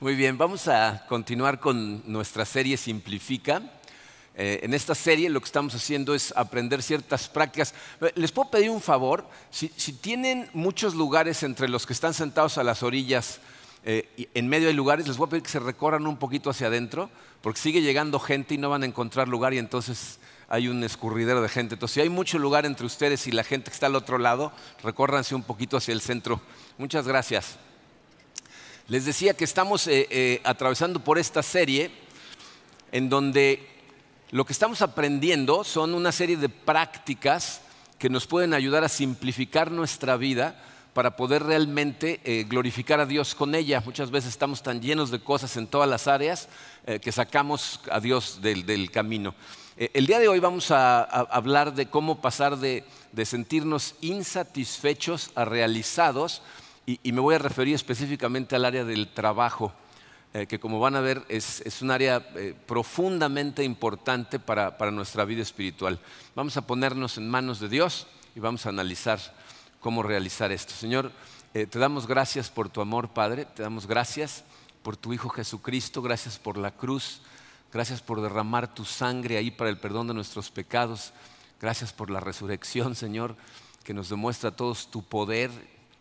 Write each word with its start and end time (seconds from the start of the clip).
Muy 0.00 0.14
bien, 0.14 0.38
vamos 0.38 0.66
a 0.66 1.04
continuar 1.10 1.60
con 1.60 2.02
nuestra 2.10 2.46
serie 2.46 2.78
Simplifica. 2.78 3.60
Eh, 4.34 4.60
en 4.62 4.72
esta 4.72 4.94
serie 4.94 5.28
lo 5.28 5.40
que 5.40 5.44
estamos 5.44 5.74
haciendo 5.74 6.14
es 6.14 6.32
aprender 6.38 6.82
ciertas 6.82 7.28
prácticas. 7.28 7.74
Eh, 8.00 8.10
Les 8.14 8.32
puedo 8.32 8.48
pedir 8.48 8.70
un 8.70 8.80
favor, 8.80 9.28
si, 9.50 9.68
tienen 9.68 10.48
muchos 10.54 10.94
lugares 10.94 11.42
entre 11.42 11.68
los 11.68 11.84
que 11.84 11.92
están 11.92 12.14
sentados 12.14 12.56
a 12.56 12.64
las 12.64 12.82
orillas, 12.82 13.40
eh, 13.84 14.30
en 14.32 14.48
medio 14.48 14.68
de 14.68 14.72
lugares, 14.72 15.06
les 15.06 15.18
voy 15.18 15.26
a 15.26 15.30
pedir 15.32 15.42
que 15.42 15.50
se 15.50 15.60
recorran 15.60 16.06
un 16.06 16.16
poquito 16.16 16.48
hacia 16.48 16.68
adentro, 16.68 17.10
porque 17.42 17.60
sigue 17.60 17.82
llegando 17.82 18.18
gente 18.18 18.54
y 18.54 18.56
no 18.56 18.70
van 18.70 18.84
a 18.84 18.86
encontrar 18.86 19.28
lugar 19.28 19.52
y 19.52 19.58
entonces 19.58 20.18
hay 20.48 20.68
un 20.68 20.82
escurridero 20.82 21.42
de 21.42 21.50
gente. 21.50 21.74
Entonces, 21.74 21.96
si 21.96 22.00
hay 22.00 22.08
mucho 22.08 22.38
lugar 22.38 22.64
entre 22.64 22.86
ustedes 22.86 23.26
y 23.26 23.32
la 23.32 23.44
gente 23.44 23.70
que 23.70 23.74
está 23.74 23.84
al 23.84 23.96
otro 23.96 24.16
lado, 24.16 24.50
recórranse 24.82 25.34
un 25.34 25.42
poquito 25.42 25.76
hacia 25.76 25.92
el 25.92 26.00
centro. 26.00 26.40
Muchas 26.78 27.06
gracias. 27.06 27.58
Les 28.90 29.04
decía 29.04 29.34
que 29.34 29.44
estamos 29.44 29.86
eh, 29.86 30.08
eh, 30.10 30.40
atravesando 30.42 30.98
por 30.98 31.16
esta 31.16 31.44
serie 31.44 31.92
en 32.90 33.08
donde 33.08 33.64
lo 34.32 34.44
que 34.44 34.52
estamos 34.52 34.82
aprendiendo 34.82 35.62
son 35.62 35.94
una 35.94 36.10
serie 36.10 36.36
de 36.36 36.48
prácticas 36.48 37.60
que 38.00 38.10
nos 38.10 38.26
pueden 38.26 38.52
ayudar 38.52 38.82
a 38.82 38.88
simplificar 38.88 39.70
nuestra 39.70 40.16
vida 40.16 40.60
para 40.92 41.14
poder 41.14 41.44
realmente 41.44 42.20
eh, 42.24 42.44
glorificar 42.48 42.98
a 42.98 43.06
Dios 43.06 43.36
con 43.36 43.54
ella. 43.54 43.80
Muchas 43.86 44.10
veces 44.10 44.30
estamos 44.30 44.60
tan 44.60 44.82
llenos 44.82 45.12
de 45.12 45.22
cosas 45.22 45.56
en 45.56 45.68
todas 45.68 45.88
las 45.88 46.08
áreas 46.08 46.48
que 47.00 47.12
sacamos 47.12 47.78
a 47.92 48.00
Dios 48.00 48.40
del, 48.42 48.90
camino. 48.90 49.36
el 49.76 50.06
día 50.06 50.18
de 50.18 50.26
hoy 50.26 50.40
vamos 50.40 50.72
a, 50.72 51.02
hablar 51.04 51.74
de 51.74 51.86
cómo 51.86 52.20
pasar 52.20 52.58
de 52.58 52.84
sentirnos 53.24 53.94
insatisfechos 54.00 55.30
a 55.36 55.44
realizados 55.44 56.42
y, 57.02 57.12
me 57.12 57.20
voy 57.20 57.34
a 57.34 57.38
referir 57.38 57.74
específicamente 57.74 58.56
al 58.56 58.64
área 58.64 58.84
del 58.84 59.12
trabajo, 59.12 59.72
eh, 60.34 60.46
que 60.46 60.58
como 60.58 60.80
van 60.80 60.96
a 60.96 61.00
ver 61.00 61.24
es, 61.28 61.62
un 61.82 61.90
área 61.90 62.26
eh, 62.34 62.54
profundamente 62.66 63.62
importante 63.62 64.38
para, 64.38 64.90
nuestra 64.90 65.24
vida 65.24 65.42
espiritual. 65.42 66.00
Vamos 66.34 66.56
a 66.56 66.66
ponernos 66.66 67.18
en 67.18 67.28
manos 67.28 67.60
de 67.60 67.68
Dios 67.68 68.06
y 68.34 68.40
vamos 68.40 68.66
a 68.66 68.70
analizar 68.70 69.20
cómo 69.80 70.02
realizar 70.02 70.50
esto. 70.50 70.72
Señor, 70.72 71.12
eh, 71.54 71.66
te 71.66 71.78
damos 71.78 72.06
gracias 72.06 72.50
por 72.50 72.68
tu 72.68 72.80
amor, 72.80 73.10
Padre, 73.10 73.44
te 73.44 73.62
damos 73.62 73.86
gracias 73.86 74.44
por 74.82 74.96
tu 74.96 75.12
Hijo 75.12 75.28
Jesucristo, 75.28 76.02
gracias 76.02 76.38
por 76.38 76.56
la 76.56 76.70
cruz, 76.72 77.20
gracias 77.72 78.00
por 78.00 78.20
derramar 78.20 78.74
tu 78.74 78.84
sangre 78.84 79.36
ahí 79.36 79.50
para 79.50 79.70
el 79.70 79.78
perdón 79.78 80.08
de 80.08 80.14
nuestros 80.14 80.50
pecados, 80.50 81.12
gracias 81.60 81.92
por 81.92 82.10
la 82.10 82.20
resurrección, 82.20 82.94
Señor, 82.94 83.36
que 83.84 83.94
nos 83.94 84.08
demuestra 84.08 84.50
a 84.50 84.56
todos 84.56 84.90
tu 84.90 85.02
poder 85.02 85.50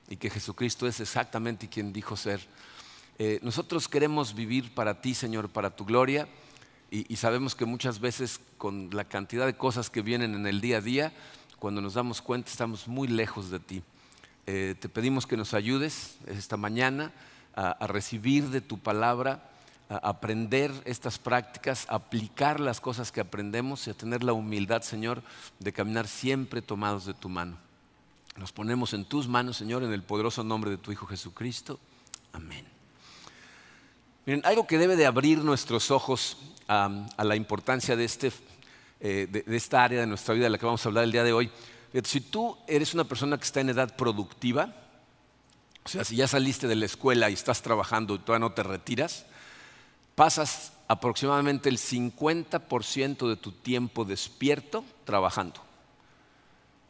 y 0.09 0.17
que 0.17 0.29
Jesucristo 0.29 0.87
es 0.87 0.99
exactamente 0.99 1.69
quien 1.69 1.93
dijo 1.93 2.17
ser. 2.17 2.41
Eh, 3.19 3.39
nosotros 3.43 3.87
queremos 3.87 4.33
vivir 4.33 4.73
para 4.73 5.01
ti, 5.01 5.13
Señor, 5.13 5.49
para 5.49 5.75
tu 5.75 5.85
gloria, 5.85 6.27
y, 6.91 7.15
sabemos 7.17 7.53
que 7.53 7.65
muchas 7.65 7.99
veces 7.99 8.39
con 8.57 8.89
la 8.91 9.03
cantidad 9.03 9.45
de 9.45 9.55
cosas 9.55 9.91
que 9.91 10.01
vienen 10.01 10.33
en 10.33 10.47
el 10.47 10.59
día 10.59 10.77
a 10.77 10.81
día, 10.81 11.13
cuando 11.59 11.81
nos 11.81 11.93
damos 11.93 12.19
cuenta 12.19 12.49
estamos 12.49 12.87
muy 12.87 13.07
lejos 13.07 13.51
de 13.51 13.59
ti. 13.59 13.83
Eh, 14.47 14.73
te 14.79 14.89
pedimos 14.89 15.27
que 15.27 15.37
nos 15.37 15.53
ayudes 15.53 16.17
esta 16.25 16.57
mañana 16.57 17.11
a, 17.55 17.85
recibir 17.85 18.49
de 18.49 18.61
tu 18.61 18.79
palabra, 18.79 19.51
a 19.87 19.97
aprender 19.97 20.71
estas 20.85 21.19
prácticas, 21.19 21.85
a 21.89 21.95
aplicar 21.95 22.59
las 22.59 22.81
cosas 22.81 23.11
que 23.11 23.21
aprendemos 23.21 23.85
y 23.85 23.91
a 23.91 23.93
tener 23.93 24.23
la 24.23 24.33
humildad, 24.33 24.81
Señor, 24.81 25.21
de 25.59 25.71
caminar 25.71 26.07
siempre 26.07 26.63
tomados 26.63 27.05
de 27.05 27.13
tu 27.13 27.29
mano. 27.29 27.68
Nos 28.37 28.51
ponemos 28.51 28.93
en 28.93 29.05
tus 29.05 29.27
manos, 29.27 29.57
Señor, 29.57 29.83
en 29.83 29.93
el 29.93 30.03
poderoso 30.03 30.43
nombre 30.43 30.71
de 30.71 30.77
tu 30.77 30.91
Hijo 30.91 31.05
Jesucristo. 31.05 31.79
Amén. 32.31 32.65
Miren, 34.25 34.45
algo 34.45 34.67
que 34.67 34.77
debe 34.77 34.95
de 34.95 35.05
abrir 35.05 35.39
nuestros 35.39 35.91
ojos 35.91 36.37
a 36.67 37.23
la 37.23 37.35
importancia 37.35 37.95
de, 37.95 38.05
este, 38.05 38.31
eh, 38.99 39.27
de, 39.29 39.57
esta 39.57 39.83
área 39.83 40.01
de 40.01 40.07
nuestra 40.07 40.35
vida 40.35 40.43
de 40.43 40.51
la 40.51 40.57
que 40.59 40.65
vamos 40.65 40.85
a 40.85 40.89
hablar 40.89 41.03
el 41.03 41.11
día 41.11 41.23
de 41.23 41.33
hoy. 41.33 41.49
Si 42.03 42.21
tú 42.21 42.55
eres 42.67 42.93
una 42.93 43.05
persona 43.05 43.37
que 43.37 43.45
está 43.45 43.61
en 43.61 43.69
edad 43.69 43.95
productiva, 43.95 44.75
o 45.83 45.89
sea, 45.89 46.03
si 46.03 46.15
ya 46.15 46.27
saliste 46.27 46.67
de 46.67 46.75
la 46.75 46.85
escuela 46.85 47.29
y 47.29 47.33
estás 47.33 47.63
trabajando 47.63 48.13
y 48.13 48.19
todavía 48.19 48.47
no 48.47 48.53
te 48.53 48.61
retiras, 48.61 49.25
pasas 50.13 50.73
aproximadamente 50.87 51.69
el 51.69 51.77
50% 51.77 53.27
de 53.27 53.35
tu 53.35 53.51
tiempo 53.51 54.05
despierto 54.05 54.85
trabajando. 55.05 55.68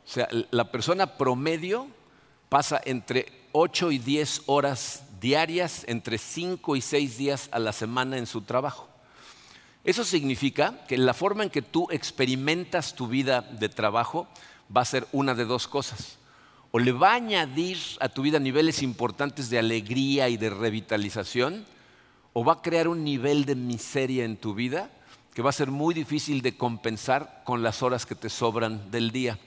O 0.09 0.11
sea, 0.11 0.27
la 0.49 0.71
persona 0.71 1.17
promedio 1.17 1.85
pasa 2.49 2.81
entre 2.83 3.27
8 3.51 3.91
y 3.91 3.99
10 3.99 4.41
horas 4.47 5.03
diarias, 5.21 5.83
entre 5.87 6.17
5 6.17 6.75
y 6.75 6.81
6 6.81 7.17
días 7.19 7.49
a 7.51 7.59
la 7.59 7.71
semana 7.73 8.17
en 8.17 8.25
su 8.25 8.41
trabajo. 8.41 8.89
Eso 9.83 10.03
significa 10.03 10.83
que 10.87 10.97
la 10.97 11.13
forma 11.13 11.43
en 11.43 11.51
que 11.51 11.61
tú 11.61 11.87
experimentas 11.91 12.95
tu 12.95 13.07
vida 13.07 13.41
de 13.41 13.69
trabajo 13.69 14.27
va 14.75 14.81
a 14.81 14.85
ser 14.85 15.05
una 15.11 15.35
de 15.35 15.45
dos 15.45 15.67
cosas. 15.67 16.17
O 16.71 16.79
le 16.79 16.91
va 16.91 17.11
a 17.11 17.17
añadir 17.17 17.77
a 17.99 18.09
tu 18.09 18.23
vida 18.23 18.39
niveles 18.39 18.81
importantes 18.81 19.51
de 19.51 19.59
alegría 19.59 20.27
y 20.27 20.37
de 20.37 20.49
revitalización, 20.49 21.67
o 22.33 22.43
va 22.43 22.53
a 22.53 22.61
crear 22.63 22.87
un 22.87 23.03
nivel 23.03 23.45
de 23.45 23.53
miseria 23.53 24.25
en 24.25 24.37
tu 24.37 24.55
vida 24.55 24.89
que 25.35 25.43
va 25.43 25.51
a 25.51 25.53
ser 25.53 25.69
muy 25.69 25.93
difícil 25.93 26.41
de 26.41 26.57
compensar 26.57 27.43
con 27.45 27.61
las 27.61 27.83
horas 27.83 28.07
que 28.07 28.15
te 28.15 28.29
sobran 28.29 28.89
del 28.89 29.11
día. 29.11 29.37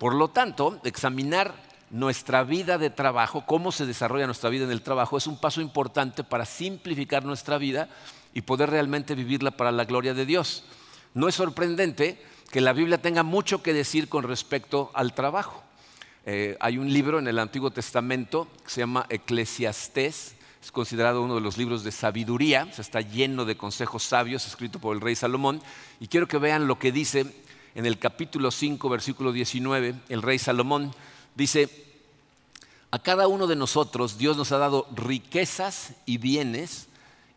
Por 0.00 0.14
lo 0.14 0.28
tanto, 0.28 0.80
examinar 0.84 1.52
nuestra 1.90 2.42
vida 2.42 2.78
de 2.78 2.88
trabajo, 2.88 3.44
cómo 3.44 3.70
se 3.70 3.84
desarrolla 3.84 4.24
nuestra 4.24 4.48
vida 4.48 4.64
en 4.64 4.70
el 4.70 4.80
trabajo, 4.80 5.18
es 5.18 5.26
un 5.26 5.38
paso 5.38 5.60
importante 5.60 6.24
para 6.24 6.46
simplificar 6.46 7.22
nuestra 7.22 7.58
vida 7.58 7.86
y 8.32 8.40
poder 8.40 8.70
realmente 8.70 9.14
vivirla 9.14 9.50
para 9.50 9.70
la 9.70 9.84
gloria 9.84 10.14
de 10.14 10.24
Dios. 10.24 10.64
No 11.12 11.28
es 11.28 11.34
sorprendente 11.34 12.18
que 12.50 12.62
la 12.62 12.72
Biblia 12.72 13.02
tenga 13.02 13.22
mucho 13.22 13.62
que 13.62 13.74
decir 13.74 14.08
con 14.08 14.24
respecto 14.24 14.90
al 14.94 15.12
trabajo. 15.12 15.62
Eh, 16.24 16.56
hay 16.60 16.78
un 16.78 16.90
libro 16.90 17.18
en 17.18 17.28
el 17.28 17.38
Antiguo 17.38 17.70
Testamento 17.70 18.48
que 18.64 18.70
se 18.70 18.80
llama 18.80 19.04
Eclesiastés, 19.10 20.34
es 20.62 20.72
considerado 20.72 21.20
uno 21.20 21.34
de 21.34 21.42
los 21.42 21.58
libros 21.58 21.84
de 21.84 21.92
sabiduría, 21.92 22.66
está 22.78 23.02
lleno 23.02 23.44
de 23.44 23.58
consejos 23.58 24.02
sabios, 24.04 24.46
escrito 24.46 24.78
por 24.78 24.96
el 24.96 25.02
rey 25.02 25.14
Salomón, 25.14 25.60
y 26.00 26.08
quiero 26.08 26.26
que 26.26 26.38
vean 26.38 26.66
lo 26.66 26.78
que 26.78 26.90
dice 26.90 27.26
en 27.74 27.86
el 27.86 27.98
capítulo 27.98 28.50
5, 28.50 28.88
versículo 28.88 29.32
19, 29.32 29.94
el 30.08 30.22
rey 30.22 30.38
Salomón 30.38 30.94
dice, 31.34 31.68
a 32.90 32.98
cada 32.98 33.28
uno 33.28 33.46
de 33.46 33.56
nosotros 33.56 34.18
Dios 34.18 34.36
nos 34.36 34.52
ha 34.52 34.58
dado 34.58 34.86
riquezas 34.94 35.92
y 36.06 36.18
bienes 36.18 36.88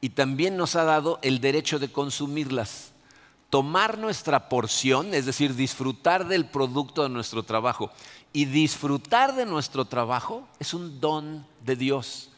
y 0.02 0.10
también 0.10 0.58
nos 0.58 0.76
ha 0.76 0.84
dado 0.84 1.20
el 1.22 1.40
derecho 1.40 1.80
de 1.80 1.92
consumirlas. 1.92 2.92
Tomar 3.50 4.00
nuestra 4.00 4.50
porción, 4.50 5.14
es 5.14 5.28
decir, 5.28 5.56
disfrutar 5.56 6.28
del 6.28 6.46
producto 6.46 7.04
de 7.04 7.10
nuestro 7.10 7.44
trabajo 7.44 7.92
y 8.34 8.46
disfrutar 8.46 9.36
de 9.36 9.46
nuestro 9.46 9.86
trabajo 9.86 10.48
es 10.60 10.74
un 10.74 11.00
don 11.00 11.46
de 11.64 11.76
Dios. 11.76 12.30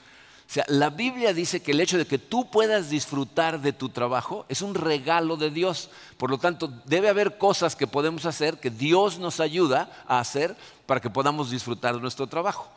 O 0.47 0.53
sea, 0.55 0.63
la 0.67 0.89
Biblia 0.91 1.33
dice 1.33 1.61
que 1.61 1.71
el 1.71 1.81
hecho 1.81 1.97
de 1.97 2.05
que 2.05 2.19
tú 2.19 2.49
puedas 2.49 2.89
disfrutar 2.89 3.59
de 3.61 3.73
tu 3.73 3.89
trabajo 3.89 4.45
es 4.47 4.61
un 4.61 4.75
regalo 4.75 5.37
de 5.37 5.49
Dios. 5.49 5.89
Por 6.17 6.29
lo 6.29 6.37
tanto, 6.37 6.71
debe 6.85 7.09
haber 7.09 7.37
cosas 7.37 7.75
que 7.75 7.87
podemos 7.87 8.25
hacer, 8.25 8.59
que 8.59 8.69
Dios 8.69 9.17
nos 9.17 9.39
ayuda 9.39 9.91
a 10.07 10.19
hacer 10.19 10.55
para 10.85 11.01
que 11.01 11.09
podamos 11.09 11.49
disfrutar 11.49 11.95
de 11.95 12.01
nuestro 12.01 12.27
trabajo. 12.27 12.69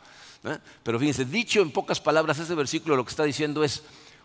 Pero 0.83 0.99
fíjense, 0.99 1.25
dicho 1.25 1.61
en 1.61 1.71
pocas 1.71 1.99
palabras, 1.99 2.39
ese 2.39 2.55
versículo 2.55 2.95
lo 2.95 3.05
que 3.05 3.11
está 3.11 3.23
diciendo 3.23 3.63
es, 3.63 3.83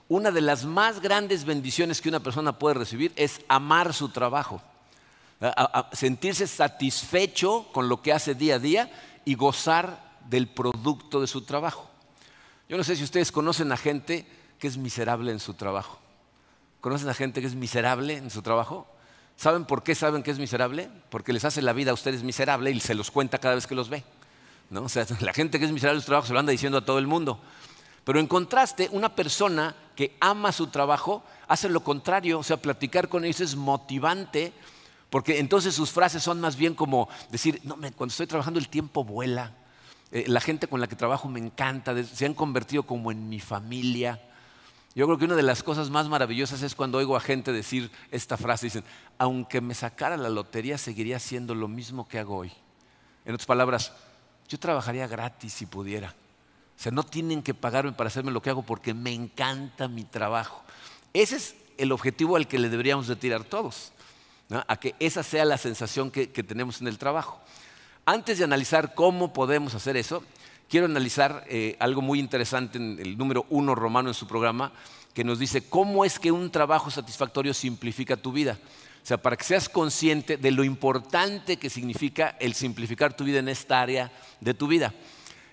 una 0.09 0.31
de 0.31 0.41
las 0.41 0.65
más 0.65 1.01
grandes 1.01 1.45
bendiciones 1.45 2.01
que 2.01 2.09
una 2.09 2.21
persona 2.21 2.59
puede 2.59 2.75
recibir 2.75 3.13
es 3.17 3.41
amar 3.49 3.95
su 3.95 4.11
trabajo, 4.11 4.61
sentirse 5.93 6.47
satisfecho 6.47 7.67
con 7.73 7.89
lo 7.89 8.03
que 8.03 8.13
hace 8.13 8.35
día 8.35 8.57
a 8.57 8.59
día 8.59 8.91
y 9.25 9.35
gozar 9.35 10.03
del 10.29 10.47
producto 10.47 11.21
de 11.21 11.27
su 11.27 11.43
trabajo. 11.43 11.91
Yo 12.69 12.77
no 12.77 12.85
sé 12.85 12.97
si 12.97 13.05
ustedes 13.05 13.31
conocen 13.31 13.71
a 13.73 13.77
gente 13.77 14.27
que 14.59 14.67
es 14.67 14.77
miserable 14.77 15.31
en 15.31 15.41
su 15.41 15.55
trabajo. 15.55 15.99
¿Conocen 16.81 17.09
a 17.09 17.15
gente 17.15 17.41
que 17.41 17.47
es 17.47 17.55
miserable 17.55 18.17
en 18.17 18.31
su 18.31 18.43
trabajo? 18.43 18.87
¿Saben 19.37 19.65
por 19.65 19.83
qué 19.83 19.95
saben 19.95 20.23
que 20.23 20.31
es 20.31 20.39
miserable? 20.39 20.89
Porque 21.11 21.33
les 21.33 21.45
hace 21.45 21.61
la 21.63 21.73
vida 21.73 21.91
a 21.91 21.95
ustedes 21.95 22.23
miserable 22.23 22.71
y 22.71 22.81
se 22.81 22.95
los 22.95 23.11
cuenta 23.11 23.39
cada 23.39 23.55
vez 23.55 23.67
que 23.67 23.75
los 23.75 23.89
ve. 23.89 24.05
¿no? 24.71 24.83
O 24.83 24.89
sea, 24.89 25.07
la 25.21 25.33
gente 25.33 25.59
que 25.59 25.65
es 25.65 25.73
miserable 25.73 25.99
en 25.99 26.03
su 26.03 26.07
trabajo 26.07 26.27
se 26.27 26.33
lo 26.33 26.39
anda 26.39 26.53
diciendo 26.53 26.79
a 26.79 26.85
todo 26.85 26.99
el 26.99 27.07
mundo. 27.07 27.41
Pero 28.05 28.21
en 28.21 28.27
contraste, 28.27 28.89
una 28.93 29.15
persona 29.15 29.75
que 29.97 30.17
ama 30.21 30.53
su 30.53 30.67
trabajo 30.69 31.25
hace 31.49 31.69
lo 31.69 31.83
contrario, 31.83 32.39
o 32.39 32.43
sea, 32.43 32.59
platicar 32.59 33.09
con 33.09 33.25
ellos 33.25 33.41
es 33.41 33.57
motivante, 33.57 34.53
porque 35.11 35.39
entonces 35.39 35.75
sus 35.75 35.91
frases 35.91 36.23
son 36.23 36.41
más 36.41 36.57
bien 36.57 36.75
como 36.75 37.09
decir, 37.31 37.61
no, 37.65 37.77
cuando 37.77 38.13
estoy 38.13 38.27
trabajando 38.27 38.61
el 38.61 38.69
tiempo 38.69 39.05
vuela, 39.05 39.53
eh, 40.13 40.25
la 40.27 40.41
gente 40.41 40.67
con 40.67 40.81
la 40.81 40.87
que 40.87 40.97
trabajo 40.97 41.29
me 41.29 41.41
encanta, 41.41 41.95
se 42.05 42.27
han 42.27 42.35
convertido 42.35 42.85
como 42.85 43.11
en 43.11 43.29
mi 43.29 43.41
familia. 43.41 44.21
Yo 44.95 45.07
creo 45.07 45.19
que 45.19 45.25
una 45.25 45.35
de 45.35 45.43
las 45.43 45.63
cosas 45.63 45.91
más 45.91 46.09
maravillosas 46.09 46.63
es 46.63 46.75
cuando 46.75 46.99
oigo 46.99 47.17
a 47.17 47.21
gente 47.21 47.53
decir 47.53 47.91
esta 48.11 48.37
frase, 48.37 48.67
dicen, 48.67 48.85
aunque 49.19 49.61
me 49.61 49.75
sacara 49.75 50.17
la 50.17 50.29
lotería, 50.29 50.79
seguiría 50.79 51.17
haciendo 51.17 51.55
lo 51.55 51.67
mismo 51.67 52.07
que 52.07 52.19
hago 52.19 52.37
hoy. 52.37 52.53
En 53.25 53.35
otras 53.35 53.47
palabras, 53.47 53.93
yo 54.49 54.59
trabajaría 54.59 55.07
gratis 55.07 55.53
si 55.53 55.67
pudiera. 55.67 56.15
O 56.77 56.83
sea, 56.83 56.93
no 56.93 57.03
tienen 57.05 57.43
que 57.43 57.55
pagarme 57.55 57.93
para 57.93 58.09
hacerme 58.09 58.33
lo 58.33 58.43
que 58.43 58.51
hago 58.51 58.63
porque 58.63 58.95
me 58.95 59.13
encanta 59.13 59.89
mi 59.89 60.05
trabajo. 60.05 60.63
Ese 61.13 61.37
es 61.37 61.55
el 61.79 61.93
objetivo 61.93 62.37
al 62.37 62.49
que 62.49 62.59
le 62.59 62.69
deberíamos 62.69 63.07
de 63.07 63.17
tirar 63.17 63.45
todos, 63.45 63.93
a 64.51 64.77
que 64.77 64.95
esa 64.99 65.23
sea 65.23 65.45
la 65.45 65.59
sensación 65.59 66.11
que, 66.11 66.27
tenemos 66.27 66.81
en 66.81 66.89
el 66.89 66.99
trabajo. 66.99 67.41
Antes 68.07 68.37
de 68.37 68.45
analizar 68.45 68.95
cómo 68.95 69.33
podemos 69.33 69.75
hacer 69.75 69.97
eso, 69.97 70.23
quiero 70.69 70.85
analizar 70.85 71.45
eh, 71.49 71.75
algo 71.79 72.03
muy 72.03 72.19
interesante 72.19 72.77
en 72.77 72.99
el 73.01 73.17
número 73.17 73.47
uno 73.49 73.75
romano 73.75 74.11
en 74.11 74.15
su 74.15 74.27
programa, 74.27 74.73
que 75.15 75.25
nos 75.25 75.39
dice 75.39 75.67
cómo 75.69 76.05
es 76.05 76.19
que 76.19 76.31
un 76.31 76.51
trabajo 76.51 76.91
satisfactorio 76.91 77.55
simplifica 77.55 78.19
tu 78.19 78.31
vida. 78.31 78.59
O 79.03 79.07
sea, 79.07 79.17
para 79.17 79.37
que 79.37 79.45
seas 79.45 79.71
consciente 79.71 80.37
de 80.37 80.51
lo 80.51 80.65
importante 80.65 81.57
que 81.57 81.71
significa 81.71 82.37
el 82.41 82.55
simplificar 82.55 83.17
tu 83.17 83.25
vida 83.25 83.39
en 83.39 83.49
esta 83.49 83.81
área 83.81 84.13
de 84.41 84.53
tu 84.53 84.67
vida. 84.67 84.93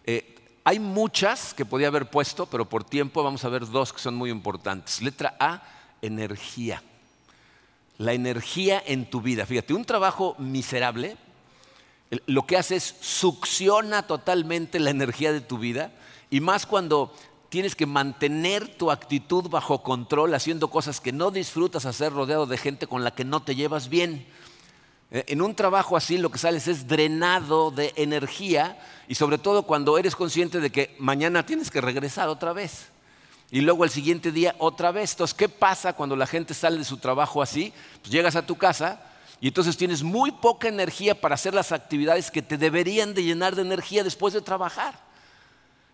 Eh, 0.05 0.35
hay 0.65 0.79
muchas 0.79 1.53
que 1.53 1.65
podía 1.65 1.87
haber 1.87 2.09
puesto, 2.09 2.47
pero 2.47 2.67
por 2.67 2.83
tiempo 2.83 3.23
vamos 3.23 3.45
a 3.45 3.49
ver 3.49 3.65
dos 3.65 3.93
que 3.93 3.99
son 3.99 4.15
muy 4.15 4.29
importantes. 4.29 5.01
Letra 5.01 5.35
A, 5.39 5.63
energía. 6.01 6.83
La 7.97 8.11
energía 8.11 8.83
en 8.85 9.09
tu 9.09 9.21
vida. 9.21 9.45
Fíjate, 9.45 9.73
un 9.73 9.85
trabajo 9.85 10.35
miserable 10.37 11.15
lo 12.25 12.45
que 12.45 12.57
hace 12.57 12.75
es 12.75 12.95
succiona 12.99 14.05
totalmente 14.05 14.79
la 14.79 14.89
energía 14.89 15.31
de 15.31 15.41
tu 15.41 15.57
vida 15.57 15.91
y 16.29 16.41
más 16.41 16.65
cuando 16.65 17.13
tienes 17.49 17.75
que 17.75 17.85
mantener 17.85 18.75
tu 18.77 18.91
actitud 18.91 19.49
bajo 19.49 19.83
control 19.83 20.33
haciendo 20.33 20.69
cosas 20.69 20.99
que 20.99 21.11
no 21.11 21.31
disfrutas 21.31 21.85
hacer 21.85 22.13
rodeado 22.13 22.45
de 22.45 22.57
gente 22.57 22.87
con 22.87 23.03
la 23.03 23.11
que 23.11 23.25
no 23.25 23.41
te 23.43 23.55
llevas 23.55 23.89
bien. 23.89 24.25
Eh, 25.11 25.25
en 25.27 25.41
un 25.41 25.55
trabajo 25.55 25.97
así 25.97 26.17
lo 26.17 26.31
que 26.31 26.37
sales 26.37 26.67
es 26.67 26.87
drenado 26.87 27.71
de 27.71 27.93
energía 27.95 28.79
y 29.07 29.15
sobre 29.15 29.37
todo 29.37 29.63
cuando 29.63 29.97
eres 29.97 30.15
consciente 30.15 30.59
de 30.59 30.69
que 30.69 30.95
mañana 30.99 31.45
tienes 31.45 31.71
que 31.71 31.81
regresar 31.81 32.29
otra 32.29 32.53
vez 32.53 32.89
y 33.51 33.59
luego 33.59 33.83
el 33.83 33.89
siguiente 33.89 34.31
día 34.31 34.55
otra 34.57 34.91
vez. 34.91 35.11
Entonces, 35.11 35.33
¿qué 35.33 35.49
pasa 35.49 35.93
cuando 35.93 36.15
la 36.15 36.27
gente 36.27 36.53
sale 36.53 36.77
de 36.77 36.85
su 36.85 36.97
trabajo 36.97 37.41
así? 37.41 37.73
Pues 38.01 38.11
llegas 38.11 38.37
a 38.37 38.45
tu 38.45 38.55
casa 38.55 39.10
y 39.41 39.47
entonces 39.47 39.75
tienes 39.75 40.03
muy 40.03 40.31
poca 40.31 40.67
energía 40.67 41.19
para 41.19 41.33
hacer 41.33 41.55
las 41.55 41.71
actividades 41.71 42.29
que 42.29 42.43
te 42.43 42.59
deberían 42.59 43.15
de 43.15 43.23
llenar 43.23 43.55
de 43.55 43.63
energía 43.63 44.03
después 44.03 44.35
de 44.35 44.41
trabajar. 44.41 44.99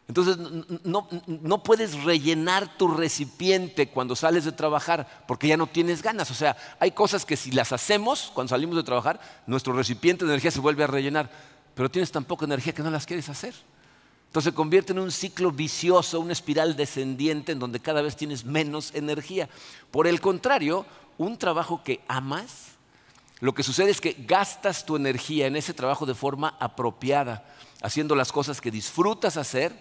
Entonces 0.09 0.37
no, 0.83 1.07
no, 1.25 1.63
puedes 1.63 2.03
rellenar 2.03 2.77
tu 2.77 2.89
recipiente 2.89 3.89
cuando 3.89 4.15
sales 4.15 4.43
de 4.43 4.51
trabajar 4.51 5.23
porque 5.27 5.47
ya 5.47 5.55
no 5.55 5.67
tienes 5.67 6.01
ganas. 6.01 6.29
O 6.29 6.33
sea, 6.33 6.57
hay 6.79 6.91
cosas 6.91 7.25
que 7.25 7.37
si 7.37 7.51
las 7.51 7.71
hacemos 7.71 8.31
cuando 8.33 8.49
salimos 8.49 8.75
de 8.75 8.83
trabajar, 8.83 9.19
nuestro 9.47 9.73
recipiente 9.73 10.25
de 10.25 10.31
energía 10.31 10.51
se 10.51 10.59
vuelve 10.59 10.83
a 10.83 10.87
rellenar, 10.87 11.29
pero 11.73 11.89
tienes 11.89 12.11
tan 12.11 12.25
poca 12.25 12.45
energía 12.45 12.73
que 12.73 12.83
no 12.83 12.91
las 12.91 13.05
quieres 13.05 13.29
hacer. 13.29 13.53
Entonces 14.27 14.51
se 14.51 14.55
convierte 14.55 14.91
en 14.91 14.99
un 14.99 15.11
ciclo 15.11 15.53
vicioso, 15.53 16.19
una 16.19 16.33
espiral 16.33 16.75
descendiente 16.75 17.53
en 17.53 17.59
donde 17.59 17.79
cada 17.79 18.01
vez 18.01 18.17
tienes 18.17 18.43
menos 18.43 18.93
energía. 18.93 19.47
Por 19.89 20.05
el 20.05 20.19
contrario, 20.19 20.85
un 21.17 21.37
trabajo 21.37 21.81
que 21.81 22.01
amas, 22.09 22.66
lo 23.39 23.53
que 23.53 23.63
sucede 23.63 23.91
es 23.91 24.01
que 24.01 24.15
gastas 24.19 24.85
tu 24.85 24.95
energía 24.95 25.47
en 25.47 25.55
ese 25.55 25.73
trabajo 25.73 26.05
de 26.05 26.15
forma 26.15 26.55
apropiada, 26.59 27.45
haciendo 27.81 28.15
las 28.15 28.31
cosas 28.31 28.61
que 28.61 28.71
disfrutas 28.71 29.37
hacer 29.37 29.73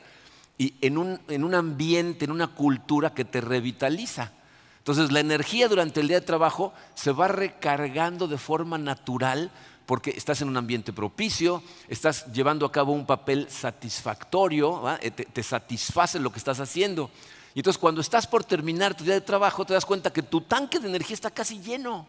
y 0.58 0.74
en 0.80 0.98
un, 0.98 1.20
en 1.28 1.44
un 1.44 1.54
ambiente, 1.54 2.26
en 2.26 2.30
una 2.30 2.48
cultura 2.48 3.14
que 3.14 3.24
te 3.24 3.40
revitaliza. 3.40 4.32
Entonces 4.78 5.10
la 5.10 5.20
energía 5.20 5.68
durante 5.68 6.00
el 6.00 6.08
día 6.08 6.20
de 6.20 6.26
trabajo 6.26 6.72
se 6.94 7.12
va 7.12 7.28
recargando 7.28 8.28
de 8.28 8.38
forma 8.38 8.78
natural 8.78 9.50
porque 9.86 10.10
estás 10.10 10.42
en 10.42 10.48
un 10.48 10.56
ambiente 10.56 10.92
propicio, 10.92 11.62
estás 11.88 12.26
llevando 12.32 12.66
a 12.66 12.72
cabo 12.72 12.92
un 12.92 13.06
papel 13.06 13.48
satisfactorio, 13.48 14.82
eh, 15.00 15.10
te, 15.10 15.42
satisface 15.42 16.18
lo 16.18 16.30
que 16.30 16.38
estás 16.38 16.60
haciendo. 16.60 17.10
Y 17.54 17.60
entonces 17.60 17.78
cuando 17.78 18.00
estás 18.00 18.26
por 18.26 18.44
terminar 18.44 18.94
tu 18.94 19.04
día 19.04 19.14
de 19.14 19.20
trabajo 19.20 19.64
te 19.64 19.72
das 19.72 19.86
cuenta 19.86 20.12
que 20.12 20.22
tu 20.22 20.42
tanque 20.42 20.78
de 20.78 20.88
energía 20.88 21.14
está 21.14 21.30
casi 21.30 21.60
lleno. 21.60 22.06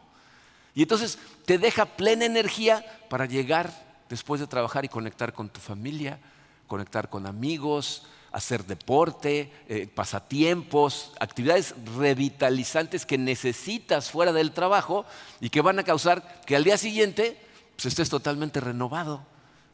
Y 0.77 0.83
entonces 0.83 1.18
te 1.45 1.57
deja 1.57 1.88
plena 1.88 2.25
energía 2.25 2.85
para 3.09 3.25
llegar 3.25 3.74
después 4.09 4.39
de 4.39 4.45
trabajar 4.45 4.85
y 4.85 4.89
conectar 4.89 5.33
con 5.33 5.50
tu 5.50 5.59
familia, 5.59 6.19
conectar 6.68 7.09
con 7.09 7.25
amigos, 7.25 8.03
hacer 8.31 8.63
deporte, 8.63 9.51
eh, 9.69 9.88
pasatiempos, 9.88 11.13
actividades 11.19 11.74
revitalizantes 11.97 13.07
que 13.07 13.18
necesitas 13.18 14.12
fuera 14.12 14.31
del 14.31 14.51
trabajo 14.51 15.03
y 15.41 15.50
que 15.50 15.62
van 15.62 15.79
a 15.79 15.83
causar 15.83 16.41
que 16.45 16.56
al 16.56 16.63
día 16.63 16.77
siguiente 16.77 17.41
pues 17.75 17.88
estés 17.88 18.12
totalmente 18.12 18.59
renovado. 18.59 19.25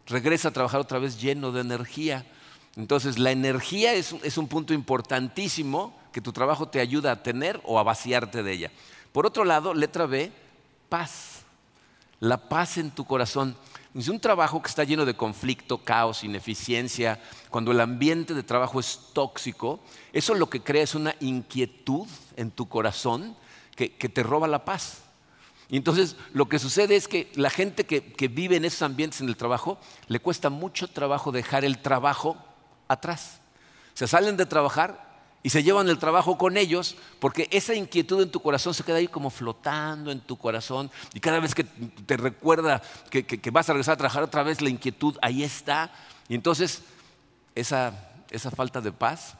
Regresa 0.08 0.48
a 0.48 0.52
trabajar 0.52 0.80
otra 0.80 1.00
vez 1.00 1.20
lleno 1.20 1.52
de 1.52 1.60
energía. 1.60 2.26
Entonces, 2.78 3.20
la 3.20 3.32
energía 3.32 3.94
es, 3.94 4.16
es, 4.24 4.38
un 4.38 4.48
punto 4.48 4.74
importantísimo 4.74 6.00
que 6.14 6.22
tu 6.22 6.32
trabajo 6.32 6.70
te 6.70 6.80
ayuda 6.80 7.12
a 7.12 7.24
tener 7.24 7.60
o 7.66 7.78
a 7.78 7.84
vaciarte 7.84 8.42
de 8.42 8.54
ella. 8.54 8.72
Por 9.12 9.26
otro 9.26 9.44
lado, 9.44 9.74
letra 9.74 10.06
B, 10.06 10.32
paz. 10.94 11.42
La 12.20 12.38
paz 12.38 12.78
en 12.78 12.92
tu 12.92 13.04
corazón. 13.04 13.58
Es 13.96 14.10
un 14.10 14.20
trabajo 14.20 14.62
que 14.62 14.70
está 14.70 14.84
lleno 14.84 15.06
de 15.06 15.16
conflicto, 15.16 15.80
caos, 15.80 16.24
ineficiencia, 16.24 17.20
cuando 17.50 17.72
el 17.72 17.82
ambiente 17.82 18.36
de 18.36 18.44
trabajo 18.44 18.80
es 18.80 19.00
tóxico, 19.12 19.80
eso 20.12 20.36
lo 20.36 20.52
que 20.52 20.62
crea 20.62 20.84
es 20.84 20.94
una 20.94 21.16
inquietud 21.20 22.08
en 22.36 22.52
tu 22.52 22.70
corazón 22.70 23.36
que 23.76 23.90
te 23.90 24.22
roba 24.22 24.48
la 24.48 24.66
paz. 24.66 25.02
Y 25.68 25.78
entonces 25.78 26.16
lo 26.32 26.48
que 26.48 26.60
sucede 26.60 26.96
es 26.96 27.08
que 27.08 27.32
la 27.34 27.50
gente 27.50 27.88
que, 27.88 28.28
vive 28.28 28.58
en 28.58 28.66
esos 28.66 28.84
ambientes 28.84 29.20
en 29.20 29.30
el 29.30 29.36
trabajo, 29.36 29.80
le 30.08 30.20
cuesta 30.20 30.52
mucho 30.52 30.88
trabajo 30.88 31.32
dejar 31.32 31.66
el 31.66 31.80
trabajo 31.80 32.38
atrás. 32.88 33.42
Se 33.96 34.06
salen 34.06 34.38
de 34.38 34.46
trabajar 34.46 35.13
y 35.44 35.50
se 35.50 35.62
llevan 35.62 35.90
el 35.90 36.00
trabajo 36.00 36.38
con 36.38 36.56
ellos 36.56 36.96
porque 37.20 37.50
esa 37.52 37.76
inquietud 37.76 38.24
en 38.24 38.32
tu 38.32 38.40
corazón 38.40 38.74
se 38.74 38.84
queda 38.84 38.96
ahí 38.98 39.10
como 39.10 39.30
flotando 39.30 40.10
en 40.10 40.22
tu 40.22 40.38
corazón 40.38 40.90
y 41.14 41.20
cada 41.20 41.42
vez 41.42 41.54
que 41.54 41.66
te 41.66 42.16
recuerda 42.16 42.82
que, 43.10 43.52
vas 43.52 43.70
a 43.70 43.74
regresar 43.74 43.96
a 43.96 43.98
trabajar 43.98 44.24
otra 44.24 44.44
vez, 44.44 44.62
la 44.62 44.70
inquietud 44.70 45.18
ahí 45.22 45.44
está. 45.44 45.92
Y 46.30 46.36
entonces 46.36 46.82
esa 47.54 47.94
falta 48.56 48.80
de 48.80 48.94
paz 48.94 49.36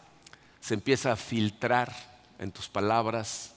se 0.60 0.74
empieza 0.74 1.14
a 1.14 1.16
filtrar 1.16 1.94
en 2.38 2.52
tus 2.52 2.68
palabras, 2.68 3.54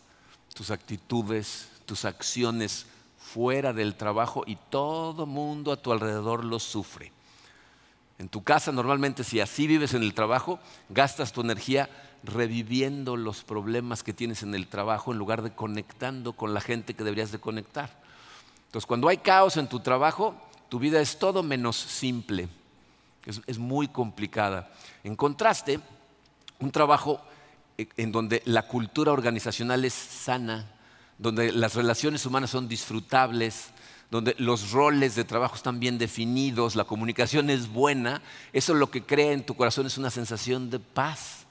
tus 0.54 0.70
actitudes, 0.70 1.68
tus 1.84 2.04
acciones 2.04 2.86
fuera 3.18 3.72
del 3.72 3.96
trabajo 3.96 4.44
y 4.46 4.56
todo 4.70 5.26
mundo 5.26 5.72
a 5.72 5.82
tu 5.82 5.90
alrededor 5.90 6.44
lo 6.44 6.60
sufre. 6.60 7.10
En 8.18 8.28
tu 8.28 8.44
casa 8.44 8.70
normalmente 8.70 9.24
si 9.24 9.40
así 9.40 9.66
vives 9.66 9.94
en 9.94 10.02
el 10.02 10.14
trabajo, 10.14 10.60
gastas 10.88 11.32
tu 11.32 11.40
energía 11.40 11.90
reviviendo 12.26 13.16
los 13.16 13.44
problemas 13.44 14.02
que 14.02 14.12
tienes 14.12 14.42
en 14.42 14.54
el 14.54 14.66
trabajo 14.66 15.12
en 15.12 15.18
lugar 15.18 15.42
de 15.42 15.52
conectando 15.52 16.32
con 16.32 16.52
la 16.54 16.60
gente 16.60 16.94
que 16.94 17.04
deberías 17.04 17.32
de 17.32 17.38
conectar. 17.38 17.90
Entonces 18.66 18.86
cuando 18.86 19.08
hay 19.08 19.18
caos 19.18 19.56
en 19.56 19.68
tu 19.68 19.80
trabajo, 19.80 20.34
tu 20.68 20.78
vida 20.78 21.00
es 21.00 21.18
todo 21.18 21.42
menos 21.42 21.76
simple, 21.76 22.48
es, 23.24 23.58
muy 23.58 23.88
complicada. 23.88 24.70
En 25.02 25.16
contraste, 25.16 25.80
un 26.60 26.70
trabajo 26.70 27.20
eh, 27.78 27.88
en 27.96 28.12
donde 28.12 28.42
la 28.44 28.66
cultura 28.66 29.12
organizacional 29.12 29.84
es 29.84 29.94
sana, 29.94 30.72
donde 31.18 31.52
las 31.52 31.74
relaciones 31.74 32.26
humanas 32.26 32.50
son 32.50 32.68
disfrutables, 32.68 33.70
donde 34.10 34.34
los 34.38 34.70
roles 34.70 35.14
de 35.14 35.24
trabajo 35.24 35.56
están 35.56 35.80
bien 35.80 35.98
definidos, 35.98 36.76
la 36.76 36.84
comunicación 36.84 37.50
es 37.50 37.68
buena, 37.68 38.22
eso 38.52 38.74
lo 38.74 38.90
que 38.90 39.02
crea 39.02 39.32
en 39.32 39.44
tu 39.44 39.54
corazón 39.54 39.86
es 39.86 39.98
una 39.98 40.10
sensación 40.10 40.70
de 40.70 40.78
paz, 40.78 41.45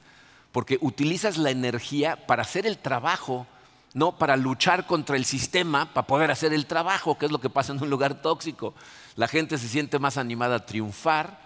porque 0.56 0.78
utilizas 0.80 1.38
la 1.38 1.52
energía 1.52 2.28
para 2.28 2.44
hacer 2.44 2.66
el 2.66 2.78
trabajo, 2.78 3.46
no 3.94 4.18
para 4.18 4.38
luchar 4.38 4.88
contra 4.88 5.18
el 5.18 5.26
sistema, 5.26 5.94
para 5.94 6.08
poder 6.08 6.32
hacer 6.32 6.54
el 6.54 6.66
trabajo, 6.66 7.18
que 7.18 7.26
es 7.26 7.32
lo 7.34 7.42
que 7.42 7.50
pasa 7.50 7.74
en 7.74 7.84
un 7.84 7.90
lugar 7.90 8.22
tóxico. 8.22 8.74
La 9.18 9.28
gente 9.28 9.58
se 9.58 9.68
siente 9.68 10.00
más 10.00 10.16
animada 10.16 10.56
a 10.56 10.66
triunfar, 10.66 11.42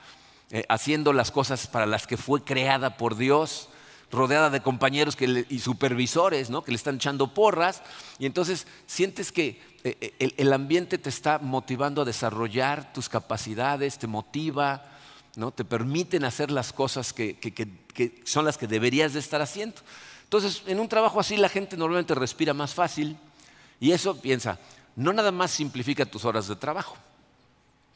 eh, 0.52 0.64
haciendo 0.70 1.12
las 1.12 1.32
cosas 1.32 1.66
para 1.66 1.88
las 1.88 2.06
que 2.06 2.18
fue 2.18 2.44
creada 2.44 2.98
por 2.98 3.18
Dios, 3.18 3.70
rodeada 4.12 4.52
de 4.52 4.62
compañeros 4.62 5.18
y 5.20 5.58
supervisores 5.58 6.52
que 6.64 6.72
le 6.72 6.76
están 6.76 6.98
echando 6.98 7.34
porras, 7.34 7.82
y 8.20 8.28
entonces 8.28 8.68
sientes 8.86 9.32
que 9.32 9.60
eh, 9.84 10.14
eh, 10.20 10.34
el, 10.38 10.54
ambiente 10.54 11.00
te 11.00 11.10
está 11.10 11.40
motivando 11.40 12.04
a 12.04 12.06
desarrollar 12.06 12.94
tus 12.94 13.10
capacidades, 13.10 13.98
te 13.98 14.06
motiva, 14.06 14.86
¿no? 15.36 15.50
te 15.50 15.66
permiten 15.66 16.26
hacer 16.26 16.52
las 16.52 16.72
cosas 16.72 17.12
que 17.12 17.40
son 18.24 18.46
las 18.46 18.58
que 18.58 18.68
deberías 18.68 19.14
de 19.14 19.20
estar 19.20 19.42
haciendo. 19.42 19.78
Entonces, 20.24 20.64
en 20.68 20.80
un 20.80 20.88
trabajo 20.88 21.20
así 21.20 21.38
la 21.38 21.50
gente 21.50 21.76
normalmente 21.76 22.14
respira 22.16 22.54
más 22.54 22.74
fácil 22.74 23.18
y 23.80 23.92
eso, 23.92 24.20
piensa, 24.20 24.60
no 24.96 25.14
nada 25.14 25.32
más 25.32 25.52
simplifica 25.52 26.06
tus 26.06 26.26
horas 26.26 26.48
de 26.48 26.56
trabajo, 26.56 26.98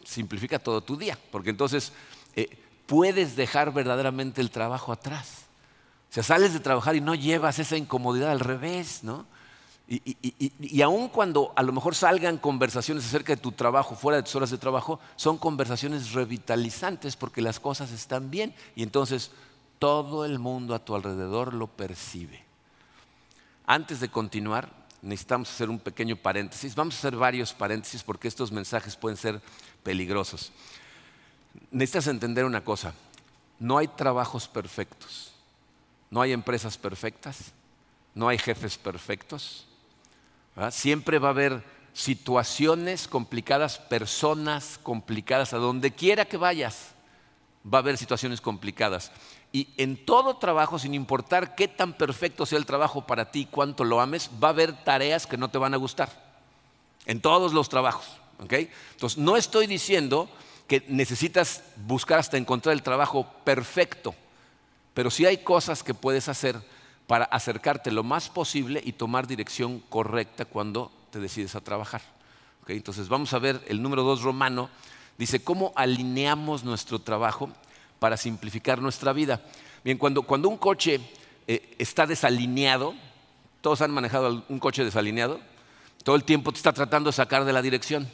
simplifica 0.03 0.59
todo 0.59 0.81
tu 0.81 0.97
día, 0.97 1.17
porque 1.31 1.49
entonces 1.49 1.91
eh, 2.35 2.57
puedes 2.85 3.35
dejar 3.35 3.73
verdaderamente 3.73 4.41
el 4.41 4.51
trabajo 4.51 4.91
atrás. 4.91 5.43
O 6.09 6.13
sea, 6.13 6.23
sales 6.23 6.53
de 6.53 6.59
trabajar 6.59 6.95
y 6.95 7.01
no 7.01 7.15
llevas 7.15 7.59
esa 7.59 7.77
incomodidad 7.77 8.31
al 8.31 8.39
revés, 8.39 9.03
¿no? 9.03 9.25
Y, 9.87 10.15
y, 10.59 10.81
aun 10.81 11.09
cuando 11.09 11.51
a 11.57 11.61
lo 11.61 11.73
mejor 11.73 11.93
salgan 11.93 12.37
conversaciones 12.37 13.05
acerca 13.05 13.35
de 13.35 13.41
tu 13.41 13.51
trabajo, 13.51 13.95
fuera 13.95 14.15
de 14.15 14.23
tus 14.23 14.35
horas 14.35 14.49
de 14.49 14.57
trabajo, 14.57 14.99
son 15.17 15.37
conversaciones 15.37 16.13
revitalizantes 16.13 17.17
porque 17.17 17.41
las 17.41 17.59
cosas 17.59 17.91
están 17.91 18.31
bien 18.31 18.55
y 18.75 18.83
entonces 18.83 19.31
todo 19.79 20.25
el 20.25 20.39
mundo 20.39 20.75
a 20.75 20.83
tu 20.83 20.95
alrededor 20.95 21.53
lo 21.53 21.67
percibe. 21.67 22.43
Antes 23.65 23.99
de 23.99 24.09
continuar, 24.09 24.69
necesitamos 25.01 25.49
hacer 25.49 25.69
un 25.69 25.79
pequeño 25.79 26.15
paréntesis. 26.15 26.75
Vamos 26.75 26.95
a 26.95 26.97
hacer 26.99 27.15
varios 27.15 27.53
paréntesis 27.53 28.03
porque 28.03 28.27
estos 28.27 28.51
mensajes 28.51 28.95
pueden 28.95 29.17
ser 29.17 29.41
peligrosos. 29.83 30.51
Necesitas 31.71 32.07
entender 32.07 32.45
una 32.45 32.63
cosa, 32.63 32.93
no 33.59 33.77
hay 33.77 33.87
trabajos 33.87 34.47
perfectos, 34.47 35.33
no 36.09 36.21
hay 36.21 36.31
empresas 36.31 36.77
perfectas, 36.77 37.51
no 38.15 38.27
hay 38.27 38.37
jefes 38.37 38.77
perfectos. 38.77 39.67
Siempre 40.71 41.19
va 41.19 41.29
a 41.29 41.31
haber 41.31 41.63
situaciones 41.93 43.07
complicadas, 43.07 43.77
personas 43.77 44.79
complicadas, 44.81 45.53
a 45.53 45.57
donde 45.57 45.91
quiera 45.91 46.25
que 46.25 46.37
vayas, 46.37 46.91
va 47.71 47.77
a 47.77 47.81
haber 47.81 47.97
situaciones 47.97 48.41
complicadas. 48.41 49.11
Y 49.53 49.69
en 49.77 50.03
todo 50.03 50.37
trabajo, 50.37 50.79
sin 50.79 50.95
importar 50.95 51.55
qué 51.55 51.69
tan 51.69 51.93
perfecto 51.93 52.45
sea 52.45 52.57
el 52.57 52.65
trabajo 52.65 53.05
para 53.05 53.31
ti, 53.31 53.47
cuánto 53.49 53.85
lo 53.85 54.01
ames, 54.01 54.29
va 54.43 54.47
a 54.49 54.51
haber 54.51 54.73
tareas 54.83 55.27
que 55.27 55.37
no 55.37 55.49
te 55.49 55.59
van 55.59 55.75
a 55.75 55.77
gustar. 55.77 56.09
En 57.05 57.21
todos 57.21 57.53
los 57.53 57.69
trabajos. 57.69 58.05
Entonces, 58.39 59.17
no 59.17 59.37
estoy 59.37 59.67
diciendo 59.67 60.27
que 60.67 60.83
necesitas 60.87 61.63
buscar 61.85 62.19
hasta 62.19 62.37
encontrar 62.37 62.73
el 62.73 62.83
trabajo 62.83 63.27
perfecto, 63.43 64.15
pero 64.93 65.11
sí 65.11 65.25
hay 65.25 65.37
cosas 65.37 65.83
que 65.83 65.93
puedes 65.93 66.29
hacer 66.29 66.59
para 67.07 67.25
acercarte 67.25 67.91
lo 67.91 68.03
más 68.03 68.29
posible 68.29 68.81
y 68.83 68.93
tomar 68.93 69.27
dirección 69.27 69.79
correcta 69.89 70.45
cuando 70.45 70.91
te 71.11 71.19
decides 71.19 71.55
a 71.55 71.61
trabajar. 71.61 72.01
Entonces 72.67 73.09
vamos 73.09 73.33
a 73.33 73.39
ver 73.39 73.61
el 73.67 73.81
número 73.81 74.03
dos 74.03 74.21
romano, 74.21 74.69
dice, 75.17 75.43
¿cómo 75.43 75.73
alineamos 75.75 76.63
nuestro 76.63 76.99
trabajo 76.99 77.49
para 78.03 78.17
simplificar 78.17 78.81
nuestra 78.81 79.13
vida? 79.13 79.39
Bien, 79.81 79.97
cuando, 79.97 80.23
cuando 80.23 80.49
un 80.49 80.57
coche 80.57 80.99
eh, 81.47 81.73
está 81.79 82.05
desalineado, 82.05 82.93
todos 83.61 83.79
han 83.81 83.91
manejado 83.91 84.43
un 84.49 84.59
coche 84.59 84.83
desalineado, 84.83 85.39
todo 86.03 86.17
el 86.17 86.25
tiempo 86.25 86.51
te 86.51 86.57
está 86.57 86.73
tratando 86.73 87.11
de 87.11 87.13
sacar 87.13 87.45
de 87.45 87.53
la 87.53 87.61
dirección. 87.61 88.09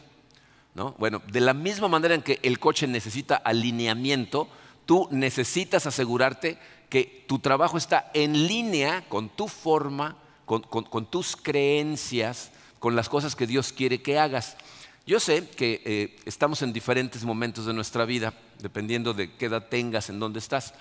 ¿no? 0.76 0.94
Bueno, 1.00 1.24
de 1.32 1.42
la 1.42 1.56
misma 1.56 1.88
manera 1.88 2.14
en 2.14 2.22
que 2.22 2.40
el 2.44 2.60
coche 2.60 2.86
necesita 2.86 3.36
alineamiento, 3.38 4.48
tú 4.86 5.08
necesitas 5.10 5.88
asegurarte 5.88 6.60
que 6.88 7.26
tu 7.28 7.40
trabajo 7.40 7.76
está 7.76 8.12
en 8.14 8.46
línea 8.46 9.06
con 9.10 9.30
tu 9.30 9.48
forma, 9.48 10.18
con, 10.46 11.06
tus 11.08 11.36
creencias, 11.36 12.52
con 12.78 12.96
las 12.96 13.10
cosas 13.10 13.36
que 13.36 13.48
Dios 13.48 13.74
quiere 13.74 14.04
que 14.04 14.20
hagas. 14.20 14.56
Yo 15.10 15.20
sé 15.20 15.50
que 15.50 15.82
eh, 15.86 16.20
estamos 16.26 16.62
en 16.62 16.72
diferentes 16.72 17.26
momentos 17.26 17.66
de 17.66 17.74
nuestra 17.74 18.06
vida, 18.06 18.32
dependiendo 18.60 19.12
de 19.12 19.34
qué 19.34 19.48
edad 19.48 19.66
tengas, 19.68 20.12
en 20.12 20.20
dónde 20.20 20.38
estás. 20.38 20.76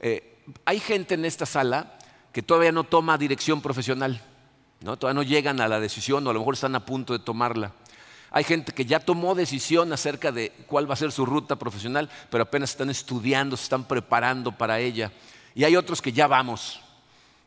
Eh, 0.00 0.42
hay 0.64 0.80
gente 0.80 1.14
en 1.14 1.24
esta 1.24 1.46
sala 1.46 1.96
que 2.32 2.42
todavía 2.42 2.72
no 2.72 2.82
toma 2.82 3.16
dirección 3.16 3.62
profesional, 3.62 4.20
¿no? 4.80 4.96
todavía 4.96 5.22
no 5.22 5.22
llegan 5.22 5.60
a 5.60 5.68
la 5.68 5.78
decisión 5.78 6.26
o 6.26 6.30
a 6.30 6.32
lo 6.32 6.40
mejor 6.40 6.54
están 6.54 6.74
a 6.74 6.84
punto 6.84 7.12
de 7.12 7.20
tomarla. 7.20 7.70
Hay 8.32 8.42
gente 8.42 8.72
que 8.72 8.86
ya 8.86 8.98
tomó 8.98 9.36
decisión 9.36 9.92
acerca 9.92 10.32
de 10.32 10.50
cuál 10.66 10.90
va 10.90 10.94
a 10.94 10.96
ser 10.96 11.12
su 11.12 11.24
ruta 11.24 11.54
profesional, 11.54 12.10
pero 12.28 12.42
apenas 12.42 12.70
están 12.70 12.90
estudiando, 12.90 13.56
se 13.56 13.62
están 13.62 13.84
preparando 13.84 14.50
para 14.50 14.80
ella. 14.80 15.12
Y 15.54 15.62
hay 15.62 15.76
otros 15.76 16.02
que 16.02 16.10
ya 16.10 16.26
vamos, 16.26 16.80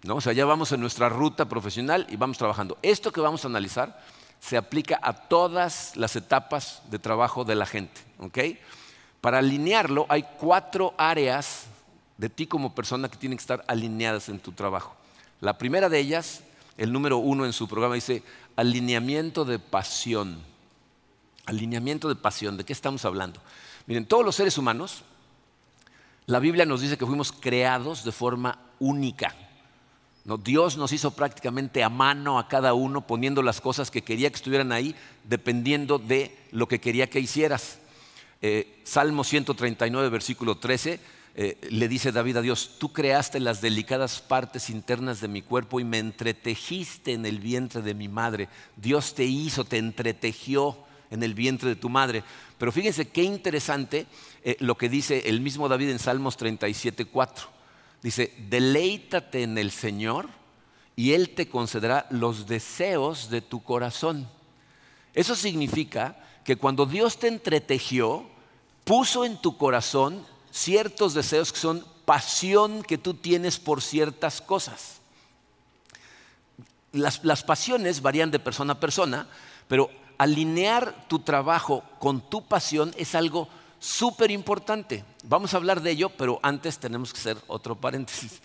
¿no? 0.03 0.15
O 0.15 0.21
sea, 0.21 0.31
ya 0.31 0.45
vamos 0.45 0.71
en 0.71 0.79
nuestra 0.79 1.09
ruta 1.09 1.49
profesional 1.49 2.07
y 2.09 2.15
vamos 2.15 2.37
trabajando. 2.37 2.77
Esto 2.81 3.11
que 3.11 3.19
vamos 3.19 3.43
a 3.43 3.49
analizar 3.49 3.99
se 4.43 4.57
aplica 4.57 5.00
a 5.01 5.13
todas 5.13 5.95
las 5.95 6.17
etapas 6.17 6.81
de 6.91 7.00
trabajo 7.00 7.45
de 7.45 7.55
la 7.55 7.65
gente, 7.65 8.01
¿ok? 8.19 8.39
Para 9.21 9.38
alinearlo 9.38 10.05
hay 10.09 10.25
cuatro 10.38 10.93
áreas 10.97 11.67
de 12.17 12.27
ti 12.27 12.45
como 12.45 12.75
persona 12.75 13.07
que 13.07 13.15
tienen 13.15 13.38
que 13.38 13.43
estar 13.43 13.63
alineadas 13.67 14.27
en 14.27 14.39
tu 14.39 14.51
trabajo. 14.51 14.97
La 15.39 15.57
primera 15.57 15.88
de 15.88 15.97
ellas, 15.97 16.41
el 16.77 16.91
número 16.91 17.19
uno 17.19 17.45
en 17.45 17.53
su 17.53 17.69
programa, 17.69 17.95
dice 17.95 18.21
alineamiento 18.57 19.45
de 19.45 19.59
pasión. 19.59 20.41
Alineamiento 21.45 22.09
de 22.09 22.15
pasión, 22.15 22.57
¿de 22.57 22.65
qué 22.65 22.73
estamos 22.73 23.05
hablando? 23.05 23.39
Miren, 23.88 24.05
todos 24.05 24.25
los 24.25 24.35
seres 24.35 24.57
humanos 24.57 25.03
la 26.25 26.39
Biblia 26.39 26.65
nos 26.65 26.81
dice 26.81 26.97
que 26.97 27.05
fuimos 27.05 27.31
creados 27.31 28.03
de 28.03 28.12
forma 28.12 28.59
única. 28.79 29.33
Dios 30.25 30.77
nos 30.77 30.93
hizo 30.93 31.11
prácticamente 31.11 31.83
a 31.83 31.89
mano 31.89 32.39
a 32.39 32.47
cada 32.47 32.73
uno, 32.73 33.05
poniendo 33.05 33.41
las 33.41 33.59
cosas 33.59 33.91
que 33.91 34.03
quería 34.03 34.29
que 34.29 34.37
estuvieran 34.37 34.71
ahí, 34.71 34.95
dependiendo 35.25 35.99
de 35.99 36.37
lo 36.51 36.67
que 36.67 36.79
quería 36.79 37.09
que 37.09 37.19
hicieras. 37.19 37.79
Eh, 38.41 38.81
Salmo 38.83 39.23
139, 39.23 40.09
versículo 40.09 40.57
13, 40.57 40.99
eh, 41.35 41.57
le 41.69 41.87
dice 41.87 42.11
David 42.11 42.37
a 42.37 42.41
Dios, 42.41 42.75
tú 42.77 42.93
creaste 42.93 43.39
las 43.39 43.59
delicadas 43.59 44.21
partes 44.21 44.69
internas 44.69 45.19
de 45.19 45.27
mi 45.27 45.41
cuerpo 45.41 45.79
y 45.79 45.83
me 45.83 45.97
entretejiste 45.97 47.13
en 47.13 47.25
el 47.25 47.39
vientre 47.39 47.81
de 47.81 47.93
mi 47.93 48.07
madre. 48.07 48.49
Dios 48.77 49.15
te 49.15 49.25
hizo, 49.25 49.65
te 49.65 49.77
entretejió 49.77 50.77
en 51.09 51.23
el 51.23 51.33
vientre 51.33 51.69
de 51.69 51.75
tu 51.75 51.89
madre. 51.89 52.23
Pero 52.57 52.71
fíjense 52.71 53.09
qué 53.09 53.23
interesante 53.23 54.05
eh, 54.43 54.55
lo 54.59 54.77
que 54.77 54.89
dice 54.89 55.23
el 55.27 55.41
mismo 55.41 55.67
David 55.67 55.89
en 55.89 55.99
Salmos 55.99 56.37
37, 56.37 57.05
4. 57.05 57.62
Dice, 58.03 58.33
deleítate 58.50 59.43
en 59.43 59.57
el 59.57 59.72
Señor 59.72 60.27
y 60.95 61.13
Él 61.13 61.29
te 61.29 61.48
concederá 61.48 62.05
los 62.10 62.48
deseos 62.48 63.29
de 63.29 63.41
tu 63.41 63.63
corazón. 63.63 64.29
Eso 65.13 65.36
significa 65.36 66.17
que 66.43 66.57
cuando 66.57 66.86
Dios 66.86 67.17
te 67.17 67.29
entretejió, 67.29 68.25
puso 68.83 69.24
en 69.24 69.38
tu 69.38 69.57
corazón 69.57 70.25
ciertos 70.51 71.13
deseos 71.13 71.53
que 71.53 71.60
son 71.60 71.86
pasión 72.03 72.83
que 72.83 72.98
tú 72.98 73.13
tienes 73.13 73.57
por 73.57 73.81
ciertas 73.81 74.41
cosas. 74.41 75.00
Las, 76.91 77.24
las 77.24 77.43
pasiones 77.43 78.01
varían 78.01 78.31
de 78.31 78.39
persona 78.39 78.74
a 78.74 78.79
persona, 78.81 79.27
pero 79.69 79.89
alinear 80.17 81.07
tu 81.07 81.19
trabajo 81.19 81.83
con 82.00 82.22
tu 82.29 82.43
pasión 82.43 82.93
es 82.98 83.15
algo 83.15 83.48
súper 83.83 84.31
importante. 84.31 85.03
Vamos 85.25 85.53
a 85.53 85.57
hablar 85.57 85.81
de 85.81 85.91
ello, 85.91 86.09
pero 86.09 86.39
antes 86.41 86.79
tenemos 86.79 87.11
que 87.11 87.19
hacer 87.19 87.37
otro 87.47 87.75
paréntesis. 87.75 88.41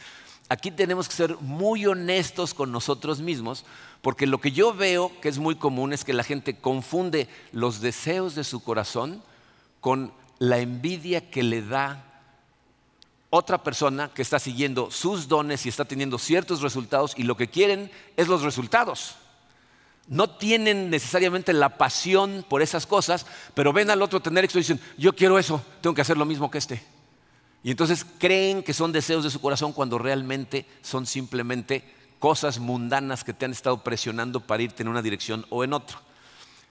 Aquí 0.49 0.73
tenemos 0.73 1.09
que 1.09 1.15
ser 1.15 1.37
muy 1.41 1.87
honestos 1.87 2.55
con 2.55 2.73
nosotros 2.73 3.21
mismos, 3.21 3.65
porque 4.03 4.27
lo 4.27 4.41
que 4.41 4.51
yo 4.51 4.75
veo 4.75 5.13
que 5.21 5.29
es 5.29 5.39
muy 5.39 5.55
común 5.55 5.93
es 5.93 6.05
que 6.05 6.13
la 6.13 6.25
gente 6.25 6.57
confunde 6.57 7.29
los 7.53 7.81
deseos 7.81 8.35
de 8.35 8.43
su 8.43 8.65
corazón 8.65 9.23
con 9.81 10.13
la 10.41 10.59
envidia 10.59 11.31
que 11.31 11.45
le 11.45 11.63
da 11.63 12.05
otra 13.31 13.63
persona 13.63 14.11
que 14.13 14.23
está 14.23 14.41
siguiendo 14.41 14.91
sus 14.91 15.29
dones 15.29 15.67
y 15.67 15.69
está 15.69 15.85
teniendo 15.85 16.19
ciertos 16.19 16.63
resultados 16.63 17.13
y 17.17 17.23
lo 17.23 17.37
que 17.37 17.49
quieren 17.49 17.93
es 18.17 18.27
los 18.27 18.43
resultados 18.43 19.17
no 20.09 20.31
tienen 20.31 20.91
necesariamente 20.91 21.53
la 21.53 21.77
pasión 21.77 22.45
por 22.49 22.63
esas 22.63 22.87
cosas, 22.87 23.27
pero 23.55 23.73
ven 23.73 23.91
al 23.91 24.03
otro 24.03 24.21
tener 24.21 24.45
éxito 24.45 24.59
y 24.59 24.63
dicen, 24.63 24.81
yo 24.97 25.15
quiero 25.15 25.39
eso, 25.39 25.63
tengo 25.81 25.95
que 25.95 26.03
hacer 26.03 26.17
lo 26.17 26.25
mismo 26.25 26.51
que 26.51 26.59
este. 26.59 26.83
Y 27.63 27.71
entonces 27.71 28.07
creen 28.19 28.63
que 28.63 28.73
son 28.73 28.93
deseos 28.93 29.25
de 29.25 29.31
su 29.31 29.41
corazón 29.41 29.73
cuando 29.73 29.99
realmente 29.99 30.65
son 30.81 31.07
simplemente 31.07 31.85
cosas 32.19 32.59
mundanas 32.59 33.25
que 33.25 33.33
te 33.33 33.45
han 33.45 33.53
estado 33.53 33.83
presionando 33.83 34.41
para 34.41 34.63
irte 34.63 34.83
en 34.83 34.89
una 34.89 35.03
dirección 35.03 35.45
o 35.51 35.65
en 35.65 35.73
otra. 35.73 36.01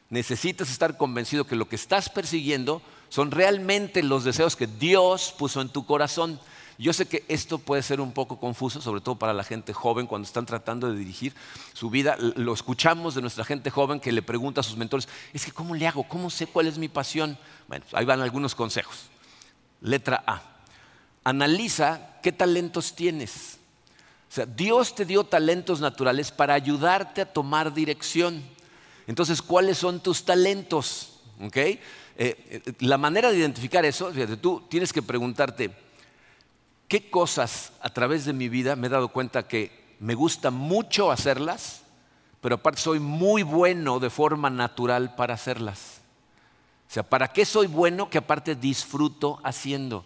Necesitas 0.09 0.69
estar 0.71 0.97
convencido 0.97 1.45
que 1.45 1.55
lo 1.55 1.67
que 1.67 1.75
estás 1.75 2.09
persiguiendo 2.09 2.81
son 3.09 3.31
realmente 3.31 4.03
los 4.03 4.23
deseos 4.23 4.55
que 4.55 4.67
Dios 4.67 5.33
puso 5.37 5.61
en 5.61 5.69
tu 5.69 5.85
corazón. 5.85 6.39
Yo 6.77 6.93
sé 6.93 7.07
que 7.07 7.25
esto 7.27 7.57
puede 7.57 7.81
ser 7.81 7.99
un 7.99 8.11
poco 8.11 8.39
confuso, 8.39 8.81
sobre 8.81 9.01
todo 9.01 9.15
para 9.15 9.33
la 9.33 9.43
gente 9.43 9.73
joven 9.73 10.05
cuando 10.05 10.27
están 10.27 10.45
tratando 10.45 10.91
de 10.91 10.97
dirigir 10.97 11.33
su 11.73 11.89
vida. 11.89 12.15
Lo 12.35 12.53
escuchamos 12.53 13.15
de 13.15 13.21
nuestra 13.21 13.43
gente 13.43 13.71
joven 13.71 13.99
que 13.99 14.11
le 14.11 14.21
pregunta 14.21 14.61
a 14.61 14.63
sus 14.63 14.77
mentores, 14.77 15.07
es 15.33 15.45
que 15.45 15.51
¿cómo 15.51 15.73
le 15.73 15.87
hago? 15.87 16.03
¿Cómo 16.07 16.29
sé 16.29 16.45
cuál 16.45 16.67
es 16.67 16.77
mi 16.77 16.87
pasión? 16.87 17.37
Bueno, 17.67 17.83
ahí 17.93 18.05
van 18.05 18.21
algunos 18.21 18.53
consejos. 18.53 19.07
Letra 19.81 20.23
A. 20.27 20.41
Analiza 21.23 22.19
qué 22.21 22.31
talentos 22.31 22.93
tienes. 22.95 23.57
O 24.29 24.33
sea, 24.33 24.45
Dios 24.45 24.93
te 24.93 25.05
dio 25.05 25.23
talentos 25.23 25.79
naturales 25.79 26.31
para 26.31 26.53
ayudarte 26.53 27.21
a 27.21 27.33
tomar 27.33 27.73
dirección. 27.73 28.43
Entonces, 29.07 29.41
¿cuáles 29.41 29.77
son 29.77 30.01
tus 30.01 30.23
talentos? 30.25 31.21
Eh, 31.53 31.79
eh, 32.17 32.61
la 32.79 32.97
manera 32.97 33.31
de 33.31 33.37
identificar 33.37 33.85
eso, 33.85 34.11
fíjate, 34.11 34.37
tú 34.37 34.63
tienes 34.69 34.91
que 34.91 35.01
preguntarte, 35.01 35.71
qué 36.87 37.09
cosas 37.09 37.73
a 37.81 37.89
través 37.89 38.25
de 38.25 38.33
mi 38.33 38.49
vida 38.49 38.75
me 38.75 38.87
he 38.87 38.89
dado 38.89 39.09
cuenta 39.09 39.47
que 39.47 39.95
me 39.99 40.15
gusta 40.15 40.51
mucho 40.51 41.11
hacerlas, 41.11 41.81
pero 42.41 42.55
aparte 42.55 42.81
soy 42.81 42.99
muy 42.99 43.43
bueno 43.43 43.99
de 43.99 44.09
forma 44.09 44.49
natural 44.49 45.15
para 45.15 45.33
hacerlas. 45.33 46.01
O 46.89 46.93
sea, 46.93 47.03
¿para 47.03 47.27
qué 47.29 47.45
soy 47.45 47.67
bueno 47.67 48.09
que 48.09 48.19
aparte 48.19 48.55
disfruto 48.55 49.39
haciendo? 49.43 50.05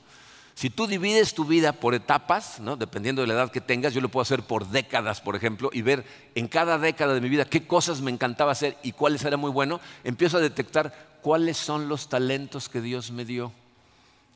Si 0.55 0.69
tú 0.69 0.87
divides 0.87 1.33
tu 1.33 1.45
vida 1.45 1.73
por 1.73 1.93
etapas, 1.93 2.59
¿no? 2.59 2.75
dependiendo 2.75 3.21
de 3.21 3.27
la 3.27 3.35
edad 3.35 3.51
que 3.51 3.61
tengas, 3.61 3.93
yo 3.93 4.01
lo 4.01 4.09
puedo 4.09 4.23
hacer 4.23 4.43
por 4.43 4.67
décadas, 4.67 5.21
por 5.21 5.35
ejemplo, 5.35 5.69
y 5.73 5.81
ver 5.81 6.05
en 6.35 6.47
cada 6.47 6.77
década 6.77 7.13
de 7.13 7.21
mi 7.21 7.29
vida 7.29 7.45
qué 7.45 7.65
cosas 7.65 8.01
me 8.01 8.11
encantaba 8.11 8.51
hacer 8.51 8.77
y 8.83 8.91
cuáles 8.91 9.23
era 9.23 9.37
muy 9.37 9.51
bueno, 9.51 9.79
empiezo 10.03 10.37
a 10.37 10.41
detectar 10.41 11.17
cuáles 11.21 11.57
son 11.57 11.87
los 11.87 12.09
talentos 12.09 12.69
que 12.69 12.81
Dios 12.81 13.11
me 13.11 13.25
dio. 13.25 13.51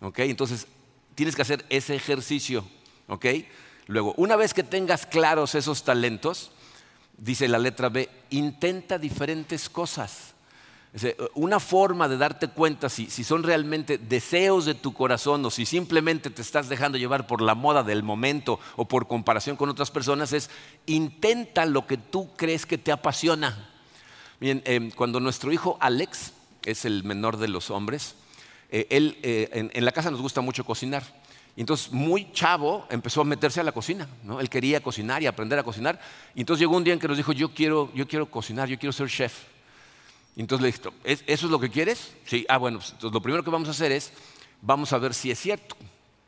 ¿Okay? 0.01 0.29
Entonces, 0.29 0.67
tienes 1.15 1.35
que 1.35 1.41
hacer 1.41 1.65
ese 1.69 1.95
ejercicio. 1.95 2.65
¿ok? 3.07 3.25
Luego, 3.87 4.13
una 4.17 4.35
vez 4.35 4.53
que 4.53 4.63
tengas 4.63 5.05
claros 5.05 5.55
esos 5.55 5.83
talentos, 5.83 6.51
dice 7.17 7.47
la 7.47 7.59
letra 7.59 7.89
B, 7.89 8.09
intenta 8.29 8.97
diferentes 8.97 9.69
cosas. 9.69 10.33
Una 11.33 11.59
forma 11.59 12.07
de 12.07 12.17
darte 12.17 12.47
cuenta 12.47 12.87
si, 12.87 13.09
son 13.09 13.43
realmente 13.43 13.97
deseos 13.97 14.63
de 14.63 14.75
tu 14.75 14.93
corazón 14.93 15.43
o 15.43 15.51
si 15.51 15.65
simplemente 15.65 16.29
te 16.29 16.41
estás 16.41 16.69
dejando 16.69 16.97
llevar 16.97 17.27
por 17.27 17.41
la 17.41 17.53
moda 17.53 17.83
del 17.83 18.01
momento 18.01 18.61
o 18.77 18.87
por 18.87 19.05
comparación 19.05 19.57
con 19.57 19.67
otras 19.67 19.91
personas 19.91 20.31
es 20.31 20.49
intenta 20.85 21.65
lo 21.65 21.85
que 21.85 21.97
tú 21.97 22.29
crees 22.37 22.65
que 22.65 22.77
te 22.77 22.93
apasiona. 22.93 23.69
Bien, 24.39 24.61
em, 24.65 24.89
cuando 24.89 25.19
nuestro 25.19 25.51
hijo 25.51 25.77
Alex 25.81 26.31
es 26.63 26.85
el 26.85 27.03
menor 27.03 27.37
de 27.37 27.49
los 27.49 27.71
hombres, 27.71 28.15
eh, 28.75 28.87
él, 28.89 29.17
eh, 29.23 29.69
en, 29.73 29.85
la 29.85 29.93
casa 29.93 30.11
nos 30.11 30.21
gusta 30.21 30.41
mucho 30.41 30.65
cocinar. 30.65 31.01
Y 31.55 31.61
entonces, 31.61 31.93
muy 31.93 32.29
chavo, 32.33 32.85
empezó 32.89 33.21
a 33.21 33.23
meterse 33.23 33.61
a 33.61 33.63
la 33.63 33.71
cocina. 33.71 34.05
¿no? 34.21 34.41
Él 34.41 34.49
quería 34.49 34.83
cocinar 34.83 35.23
y 35.23 35.27
aprender 35.27 35.57
a 35.57 35.63
cocinar. 35.63 35.97
Y 36.35 36.41
entonces 36.41 36.59
llegó 36.59 36.75
un 36.75 36.83
día 36.83 36.91
en 36.91 36.99
que 36.99 37.07
nos 37.07 37.15
dijo, 37.15 37.31
yo 37.31 37.53
quiero, 37.53 37.89
yo 37.95 38.05
quiero 38.05 38.29
cocinar, 38.29 38.67
yo 38.67 38.77
quiero 38.77 38.91
ser 38.91 39.07
chef. 39.07 39.43
Y 40.35 40.41
entonces 40.41 40.61
le 40.61 40.71
dije, 40.73 41.23
¿eso 41.25 41.45
es 41.45 41.49
lo 41.49 41.57
que 41.57 41.69
quieres? 41.69 42.11
Sí, 42.25 42.45
ah, 42.49 42.57
bueno, 42.57 42.79
pues, 42.79 42.91
entonces 42.91 43.13
lo 43.13 43.21
primero 43.21 43.45
que 43.45 43.49
vamos 43.49 43.69
a 43.69 43.71
hacer 43.71 43.93
es, 43.93 44.11
vamos 44.61 44.91
a 44.91 44.97
ver 44.97 45.13
si 45.13 45.31
es 45.31 45.39
cierto 45.39 45.77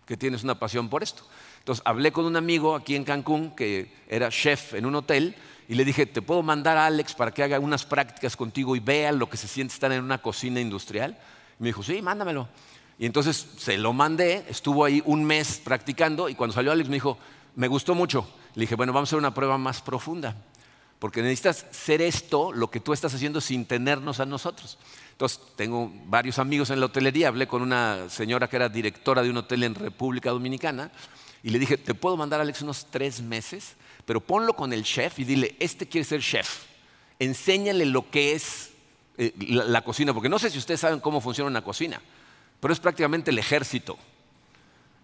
que 0.06 0.16
tienes 0.16 0.42
una 0.46 0.58
pasión 0.58 0.88
por 0.88 1.04
esto. 1.04 1.24
Entonces 1.60 1.84
hablé 1.86 2.14
con 2.14 2.24
un 2.24 2.38
amigo 2.38 2.76
aquí 2.76 2.96
en 2.96 3.04
Cancún 3.04 3.54
que 3.58 3.92
era 4.08 4.30
chef 4.30 4.74
en 4.74 4.86
un 4.86 4.96
hotel 4.96 5.36
y 5.68 5.76
le 5.76 5.84
dije, 5.84 6.06
¿te 6.06 6.22
puedo 6.22 6.42
mandar 6.44 6.78
a 6.78 6.86
Alex 6.86 7.14
para 7.14 7.32
que 7.32 7.44
haga 7.44 7.60
unas 7.60 7.84
prácticas 7.84 8.38
contigo 8.38 8.78
y 8.78 8.80
vea 8.80 9.12
lo 9.12 9.30
que 9.30 9.36
se 9.36 9.50
siente 9.50 9.74
estar 9.74 9.92
en 9.92 10.02
una 10.02 10.20
cocina 10.20 10.62
industrial? 10.62 11.18
Me 11.60 11.68
dijo, 11.68 11.84
sí, 11.84 12.02
mándamelo. 12.02 12.48
Y 13.00 13.06
entonces 13.06 13.48
se 13.58 13.78
lo 13.78 13.94
mandé, 13.94 14.46
estuvo 14.50 14.84
ahí 14.84 15.02
un 15.06 15.24
mes 15.24 15.62
practicando 15.64 16.30
y 16.30 16.36
cuando 16.36 16.54
salió 16.54 16.72
Alex 16.72 16.90
me 16.90 16.96
dijo, 16.96 17.18
me 17.56 17.68
gustó 17.68 17.94
mucho. 17.94 18.28
Le 18.56 18.62
dije, 18.62 18.76
bueno, 18.76 18.94
vamos 18.94 19.08
a 19.08 19.10
hacer 19.10 19.20
una 19.20 19.34
prueba 19.34 19.58
más 19.58 19.82
profunda, 19.82 20.36
porque 20.98 21.22
necesitas 21.22 21.68
ser 21.72 22.02
esto 22.02 22.52
lo 22.52 22.72
que 22.72 22.80
tú 22.80 22.94
estás 22.94 23.14
haciendo 23.14 23.40
sin 23.40 23.66
tenernos 23.66 24.20
a 24.20 24.26
nosotros. 24.26 24.80
Entonces, 25.12 25.40
tengo 25.56 25.92
varios 26.06 26.40
amigos 26.40 26.70
en 26.72 26.80
la 26.80 26.88
hotelería, 26.88 27.28
hablé 27.28 27.48
con 27.48 27.62
una 27.62 28.10
señora 28.10 28.48
que 28.48 28.56
era 28.56 28.70
directora 28.70 29.22
de 29.22 29.30
un 29.30 29.38
hotel 29.38 29.64
en 29.64 29.76
República 29.76 30.32
Dominicana 30.32 30.92
y 31.44 31.50
le 31.50 31.60
dije, 31.60 31.78
¿te 31.78 31.94
puedo 31.94 32.18
mandar 32.18 32.40
a 32.40 32.44
Alex 32.44 32.62
unos 32.62 32.88
tres 32.90 33.22
meses? 33.22 33.76
Pero 34.06 34.22
ponlo 34.22 34.54
con 34.54 34.74
el 34.74 34.84
chef 34.84 35.20
y 35.20 35.24
dile, 35.24 35.56
este 35.60 35.88
quiere 35.88 36.06
ser 36.06 36.22
chef. 36.22 36.64
Enséñale 37.20 37.86
lo 37.86 38.10
que 38.10 38.34
es 38.34 38.72
eh, 39.18 39.34
la 39.38 39.82
cocina, 39.82 40.14
porque 40.14 40.30
no 40.30 40.40
sé 40.40 40.50
si 40.50 40.58
ustedes 40.58 40.80
saben 40.80 41.00
cómo 41.00 41.22
funciona 41.22 41.50
una 41.50 41.64
cocina 41.64 42.02
pero 42.60 42.74
es 42.74 42.80
prácticamente 42.80 43.32
el 43.32 43.40
ejército. 43.40 43.98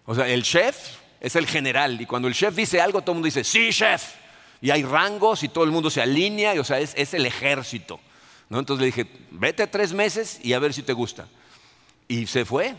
O 0.06 0.14
sea, 0.14 0.28
el 0.28 0.42
chef 0.42 0.76
es 1.20 1.36
el 1.36 1.46
general 1.46 2.00
y 2.00 2.06
cuando 2.06 2.28
el 2.28 2.34
chef 2.34 2.54
dice 2.54 2.80
algo, 2.80 3.02
todo 3.02 3.12
el 3.12 3.16
mundo 3.16 3.26
dice, 3.26 3.44
sí, 3.44 3.70
chef. 3.70 4.14
Y 4.60 4.70
hay 4.70 4.82
rangos 4.82 5.42
y 5.42 5.48
todo 5.48 5.64
el 5.64 5.70
mundo 5.70 5.90
se 5.90 6.00
alinea, 6.00 6.54
y, 6.54 6.58
o 6.58 6.64
sea, 6.64 6.78
es, 6.80 7.14
el 7.14 7.26
ejército. 7.26 8.00
¿no? 8.48 8.58
Entonces 8.58 8.80
le 8.80 8.86
dije, 8.86 9.06
vete 9.30 9.66
tres 9.66 9.92
meses 9.92 10.40
y 10.42 10.52
a 10.52 10.58
ver 10.58 10.72
si 10.72 10.82
te 10.82 10.92
gusta. 10.92 11.26
Y 12.08 12.26
se 12.26 12.44
fue. 12.44 12.74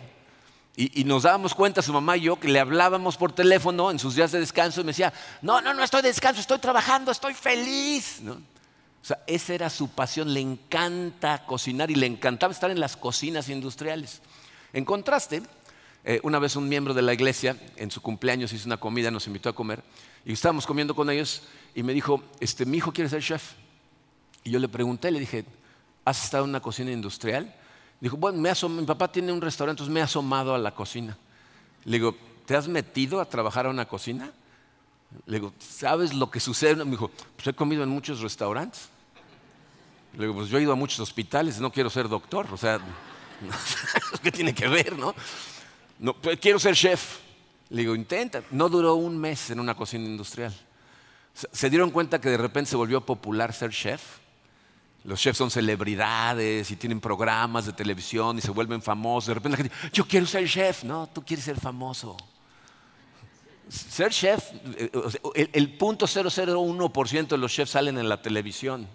Y, 0.78 1.06
nos 1.06 1.24
dábamos 1.24 1.56
cuenta, 1.56 1.82
su 1.82 1.94
mamá 1.94 2.18
y 2.18 2.22
yo, 2.22 2.38
que 2.38 2.50
le 2.50 2.60
hablábamos 2.60 3.16
por 3.16 3.32
teléfono 3.32 3.92
en 3.92 4.00
sus 4.00 4.16
días 4.16 4.34
de 4.34 4.42
descanso 4.42 4.82
y 4.82 4.84
me 4.84 4.92
decía, 4.92 5.14
no, 5.42 5.62
no, 5.62 5.74
no 5.74 5.84
estoy 5.84 6.02
de 6.02 6.10
descanso, 6.10 6.42
estoy 6.42 6.60
trabajando, 6.60 7.12
estoy 7.12 7.34
feliz. 7.34 8.22
O 9.06 9.08
sea, 9.08 9.22
esa 9.28 9.54
era 9.54 9.70
su 9.70 9.90
pasión, 9.90 10.34
le 10.34 10.40
encanta 10.40 11.46
cocinar 11.46 11.92
y 11.92 11.96
le 11.96 12.08
encantaba 12.08 12.52
estar 12.52 12.72
en 12.72 12.80
las 12.80 12.98
cocinas 12.98 13.50
industriales. 13.50 14.20
En 14.74 14.84
contraste, 14.84 15.44
eh, 16.04 16.20
una 16.24 16.40
vez 16.40 16.56
un 16.56 16.68
miembro 16.68 16.92
de 16.92 17.04
la 17.04 17.14
iglesia 17.14 17.56
en 17.76 17.92
su 17.92 18.02
cumpleaños 18.02 18.52
hizo 18.52 18.66
una 18.66 18.78
comida, 18.78 19.12
nos 19.12 19.28
invitó 19.28 19.50
a 19.50 19.54
comer 19.54 19.84
y 20.26 20.34
estábamos 20.34 20.66
comiendo 20.66 20.96
con 20.96 21.08
ellos 21.12 21.44
y 21.76 21.84
me 21.84 21.94
dijo, 21.94 22.24
este, 22.40 22.66
mi 22.66 22.78
hijo 22.78 22.92
quiere 22.92 23.08
ser 23.08 23.22
chef. 23.22 23.54
Y 24.44 24.50
yo 24.50 24.58
le 24.58 24.68
pregunté, 24.68 25.12
le 25.12 25.20
dije, 25.20 25.46
¿has 26.04 26.24
estado 26.24 26.46
en 26.46 26.50
una 26.50 26.60
cocina 26.60 26.90
industrial? 26.90 27.54
Dijo, 28.02 28.18
bueno, 28.18 28.40
mi 28.40 28.86
papá 28.86 29.12
tiene 29.12 29.32
un 29.32 29.40
restaurante, 29.40 29.84
entonces 29.84 29.94
me 29.94 30.00
he 30.00 30.04
asomado 30.04 30.56
a 30.56 30.58
la 30.58 30.74
cocina. 30.74 31.16
Le 31.84 31.98
digo, 31.98 32.16
¿te 32.48 32.56
has 32.56 32.68
metido 32.68 33.22
a 33.22 33.26
trabajar 33.26 33.68
a 33.68 33.70
una 33.70 33.88
cocina? 33.88 34.32
Le 35.28 35.38
digo, 35.38 35.54
¿sabes 35.60 36.12
lo 36.16 36.32
que 36.32 36.40
sucede? 36.40 36.84
Me 36.84 36.90
dijo, 36.90 37.12
pues 37.36 37.46
he 37.46 37.54
comido 37.54 37.84
en 37.84 37.90
muchos 37.90 38.22
restaurantes. 38.22 38.95
Le 40.16 40.22
digo, 40.22 40.36
pues 40.36 40.50
yo 40.50 40.58
he 40.58 40.62
ido 40.62 40.72
a 40.72 40.76
muchos 40.76 41.00
hospitales, 41.00 41.60
no 41.60 41.72
quiero 41.72 41.90
ser 41.90 42.08
doctor, 42.08 42.48
o 42.52 42.58
sea... 42.58 42.80
¿Qué 44.24 44.32
tiene 44.32 44.54
que 44.54 44.68
ver, 44.68 44.98
no? 44.98 45.14
Pues, 46.22 46.40
quiero 46.40 46.60
ser 46.60 46.76
chef. 46.76 47.20
Le 47.70 47.82
digo, 47.82 47.96
intenta. 47.96 48.44
No 48.52 48.70
duró 48.70 48.96
un 48.96 49.18
mes 49.18 49.50
en 49.52 49.60
una 49.60 49.76
cocina 49.76 50.06
industrial. 50.06 50.54
Se 51.34 51.70
dieron 51.70 51.92
cuenta 51.92 52.22
que 52.22 52.30
de 52.30 52.38
repente 52.38 52.70
se 52.70 52.76
volvió 52.76 53.02
popular 53.02 53.54
ser 53.54 53.72
chef. 53.72 54.02
Los 55.04 55.20
chefs 55.20 55.38
son 55.38 55.52
celebridades 55.52 56.72
y 56.72 56.76
tienen 56.78 57.00
programas 57.00 57.66
de 57.66 57.74
televisión 57.74 58.38
y 58.38 58.42
se 58.42 58.52
vuelven 58.52 58.82
famosos. 58.82 59.28
De 59.28 59.34
repente 59.36 59.58
la 59.58 59.64
gente, 59.64 59.92
yo 59.92 60.08
quiero 60.08 60.26
ser 60.26 60.48
chef. 60.48 60.84
No, 60.84 61.08
tú 61.08 61.24
quieres 61.24 61.46
ser 61.46 61.60
famoso. 61.60 62.18
Ser 63.70 64.12
chef, 64.12 64.52
eh, 64.78 64.92
el, 65.36 65.50
el 65.52 65.74
punto 65.74 66.06
001% 66.06 67.28
de 67.28 67.38
los 67.38 67.52
chefs 67.52 67.72
salen 67.72 67.98
en 67.98 68.08
la 68.08 68.22
televisión. 68.22 68.88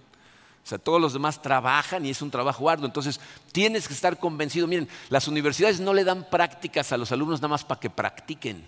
O 0.64 0.68
sea, 0.70 0.78
todos 0.78 1.00
los 1.00 1.12
demás 1.12 1.42
trabajan 1.42 2.04
y 2.06 2.10
es 2.10 2.22
un 2.22 2.30
trabajo 2.30 2.68
arduo. 2.68 2.86
Entonces, 2.86 3.20
tienes 3.52 3.88
que 3.88 3.94
estar 3.94 4.18
convencido. 4.18 4.66
Miren, 4.66 4.88
las 5.08 5.26
universidades 5.26 5.80
no 5.80 5.94
le 5.94 6.04
dan 6.04 6.28
prácticas 6.30 6.92
a 6.92 6.96
los 6.96 7.10
alumnos 7.12 7.40
nada 7.40 7.48
más 7.48 7.64
para 7.64 7.80
que 7.80 7.90
practiquen, 7.90 8.64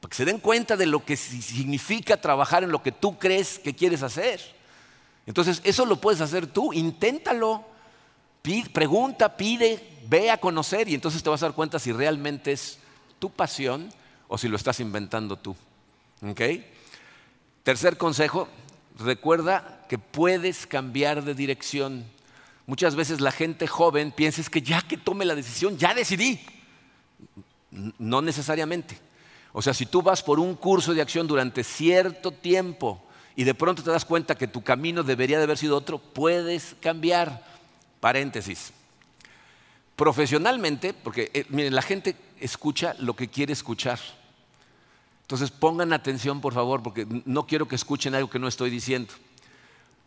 para 0.00 0.10
que 0.10 0.16
se 0.16 0.24
den 0.24 0.38
cuenta 0.38 0.76
de 0.76 0.86
lo 0.86 1.04
que 1.04 1.16
significa 1.16 2.20
trabajar 2.20 2.64
en 2.64 2.70
lo 2.70 2.82
que 2.82 2.92
tú 2.92 3.18
crees 3.18 3.58
que 3.58 3.74
quieres 3.74 4.02
hacer. 4.02 4.40
Entonces, 5.26 5.60
eso 5.64 5.84
lo 5.84 6.00
puedes 6.00 6.20
hacer 6.20 6.46
tú, 6.46 6.72
inténtalo. 6.72 7.64
pregunta, 8.72 9.36
pide, 9.36 10.00
ve 10.08 10.30
a 10.30 10.38
conocer 10.38 10.88
y 10.88 10.94
entonces 10.94 11.22
te 11.22 11.28
vas 11.28 11.42
a 11.42 11.46
dar 11.46 11.54
cuenta 11.54 11.78
si 11.78 11.92
realmente 11.92 12.52
es 12.52 12.78
tu 13.18 13.30
pasión 13.30 13.92
o 14.28 14.38
si 14.38 14.48
lo 14.48 14.56
estás 14.56 14.80
inventando 14.80 15.36
tú. 15.36 15.54
Tercer 17.62 17.98
consejo, 17.98 18.48
recuerda 19.00 19.84
que 19.88 19.98
puedes 19.98 20.66
cambiar 20.66 21.24
de 21.24 21.34
dirección. 21.34 22.04
Muchas 22.66 22.94
veces 22.94 23.20
la 23.20 23.32
gente 23.32 23.66
joven 23.66 24.12
piensa 24.12 24.42
que 24.44 24.62
ya 24.62 24.82
que 24.82 24.96
tome 24.96 25.24
la 25.24 25.34
decisión, 25.34 25.76
ya 25.76 25.94
decidí. 25.94 26.40
No 27.70 28.22
necesariamente. 28.22 28.98
O 29.52 29.62
sea, 29.62 29.74
si 29.74 29.86
tú 29.86 30.02
vas 30.02 30.22
por 30.22 30.38
un 30.38 30.54
curso 30.54 30.94
de 30.94 31.02
acción 31.02 31.26
durante 31.26 31.64
cierto 31.64 32.30
tiempo 32.30 33.02
y 33.34 33.44
de 33.44 33.54
pronto 33.54 33.82
te 33.82 33.90
das 33.90 34.04
cuenta 34.04 34.36
que 34.36 34.46
tu 34.46 34.62
camino 34.62 35.02
debería 35.02 35.38
de 35.38 35.44
haber 35.44 35.58
sido 35.58 35.76
otro, 35.76 35.98
puedes 35.98 36.76
cambiar. 36.80 37.44
Paréntesis. 38.00 38.72
Profesionalmente, 39.96 40.94
porque 40.94 41.30
eh, 41.34 41.44
miren, 41.48 41.74
la 41.74 41.82
gente 41.82 42.16
escucha 42.40 42.94
lo 42.98 43.14
que 43.14 43.28
quiere 43.28 43.52
escuchar. 43.52 43.98
Entonces 45.30 45.52
pongan 45.52 45.92
atención, 45.92 46.40
por 46.40 46.52
favor, 46.52 46.82
porque 46.82 47.06
no 47.24 47.46
quiero 47.46 47.68
que 47.68 47.76
escuchen 47.76 48.16
algo 48.16 48.28
que 48.28 48.40
no 48.40 48.48
estoy 48.48 48.68
diciendo. 48.68 49.14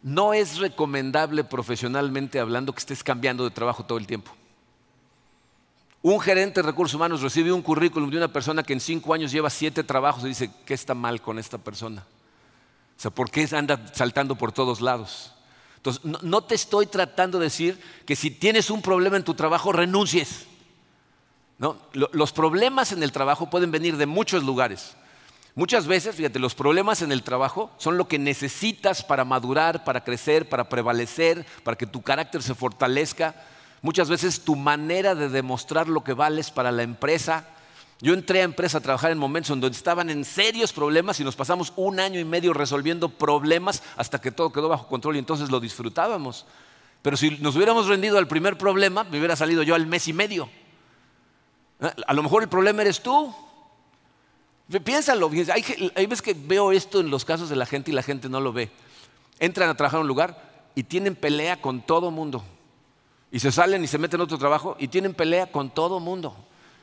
No 0.02 0.34
es 0.34 0.58
recomendable 0.58 1.46
profesionalmente 1.46 2.42
hablando 2.42 2.74
que 2.74 2.80
estés 2.80 3.06
cambiando 3.06 3.46
de 3.46 3.52
trabajo 3.52 3.86
todo 3.86 3.98
el 3.98 4.06
tiempo. 4.06 4.34
Un 6.02 6.20
gerente 6.20 6.62
de 6.62 6.68
recursos 6.68 6.96
humanos 6.96 7.22
recibe 7.22 7.54
un 7.54 7.62
currículum 7.62 8.10
de 8.10 8.18
una 8.18 8.28
persona 8.28 8.64
que 8.64 8.74
en 8.74 8.82
cinco 8.82 9.14
años 9.14 9.32
lleva 9.32 9.50
siete 9.50 9.82
trabajos 9.86 10.26
y 10.26 10.28
dice, 10.28 10.52
¿qué 10.66 10.74
está 10.74 10.94
mal 10.94 11.22
con 11.22 11.40
esta 11.40 11.58
persona? 11.58 12.06
O 12.98 13.02
sea, 13.02 13.10
¿por 13.10 13.32
qué 13.32 13.48
anda 13.54 13.80
saltando 13.94 14.36
por 14.36 14.52
todos 14.52 14.82
lados? 14.82 15.34
Entonces, 15.78 16.04
no, 16.04 16.42
te 16.42 16.56
estoy 16.56 16.88
tratando 16.88 17.40
de 17.40 17.46
decir 17.46 17.82
que 18.06 18.18
si 18.18 18.30
tienes 18.30 18.70
un 18.70 18.82
problema 18.82 19.16
en 19.16 19.24
tu 19.24 19.36
trabajo, 19.36 19.72
renuncies. 19.72 20.48
Los 21.94 22.34
problemas 22.34 22.92
en 22.92 23.04
el 23.04 23.14
trabajo 23.14 23.50
pueden 23.50 23.72
venir 23.72 23.96
de 23.96 24.06
muchos 24.06 24.44
lugares. 24.44 24.98
Muchas 25.56 25.86
veces, 25.86 26.16
fíjate, 26.16 26.40
los 26.40 26.56
problemas 26.56 27.04
en 27.04 27.12
el 27.12 27.22
trabajo 27.22 27.70
son 27.78 27.98
lo 27.98 28.08
que 28.08 28.18
necesitas 28.18 29.04
para 29.04 29.24
madurar, 29.24 29.84
para 29.84 30.04
crecer, 30.04 30.50
para 30.50 30.68
prevalecer, 30.68 31.46
para 31.64 31.78
que 31.78 31.86
tu 31.86 32.02
carácter 32.02 32.42
se 32.42 32.56
fortalezca. 32.56 33.36
Muchas 33.84 34.10
veces 34.10 34.42
tu 34.42 34.56
manera 34.56 35.14
de 35.14 35.30
demostrar 35.30 35.88
lo 35.88 36.04
que 36.04 36.14
vales 36.14 36.50
para 36.50 36.72
la 36.72 36.82
empresa. 36.82 37.46
Yo 38.02 38.16
entré 38.16 38.42
a 38.42 38.46
empresa 38.46 38.80
a 38.80 38.82
trabajar 38.82 39.12
en 39.12 39.20
momentos 39.20 39.50
donde 39.50 39.68
estaban 39.68 40.10
en 40.10 40.26
serios 40.26 40.74
problemas 40.74 41.20
y 41.20 41.24
nos 41.24 41.36
pasamos 41.36 41.72
un 41.76 42.00
año 42.00 42.20
y 42.20 42.26
medio 42.26 42.54
resolviendo 42.54 43.10
problemas 43.10 43.84
hasta 43.96 44.20
que 44.20 44.32
todo 44.32 44.52
quedó 44.52 44.70
bajo 44.70 44.88
control 44.88 45.18
y 45.18 45.20
entonces 45.20 45.52
lo 45.52 45.60
disfrutábamos. 45.60 46.48
Pero 47.04 47.16
si 47.16 47.30
nos 47.38 47.56
hubiéramos 47.56 47.88
rendido 47.88 48.18
al 48.18 48.28
primer 48.28 48.58
problema, 48.58 49.04
me 49.04 49.20
hubiera 49.20 49.36
salido 49.36 49.62
yo 49.62 49.76
al 49.76 49.86
mes 49.86 50.08
y 50.08 50.14
medio. 50.14 50.50
A 52.08 52.14
lo 52.14 52.24
mejor 52.24 52.42
el 52.42 52.50
problema 52.50 52.82
eres 52.82 53.04
tú. 53.04 53.36
Piénsalo, 54.84 55.30
hay, 55.30 55.92
hay 55.96 56.06
veces 56.06 56.22
que 56.22 56.34
veo 56.34 56.72
esto 56.72 57.00
en 57.00 57.10
los 57.10 57.26
casos 57.26 57.50
de 57.50 57.56
la 57.56 57.66
gente 57.66 57.92
y 57.92 57.94
la 57.94 58.04
gente 58.04 58.30
no 58.30 58.40
lo 58.40 58.54
ve. 58.54 58.72
Entran 59.40 59.70
a 59.70 59.76
trabajar 59.76 60.00
en 60.00 60.04
un 60.04 60.08
lugar 60.08 60.70
y 60.76 60.84
tienen 60.84 61.16
pelea 61.16 61.62
con 61.62 61.82
todo 61.82 62.12
mundo. 62.12 62.44
Y 63.32 63.40
se 63.40 63.52
salen 63.52 63.84
y 63.84 63.88
se 63.88 63.98
meten 63.98 64.22
a 64.22 64.24
otro 64.24 64.38
trabajo 64.38 64.76
y 64.80 64.88
tienen 64.88 65.14
pelea 65.14 65.52
con 65.52 65.70
todo 65.70 66.00
mundo. 66.00 66.36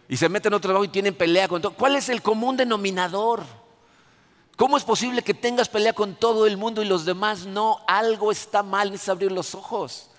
y 0.08 0.16
se 0.16 0.28
meten 0.28 0.52
en 0.52 0.56
otro 0.56 0.68
trabajo 0.68 0.84
y 0.84 0.88
tienen 0.88 1.14
pelea 1.14 1.46
con 1.46 1.62
todo. 1.62 1.72
¿Cuál 1.72 1.94
es 1.94 2.08
el 2.08 2.20
común 2.20 2.56
denominador? 2.56 3.44
¿Cómo 4.56 4.76
es 4.76 4.82
posible 4.82 5.22
que 5.22 5.34
tengas 5.34 5.68
pelea 5.68 5.92
con 5.92 6.16
todo 6.16 6.46
el 6.46 6.56
mundo 6.56 6.82
y 6.82 6.84
los 6.84 7.04
demás 7.04 7.46
no? 7.46 7.78
Algo 7.86 8.32
está 8.32 8.62
mal, 8.62 8.90
necesitas 8.90 9.12
abrir 9.12 9.32
los 9.32 9.54
ojos. 9.54 10.10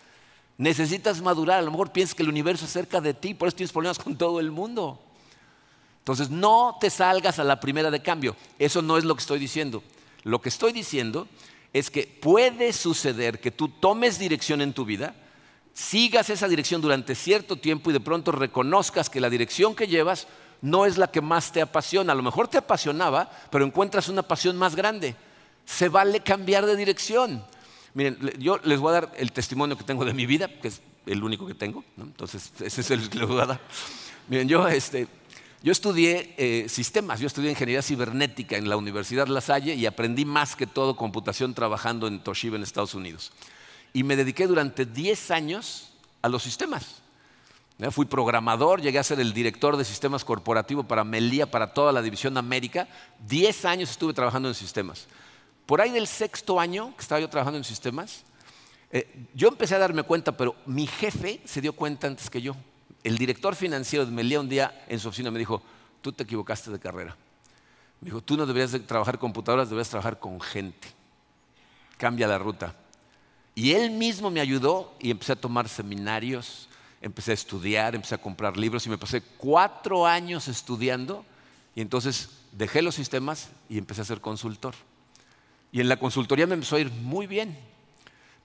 Necesitas 0.58 1.22
madurar. 1.22 1.60
A 1.60 1.62
lo 1.62 1.72
mejor 1.72 1.92
piensas 1.92 2.16
que 2.16 2.24
el 2.24 2.30
universo 2.30 2.66
es 2.66 2.72
cerca 2.72 3.02
de 3.02 3.14
ti, 3.14 3.34
por 3.34 3.50
eso 3.50 3.58
tienes 3.58 3.74
problemas 3.74 4.00
con 4.00 4.16
todo 4.16 4.40
el 4.40 4.50
mundo. 4.50 4.98
Entonces, 6.02 6.32
no 6.32 6.78
te 6.82 6.90
salgas 6.90 7.38
a 7.38 7.44
la 7.44 7.60
primera 7.60 7.92
de 7.92 8.02
cambio. 8.02 8.36
Eso 8.58 8.82
no 8.82 8.98
es 8.98 9.06
lo 9.06 9.16
que 9.16 9.22
estoy 9.22 9.40
diciendo. 9.40 9.84
Lo 10.24 10.42
que 10.42 10.50
estoy 10.50 10.74
diciendo 10.74 11.28
es 11.74 11.92
que 11.92 12.04
puede 12.04 12.74
suceder 12.74 13.40
que 13.40 13.52
tú 13.52 13.70
tomes 13.70 14.20
dirección 14.20 14.62
en 14.62 14.74
tu 14.74 14.84
vida, 14.84 15.16
sigas 15.74 16.30
esa 16.30 16.48
dirección 16.48 16.82
durante 16.82 17.16
cierto 17.16 17.56
tiempo 17.56 17.90
y 17.90 17.94
de 17.94 18.00
pronto 18.00 18.32
reconozcas 18.32 19.10
que 19.10 19.22
la 19.22 19.30
dirección 19.30 19.76
que 19.76 19.88
llevas 19.88 20.28
no 20.62 20.86
es 20.86 20.98
la 20.98 21.12
que 21.12 21.22
más 21.22 21.52
te 21.52 21.62
apasiona. 21.62 22.14
A 22.14 22.16
lo 22.16 22.24
mejor 22.24 22.48
te 22.48 22.58
apasionaba, 22.58 23.30
pero 23.50 23.64
encuentras 23.64 24.10
una 24.10 24.24
pasión 24.24 24.58
más 24.58 24.76
grande. 24.76 25.16
Se 25.66 25.90
vale 25.90 26.22
cambiar 26.22 26.66
de 26.66 26.76
dirección. 26.76 27.44
Miren, 27.94 28.18
yo 28.40 28.60
les 28.64 28.80
voy 28.80 28.90
a 28.90 29.02
dar 29.02 29.12
el 29.18 29.32
testimonio 29.32 29.78
que 29.78 29.84
tengo 29.84 30.06
de 30.06 30.14
mi 30.14 30.26
vida, 30.26 30.48
que 30.48 30.70
es 30.70 30.82
el 31.06 31.24
único 31.24 31.48
que 31.48 31.56
tengo, 31.56 31.84
entonces 31.98 32.52
ese 32.62 32.82
es 32.82 32.92
el 32.92 33.10
que 33.10 33.20
les 33.20 33.28
voy 33.28 33.42
a 33.42 33.46
dar. 33.46 33.60
Miren, 34.28 34.48
yo, 34.48 34.68
este, 34.68 35.08
yo 35.64 35.72
estudié 35.72 36.34
eh, 36.38 36.70
sistemas, 36.70 37.20
yo 37.20 37.28
estudié 37.28 37.52
ingeniería 37.52 37.82
cibernética 37.82 38.58
en 38.58 38.68
la 38.68 38.78
Universidad 38.78 39.28
La 39.28 39.42
Salle 39.42 39.76
y 39.76 39.86
aprendí 39.86 40.26
más 40.26 40.56
que 40.56 40.68
todo 40.68 40.96
computación 40.96 41.54
trabajando 41.54 42.08
en 42.08 42.24
Toshiba 42.24 42.56
en 42.56 42.64
Estados 42.64 42.96
Unidos 42.96 43.32
y 43.94 44.04
me 44.04 44.16
dediqué 44.16 44.48
durante 44.48 44.86
10 44.86 45.32
años 45.32 45.94
a 46.22 46.30
los 46.30 46.44
sistemas. 46.44 47.02
Fui 47.90 48.06
programador, 48.06 48.80
llegué 48.80 49.00
a 49.00 49.04
ser 49.04 49.20
el 49.20 49.34
director 49.34 49.76
de 49.76 49.84
sistemas 49.84 50.24
corporativos 50.24 50.86
para 50.86 51.04
Melía, 51.04 51.50
para 51.50 51.74
toda 51.74 51.92
la 51.92 52.04
división 52.04 52.38
América. 52.38 52.88
10 53.28 53.66
años 53.66 53.90
estuve 53.90 54.14
trabajando 54.14 54.50
en 54.50 54.54
sistemas. 54.54 55.08
Por 55.66 55.82
ahí 55.82 55.90
del 55.90 56.06
sexto 56.06 56.60
año 56.60 56.96
que 56.96 57.02
estaba 57.02 57.20
yo 57.20 57.28
trabajando 57.28 57.58
en 57.58 57.64
sistemas, 57.64 58.24
eh, 58.92 59.26
yo 59.34 59.48
empecé 59.48 59.74
a 59.74 59.80
darme 59.80 60.04
cuenta, 60.04 60.38
pero 60.38 60.56
mi 60.68 60.86
jefe 60.86 61.42
se 61.44 61.60
dio 61.60 61.74
cuenta 61.74 62.06
antes 62.06 62.30
que 62.30 62.42
yo. 62.42 62.56
El 63.04 63.18
director 63.18 63.56
financiero 63.56 64.06
de 64.06 64.12
Melía 64.12 64.40
un 64.40 64.50
día 64.50 64.86
en 64.88 65.00
su 65.00 65.08
oficina 65.08 65.32
me 65.32 65.40
dijo, 65.40 65.62
tú 66.02 66.12
te 66.12 66.24
equivocaste 66.24 66.72
de 66.72 66.80
carrera. 66.80 67.16
Me 68.00 68.06
dijo, 68.06 68.22
tú 68.22 68.38
no 68.38 68.46
deberías 68.46 68.72
de 68.72 68.80
trabajar 68.80 69.18
computadoras, 69.18 69.70
deberías 69.70 69.90
trabajar 69.90 70.20
con 70.20 70.40
gente. 70.40 70.88
Cambia 71.98 72.28
la 72.28 72.38
ruta. 72.38 72.76
Y 73.56 73.72
él 73.74 73.92
mismo 73.92 74.32
me 74.32 74.40
ayudó 74.40 74.94
y 75.00 75.12
empecé 75.12 75.34
a 75.34 75.36
tomar 75.36 75.68
seminarios, 75.68 76.70
empecé 77.02 77.32
a 77.32 77.34
estudiar, 77.34 77.96
empecé 77.96 78.16
a 78.16 78.22
comprar 78.22 78.58
libros 78.58 78.86
y 78.86 78.90
me 78.90 78.98
pasé 78.98 79.22
cuatro 79.22 80.06
años 80.06 80.48
estudiando 80.48 81.26
y 81.76 81.82
entonces 81.82 82.30
dejé 82.52 82.82
los 82.82 82.96
sistemas 82.96 83.50
y 83.70 83.78
empecé 83.78 84.02
a 84.02 84.06
ser 84.06 84.22
consultor. 84.22 84.76
Y 85.72 85.82
en 85.82 85.90
la 85.90 85.98
consultoría 85.98 86.48
me 86.48 86.54
empezó 86.54 86.76
a 86.76 86.80
ir 86.80 86.92
muy 86.92 87.28
bien. 87.28 87.58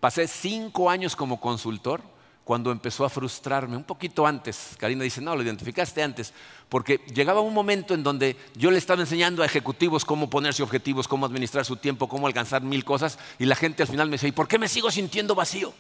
Pasé 0.01 0.29
cinco 0.29 0.91
años 0.91 1.17
como 1.17 1.41
consultor 1.41 2.03
cuando 2.47 2.71
empezó 2.71 3.05
a 3.05 3.11
frustrarme, 3.11 3.77
un 3.77 3.83
poquito 3.83 4.25
antes. 4.25 4.77
Karina 4.79 5.03
dice, 5.03 5.21
no, 5.21 5.35
lo 5.35 5.43
identificaste 5.43 6.01
antes, 6.01 6.33
porque 6.69 6.99
llegaba 7.13 7.41
un 7.41 7.53
momento 7.53 7.93
en 7.93 8.05
donde 8.05 8.37
yo 8.55 8.71
le 8.71 8.79
estaba 8.79 9.01
enseñando 9.01 9.43
a 9.43 9.47
ejecutivos 9.47 10.05
cómo 10.05 10.31
ponerse 10.31 10.63
objetivos, 10.63 11.09
cómo 11.09 11.27
administrar 11.27 11.65
su 11.65 11.75
tiempo, 11.75 12.09
cómo 12.09 12.29
alcanzar 12.29 12.63
mil 12.63 12.85
cosas, 12.85 13.19
y 13.41 13.47
la 13.47 13.57
gente 13.57 13.83
al 13.83 13.89
final 13.89 14.07
me 14.07 14.13
decía, 14.13 14.29
¿y 14.29 14.33
por 14.33 14.47
qué 14.47 14.61
me 14.61 14.69
sigo 14.69 14.93
sintiendo 14.93 15.35
vacío? 15.35 15.75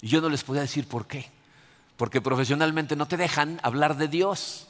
Y 0.00 0.06
yo 0.06 0.20
no 0.20 0.28
les 0.28 0.44
podía 0.44 0.60
decir 0.60 0.86
por 0.86 1.08
qué, 1.08 1.28
porque 1.96 2.20
profesionalmente 2.20 2.94
no 2.94 3.08
te 3.08 3.16
dejan 3.16 3.58
hablar 3.64 3.96
de 3.96 4.06
Dios. 4.06 4.68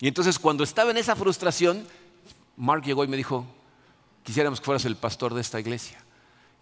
Y 0.00 0.08
entonces 0.08 0.40
cuando 0.40 0.64
estaba 0.64 0.90
en 0.90 0.96
esa 0.96 1.14
frustración, 1.14 1.86
Mark 2.56 2.82
llegó 2.82 3.04
y 3.04 3.06
me 3.06 3.16
dijo, 3.16 3.46
quisiéramos 4.24 4.58
que 4.58 4.64
fueras 4.64 4.84
el 4.84 4.96
pastor 4.96 5.32
de 5.32 5.42
esta 5.42 5.60
iglesia. 5.60 6.03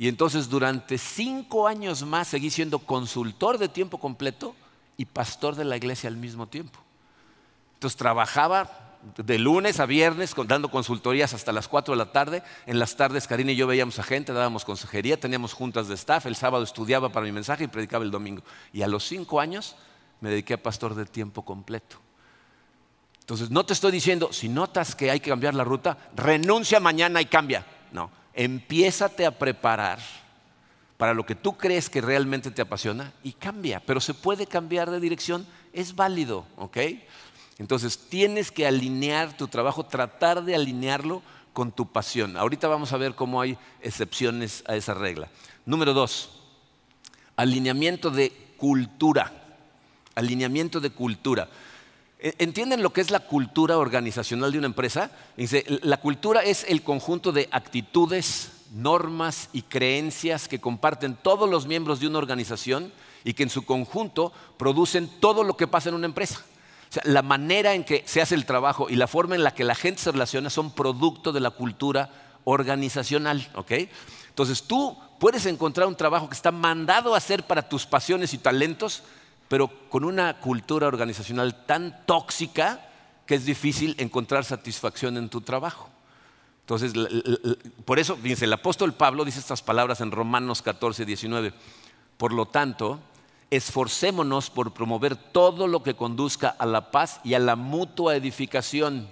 Y 0.03 0.09
entonces 0.09 0.49
durante 0.49 0.99
cinco 0.99 1.69
años 1.69 2.05
más 2.05 2.27
seguí 2.27 2.51
siendo 2.51 2.81
consultor 2.81 3.57
de 3.57 3.69
tiempo 3.69 3.99
completo 3.99 4.57
y 4.97 5.05
pastor 5.05 5.55
de 5.55 5.65
la 5.65 5.77
iglesia 5.77 6.09
al 6.09 6.17
mismo 6.17 6.49
tiempo. 6.49 6.81
Entonces 7.75 7.97
trabajaba 7.97 8.99
de 9.17 9.39
lunes 9.39 9.79
a 9.79 9.87
viernes 9.87 10.35
dando 10.49 10.73
consultorías 10.73 11.35
hasta 11.35 11.53
las 11.53 11.69
cuatro 11.69 11.95
de 11.95 11.99
la 11.99 12.11
tarde. 12.11 12.43
En 12.67 12.81
las 12.81 12.97
tardes 12.97 13.29
Karina 13.29 13.53
y 13.53 13.55
yo 13.55 13.69
veíamos 13.69 14.01
a 14.01 14.03
gente, 14.03 14.33
dábamos 14.33 14.65
consejería, 14.65 15.21
teníamos 15.21 15.53
juntas 15.53 15.87
de 15.87 15.95
staff. 15.95 16.27
El 16.27 16.35
sábado 16.35 16.65
estudiaba 16.65 17.11
para 17.11 17.25
mi 17.25 17.31
mensaje 17.31 17.63
y 17.63 17.69
predicaba 17.69 18.05
el 18.05 18.11
domingo. 18.11 18.43
Y 18.73 18.83
a 18.83 18.89
los 18.89 19.07
cinco 19.07 19.39
años 19.39 19.77
me 20.21 20.31
dediqué 20.31 20.55
a 20.55 20.61
pastor 20.61 20.97
de 20.97 21.05
tiempo 21.05 21.43
completo. 21.43 21.99
Entonces 23.21 23.53
no 23.53 23.65
te 23.65 23.73
estoy 23.73 23.93
diciendo, 23.93 24.33
si 24.33 24.49
notas 24.49 24.97
que 24.97 25.13
hay 25.13 25.21
que 25.21 25.31
cambiar 25.31 25.55
la 25.55 25.63
ruta, 25.63 25.97
renuncia 26.17 26.81
mañana 26.81 27.21
y 27.21 27.27
cambia. 27.27 27.65
No, 27.93 28.11
empiézate 28.35 29.27
a 29.27 29.39
preparar 29.39 29.99
para 30.97 31.15
lo 31.15 31.27
que 31.27 31.35
tú 31.35 31.57
crees 31.57 31.91
que 31.91 32.01
realmente 32.01 32.51
te 32.51 32.63
apasiona 32.63 33.13
y 33.23 33.33
cambia, 33.33 33.81
pero 33.81 34.01
se 34.01 34.15
puede 34.15 34.47
cambiar 34.47 34.91
de 34.91 35.01
dirección, 35.01 35.47
es 35.73 35.97
válido, 35.97 36.47
¿ok? 36.57 36.79
Entonces 37.59 37.99
tienes 38.09 38.51
que 38.51 38.67
alinear 38.67 39.37
tu 39.37 39.49
trabajo, 39.49 39.85
tratar 39.85 40.45
de 40.45 40.55
alinearlo 40.55 41.23
con 41.53 41.73
tu 41.73 41.91
pasión. 41.91 42.37
Ahorita 42.37 42.69
vamos 42.69 42.93
a 42.93 42.97
ver 42.97 43.15
cómo 43.15 43.41
hay 43.41 43.59
excepciones 43.81 44.65
a 44.67 44.77
esa 44.77 44.95
regla. 44.95 45.29
Número 45.67 45.93
dos, 45.93 46.41
alineamiento 47.37 48.11
de 48.11 48.33
cultura. 48.57 49.33
Alineamiento 50.15 50.81
de 50.81 50.91
cultura. 50.91 51.49
E, 52.23 52.37
¿Entienden 52.39 52.83
lo 52.83 52.93
que 52.93 53.01
es 53.01 53.11
la 53.11 53.21
cultura 53.21 53.77
organizacional 53.79 54.53
de 54.53 54.59
una 54.59 54.69
empresa? 54.69 55.11
Dice, 55.37 55.65
la 55.83 55.97
cultura 55.97 56.43
es 56.45 56.65
el 56.69 56.83
conjunto 56.83 57.33
de 57.33 57.49
actitudes, 57.51 58.53
normas 58.73 59.51
y 59.53 59.63
creencias 59.63 60.47
que 60.47 60.61
comparten 60.61 61.17
todos 61.17 61.51
los 61.51 61.67
miembros 61.67 61.99
de 61.99 62.07
una 62.07 62.19
organización 62.19 62.93
y 63.25 63.35
que 63.35 63.43
en 63.43 63.51
su 63.51 63.65
conjunto 63.65 64.33
producen 64.57 65.11
todo 65.21 65.43
lo 65.43 65.57
que 65.57 65.67
pasa 65.67 65.89
en 65.89 65.97
una 65.97 66.07
empresa. 66.07 66.41
O 66.89 66.93
sea, 66.93 67.03
la 67.05 67.23
manera 67.23 67.75
en 67.75 67.83
que 67.83 68.05
se 68.07 68.23
hace 68.23 68.37
el 68.37 68.47
trabajo 68.47 68.89
y 68.89 68.95
la 68.95 69.09
forma 69.09 69.35
en 69.35 69.43
la 69.43 69.55
que 69.55 69.65
la 69.65 69.75
gente 69.75 70.01
se 70.01 70.13
relaciona 70.13 70.49
son 70.49 70.71
producto 70.71 71.33
de 71.33 71.41
la 71.41 71.51
cultura 71.51 72.11
organizacional. 72.45 73.49
Entonces 74.29 74.63
tú 74.63 74.97
puedes 75.19 75.45
encontrar 75.47 75.89
un 75.89 75.97
trabajo 75.97 76.29
que 76.29 76.35
está 76.35 76.53
mandado 76.53 77.15
a 77.15 77.19
hacer 77.19 77.45
para 77.45 77.69
tus 77.69 77.85
pasiones 77.85 78.33
y 78.33 78.39
talentos, 78.39 79.03
pero 79.53 79.69
con 79.91 80.07
una 80.07 80.41
cultura 80.41 80.87
organizacional 80.87 81.67
tan 81.67 82.07
tóxica 82.07 82.89
que 83.27 83.35
es 83.35 83.45
difícil 83.45 83.95
encontrar 83.99 84.47
satisfacción 84.47 85.19
en 85.19 85.29
tu 85.29 85.43
trabajo. 85.43 85.91
Entonces, 86.61 86.95
por 87.85 87.99
eso, 87.99 88.17
el 88.25 88.53
apóstol 88.55 88.95
Pablo 88.95 89.27
dice 89.27 89.41
estas 89.41 89.61
palabras 89.61 90.01
en 90.01 90.11
Romanos 90.11 90.63
14, 90.63 91.05
19. 91.05 91.53
Por 92.17 92.33
lo 92.33 92.47
tanto, 92.47 92.99
esforcémonos 93.51 94.49
por 94.49 94.73
promover 94.73 95.17
todo 95.17 95.67
lo 95.67 95.83
que 95.83 95.97
conduzca 95.97 96.49
a 96.49 96.65
la 96.65 96.91
paz 96.91 97.21
y 97.23 97.35
a 97.35 97.39
la 97.39 97.55
mutua 97.55 98.17
edificación. 98.17 99.07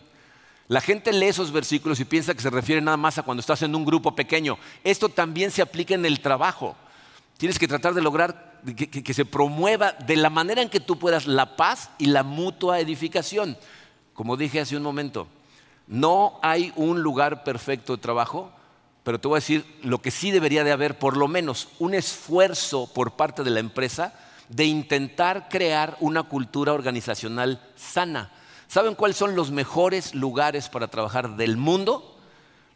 La 0.69 0.81
gente 0.81 1.13
lee 1.13 1.27
esos 1.27 1.53
versículos 1.53 2.01
y 2.01 2.07
piensa 2.07 2.33
que 2.33 2.41
se 2.41 2.49
refiere 2.49 2.81
nada 2.81 2.97
más 2.97 3.19
a 3.19 3.25
cuando 3.25 3.43
estás 3.43 3.61
en 3.61 3.75
un 3.75 3.85
grupo 3.85 4.15
pequeño. 4.15 4.57
Esto 4.85 5.11
también 5.11 5.51
se 5.51 5.61
aplica 5.61 5.93
en 5.95 6.07
el 6.07 6.21
trabajo. 6.21 6.77
Tienes 7.41 7.59
que 7.59 7.67
tratar 7.67 7.95
de 7.95 8.03
lograr 8.03 8.61
que, 8.77 9.15
se 9.15 9.25
promueva 9.25 9.93
de 9.93 10.15
la 10.17 10.29
manera 10.29 10.61
en 10.61 10.69
que 10.69 10.79
tú 10.79 10.99
puedas 10.99 11.27
la 11.27 11.57
paz 11.57 11.89
y 11.97 12.05
la 12.05 12.23
mutua 12.23 12.81
edificación. 12.81 13.57
Como 14.13 14.37
dije 14.37 14.61
hace 14.61 14.77
un 14.77 14.83
momento, 14.83 15.27
no 15.87 16.39
hay 16.43 16.71
un 16.77 17.01
lugar 17.01 17.43
perfecto 17.43 17.97
de 17.97 18.03
trabajo, 18.03 18.53
pero 19.05 19.19
te 19.19 19.27
voy 19.27 19.37
a 19.37 19.41
decir 19.41 19.65
lo 19.83 20.03
que 20.03 20.11
sí 20.11 20.31
debería 20.31 20.65
de 20.65 20.73
haber, 20.73 20.99
por 20.99 21.17
lo 21.17 21.29
menos 21.29 21.69
un 21.79 21.95
esfuerzo 21.95 22.93
por 22.93 23.13
parte 23.13 23.43
de 23.43 23.49
la 23.49 23.61
empresa 23.61 24.13
de 24.51 24.67
intentar 24.67 25.49
crear 25.49 25.97
una 26.01 26.25
cultura 26.25 26.75
organizacional 26.75 27.67
sana. 27.75 28.33
¿Saben 28.69 28.95
cuáles 28.95 29.17
son 29.17 29.35
los 29.35 29.51
mejores 29.51 30.15
lugares 30.15 30.69
para 30.69 30.89
trabajar 30.89 31.37
del 31.37 31.57
mundo? 31.57 32.20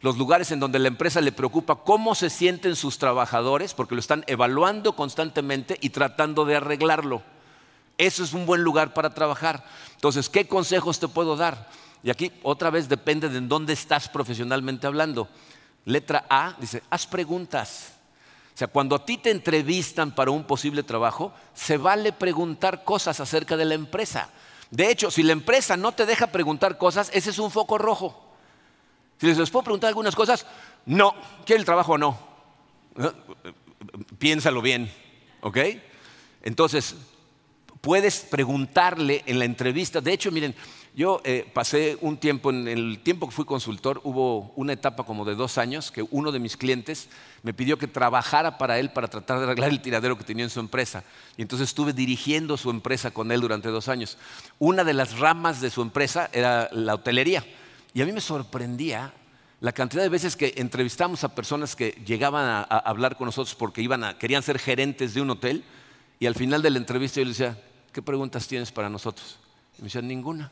Los 0.05 0.19
lugares 0.19 0.51
en 0.51 0.59
donde 0.59 0.77
la 0.77 0.87
empresa 0.87 1.19
le 1.19 1.31
preocupa 1.31 1.77
cómo 1.77 2.13
se 2.13 2.29
sienten 2.29 2.75
sus 2.75 2.99
trabajadores, 2.99 3.73
porque 3.73 3.95
lo 3.95 3.99
están 3.99 4.23
evaluando 4.27 4.95
constantemente 4.95 5.79
y 5.81 5.89
tratando 5.89 6.45
de 6.45 6.57
arreglarlo. 6.57 7.23
Eso 7.97 8.23
es 8.23 8.33
un 8.33 8.45
buen 8.45 8.61
lugar 8.61 8.93
para 8.93 9.15
trabajar. 9.15 9.65
Entonces, 9.95 10.29
¿qué 10.29 10.47
consejos 10.47 10.99
te 10.99 11.07
puedo 11.07 11.35
dar? 11.35 11.69
Y 12.03 12.11
aquí 12.11 12.31
otra 12.43 12.69
vez 12.69 12.87
depende 12.87 13.29
de 13.29 13.39
en 13.39 13.49
dónde 13.49 13.73
estás 13.73 14.07
profesionalmente 14.07 14.85
hablando. 14.85 15.27
Letra 15.85 16.23
A 16.29 16.55
dice, 16.59 16.83
haz 16.91 17.07
preguntas. 17.07 17.93
O 18.53 18.57
sea, 18.59 18.67
cuando 18.67 18.95
a 18.95 19.03
ti 19.03 19.17
te 19.17 19.31
entrevistan 19.31 20.13
para 20.13 20.29
un 20.29 20.43
posible 20.43 20.83
trabajo, 20.83 21.33
se 21.55 21.77
vale 21.77 22.13
preguntar 22.13 22.83
cosas 22.83 23.19
acerca 23.19 23.57
de 23.57 23.65
la 23.65 23.73
empresa. 23.73 24.29
De 24.69 24.91
hecho, 24.91 25.09
si 25.09 25.23
la 25.23 25.31
empresa 25.31 25.75
no 25.75 25.93
te 25.93 26.05
deja 26.05 26.27
preguntar 26.27 26.77
cosas, 26.77 27.09
ese 27.11 27.31
es 27.31 27.39
un 27.39 27.49
foco 27.49 27.79
rojo. 27.79 28.24
Si 29.19 29.27
les, 29.27 29.49
puedo 29.49 29.63
preguntar 29.63 29.87
algunas 29.89 30.15
cosas, 30.15 30.45
no. 30.85 31.13
¿Quiere 31.45 31.59
el 31.59 31.65
trabajo 31.65 31.93
o 31.93 31.97
no? 31.97 32.17
Piénsalo 34.17 34.61
bien, 34.61 34.91
¿ok? 35.41 35.57
Entonces, 36.41 36.95
puedes 37.81 38.21
preguntarle 38.21 39.23
en 39.25 39.39
la 39.39 39.45
entrevista. 39.45 40.01
De 40.01 40.11
hecho, 40.11 40.31
miren, 40.31 40.55
yo 40.95 41.21
eh, 41.25 41.45
pasé 41.53 41.97
un 41.99 42.17
tiempo, 42.17 42.49
en 42.51 42.67
el 42.67 42.99
tiempo 43.03 43.27
que 43.27 43.35
fui 43.35 43.43
consultor, 43.43 43.99
hubo 44.05 44.53
una 44.55 44.73
etapa 44.73 45.03
como 45.03 45.25
de 45.25 45.35
dos 45.35 45.57
años 45.57 45.91
que 45.91 46.01
uno 46.09 46.31
de 46.31 46.39
mis 46.39 46.55
clientes 46.55 47.09
me 47.43 47.53
pidió 47.53 47.77
que 47.77 47.87
trabajara 47.87 48.57
para 48.57 48.79
él 48.79 48.91
para 48.91 49.09
tratar 49.09 49.39
de 49.39 49.43
arreglar 49.43 49.71
el 49.71 49.81
tiradero 49.81 50.17
que 50.17 50.23
tenía 50.23 50.45
en 50.45 50.49
su 50.49 50.61
empresa. 50.61 51.03
Y 51.35 51.41
entonces 51.41 51.67
estuve 51.67 51.91
dirigiendo 51.91 52.55
su 52.55 52.69
empresa 52.69 53.11
con 53.11 53.31
él 53.31 53.41
durante 53.41 53.67
dos 53.69 53.89
años. 53.89 54.17
Una 54.57 54.83
de 54.83 54.93
las 54.93 55.19
ramas 55.19 55.59
de 55.59 55.69
su 55.69 55.81
empresa 55.81 56.29
era 56.31 56.69
la 56.71 56.95
hotelería. 56.95 57.45
Y 57.95 58.01
a 58.01 58.05
mí 58.05 58.11
me 58.11 58.19
sorprendía 58.19 59.13
la 59.61 59.71
cantidad 59.71 60.03
de 60.03 60.09
veces 60.09 60.35
que 60.35 60.53
entrevistamos 60.57 61.23
a 61.23 61.33
personas 61.33 61.77
que 61.77 61.91
llegaban 62.05 62.45
a, 62.45 62.61
hablar 62.63 63.15
con 63.15 63.25
nosotros 63.25 63.55
porque 63.55 63.81
iban 63.81 64.03
a, 64.03 64.17
querían 64.17 64.43
ser 64.43 64.59
gerentes 64.59 65.13
de 65.13 65.21
un 65.21 65.29
hotel. 65.29 65.63
Y 66.19 66.25
al 66.25 66.35
final 66.35 66.61
de 66.61 66.71
la 66.71 66.77
entrevista 66.77 67.21
yo 67.21 67.25
les 67.25 67.37
decía, 67.37 67.57
¿qué 67.93 68.01
preguntas 68.01 68.49
tienes 68.49 68.69
para 68.73 68.89
nosotros? 68.89 69.39
Y 69.77 69.81
me 69.81 69.85
decían, 69.85 70.09
ninguna. 70.09 70.51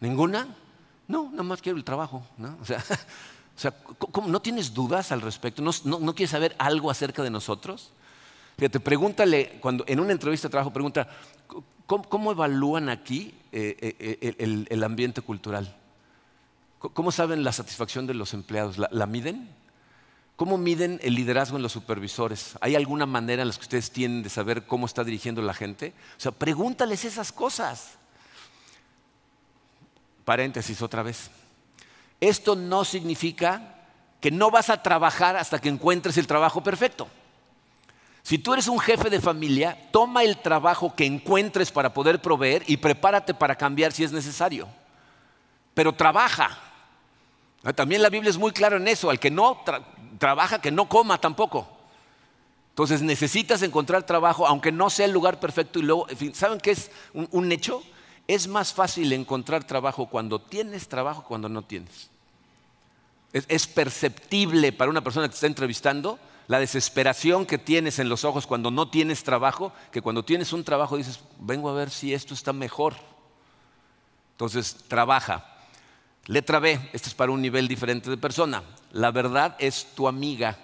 ¿Ninguna? 0.00 0.54
No, 1.08 1.30
nada 1.30 1.44
más 1.44 1.62
quiero 1.62 1.78
el 1.78 1.84
trabajo. 1.84 2.22
¿no? 2.36 2.58
O 2.60 2.64
sea, 2.66 2.84
¿no 4.26 4.42
tienes 4.42 4.74
dudas 4.74 5.10
al 5.12 5.22
respecto? 5.22 5.62
¿No, 5.62 6.14
quieres 6.14 6.30
saber 6.30 6.54
algo 6.58 6.90
acerca 6.90 7.22
de 7.22 7.30
nosotros? 7.30 7.92
Fíjate, 8.58 8.80
pregúntale, 8.80 9.58
cuando 9.62 9.82
en 9.88 9.98
una 9.98 10.12
entrevista 10.12 10.48
de 10.48 10.52
trabajo, 10.52 10.74
pregunta, 10.74 11.08
¿cómo, 11.86 12.32
evalúan 12.32 12.90
aquí 12.90 13.32
eh, 13.50 13.76
eh, 13.80 14.18
eh, 14.20 14.66
el, 14.68 14.84
ambiente 14.84 15.22
cultural? 15.22 15.74
¿Cómo 16.78 17.10
saben 17.10 17.42
la 17.42 17.52
satisfacción 17.52 18.06
de 18.06 18.14
los 18.14 18.34
empleados? 18.34 18.78
¿La, 18.78 19.06
miden? 19.06 19.48
¿Cómo 20.36 20.58
miden 20.58 21.00
el 21.02 21.14
liderazgo 21.14 21.56
en 21.56 21.62
los 21.64 21.72
supervisores? 21.72 22.56
¿Hay 22.60 22.76
alguna 22.76 23.04
manera 23.04 23.42
en 23.42 23.48
la 23.48 23.54
que 23.54 23.62
ustedes 23.62 23.90
tienen 23.90 24.22
de 24.22 24.28
saber 24.28 24.64
cómo 24.64 24.86
está 24.86 25.02
dirigiendo 25.02 25.42
la 25.42 25.54
gente? 25.54 25.92
O 26.16 26.20
sea, 26.20 26.30
pregúntales 26.30 27.04
esas 27.04 27.32
cosas. 27.32 27.94
Paréntesis 30.24 30.80
otra 30.80 31.02
vez. 31.02 31.30
Esto 32.20 32.54
no 32.54 32.84
significa 32.84 33.74
que 34.20 34.30
no 34.30 34.52
vas 34.52 34.70
a 34.70 34.80
trabajar 34.80 35.36
hasta 35.36 35.60
que 35.60 35.68
encuentres 35.68 36.16
el 36.16 36.28
trabajo 36.28 36.62
perfecto. 36.62 37.08
Si 38.22 38.38
tú 38.38 38.52
eres 38.52 38.68
un 38.68 38.78
jefe 38.78 39.10
de 39.10 39.20
familia, 39.20 39.88
toma 39.90 40.22
el 40.22 40.36
trabajo 40.38 40.94
que 40.94 41.06
encuentres 41.06 41.72
para 41.72 41.92
poder 41.92 42.20
proveer 42.20 42.62
y 42.66 42.76
prepárate 42.76 43.34
para 43.34 43.56
cambiar 43.56 43.92
si 43.92 44.04
es 44.04 44.12
necesario. 44.12 44.68
Pero 45.74 45.92
trabaja. 45.92 46.67
Ah, 47.64 47.72
también 47.72 48.02
la 48.02 48.08
Biblia 48.08 48.30
es 48.30 48.38
muy 48.38 48.52
clara 48.52 48.76
en 48.76 48.88
eso. 48.88 49.10
Al 49.10 49.18
que 49.18 49.30
no 49.30 49.62
trabaja, 50.18 50.60
que 50.60 50.70
no 50.70 50.88
coma 50.88 51.20
tampoco. 51.20 51.68
Entonces 52.70 53.02
necesitas 53.02 53.62
encontrar 53.62 54.04
trabajo, 54.04 54.46
aunque 54.46 54.70
no 54.70 54.88
sea 54.90 55.06
el 55.06 55.12
lugar 55.12 55.40
perfecto. 55.40 55.78
Y 55.78 55.82
luego, 55.82 56.06
¿saben 56.32 56.60
qué 56.60 56.70
es 56.70 56.90
un 57.12 57.50
hecho? 57.52 57.82
es 58.28 58.46
más 58.46 58.74
fácil 58.74 59.12
encontrar 59.14 59.64
trabajo 59.64 60.06
cuando 60.06 60.38
tienes 60.38 60.86
trabajo 60.86 61.24
cuando 61.24 61.48
no 61.48 61.62
tienes. 61.62 62.10
Es, 63.32 63.66
perceptible 63.66 64.72
para 64.72 64.90
una 64.90 65.02
persona 65.02 65.26
que 65.26 65.30
te 65.30 65.34
está 65.34 65.46
entrevistando 65.46 66.18
la 66.46 66.58
desesperación 66.58 67.46
que 67.46 67.58
tienes 67.58 67.98
en 67.98 68.08
los 68.08 68.24
ojos 68.24 68.46
cuando 68.46 68.70
no 68.70 68.90
tienes 68.90 69.22
trabajo, 69.22 69.72
que 69.90 70.00
cuando 70.02 70.24
tienes 70.24 70.52
un 70.52 70.64
trabajo 70.64 70.96
dices, 70.96 71.20
vengo 71.38 71.68
a 71.68 71.74
ver 71.74 71.90
si 71.90 72.14
esto 72.14 72.32
está 72.32 72.52
mejor. 72.52 72.94
Entonces, 74.32 74.76
trabaja. 74.88 75.57
Letra 76.28 76.58
B, 76.58 76.78
esto 76.92 77.08
es 77.08 77.14
para 77.14 77.32
un 77.32 77.40
nivel 77.40 77.66
diferente 77.66 78.10
de 78.10 78.18
persona. 78.18 78.62
La 78.92 79.10
verdad 79.10 79.56
es 79.58 79.88
tu 79.94 80.06
amiga. 80.06 80.58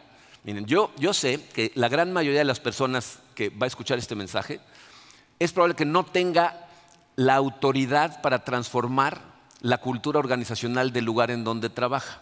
Miren, 0.44 0.66
yo, 0.66 0.92
yo 0.98 1.14
sé 1.14 1.42
que 1.55 1.72
la 1.74 1.88
gran 1.88 2.12
mayoría 2.12 2.40
de 2.40 2.44
las 2.44 2.61
personas 2.61 3.20
que 3.35 3.48
va 3.48 3.64
a 3.64 3.68
escuchar 3.68 3.98
este 3.98 4.14
mensaje 4.14 4.61
es 5.38 5.53
probable 5.53 5.74
que 5.74 5.87
no 5.87 6.05
tenga 6.05 6.68
la 7.16 7.37
autoridad 7.37 8.20
para 8.20 8.44
transformar 8.44 9.22
la 9.62 9.79
cultura 9.79 10.18
organizacional 10.18 10.92
del 10.92 11.07
lugar 11.07 11.31
en 11.31 11.44
donde 11.44 11.70
trabaja. 11.70 12.20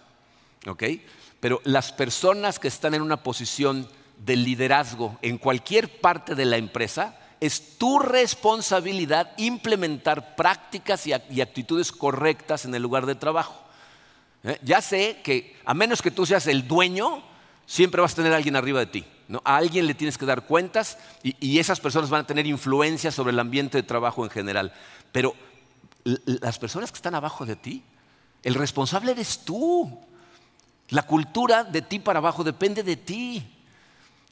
Pero 1.41 1.61
las 1.65 1.91
personas 1.91 2.61
que 2.61 2.69
están 2.69 2.95
en 2.95 3.03
una 3.03 3.25
posición 3.25 3.89
de 4.25 4.37
liderazgo 4.37 5.19
en 5.21 5.39
cualquier 5.39 6.01
parte 6.01 6.37
de 6.37 6.45
la 6.45 6.59
empresa, 6.59 7.19
es 7.43 7.77
tu 7.77 7.99
responsabilidad 7.99 9.33
implementar 9.37 10.37
prácticas 10.37 11.09
y 11.09 11.41
actitudes 11.41 11.91
correctas 11.91 12.67
en 12.67 12.75
el 12.77 12.83
lugar 12.83 13.05
de 13.05 13.17
trabajo. 13.17 13.61
¿Eh? 14.45 14.61
Ya 14.63 14.81
sé 14.81 15.19
que 15.25 15.57
a 15.65 15.75
menos 15.75 16.03
que 16.03 16.13
tú 16.13 16.25
seas 16.25 16.47
el 16.47 16.69
dueño, 16.69 17.21
siempre 17.67 18.01
vas 18.01 18.13
a 18.13 18.17
tener 18.17 18.33
alguien 18.33 18.55
arriba 18.55 18.79
de 18.79 18.87
ti. 18.87 19.05
A 19.43 19.57
alguien 19.57 19.89
le 19.89 19.95
tienes 19.95 20.19
que 20.19 20.25
dar 20.25 20.47
cuentas 20.47 20.99
y, 21.25 21.59
esas 21.59 21.81
personas 21.81 22.11
van 22.11 22.21
a 22.21 22.27
tener 22.29 22.47
influencia 22.47 23.11
sobre 23.11 23.33
el 23.33 23.41
ambiente 23.41 23.77
de 23.77 23.83
trabajo 23.83 24.23
en 24.23 24.31
general. 24.31 24.73
Pero 25.11 25.35
las 26.05 26.61
personas 26.61 26.93
que 26.93 26.97
están 26.97 27.17
abajo 27.17 27.45
de 27.45 27.57
ti, 27.57 27.83
el 28.45 28.55
responsable 28.55 29.11
eres 29.11 29.41
tú. 29.41 29.99
La 30.91 31.03
cultura 31.03 31.65
de 31.65 31.83
ti 31.83 31.99
para 31.99 32.21
abajo 32.21 32.45
depende 32.45 32.85
de 32.85 32.97
ti. 32.97 33.62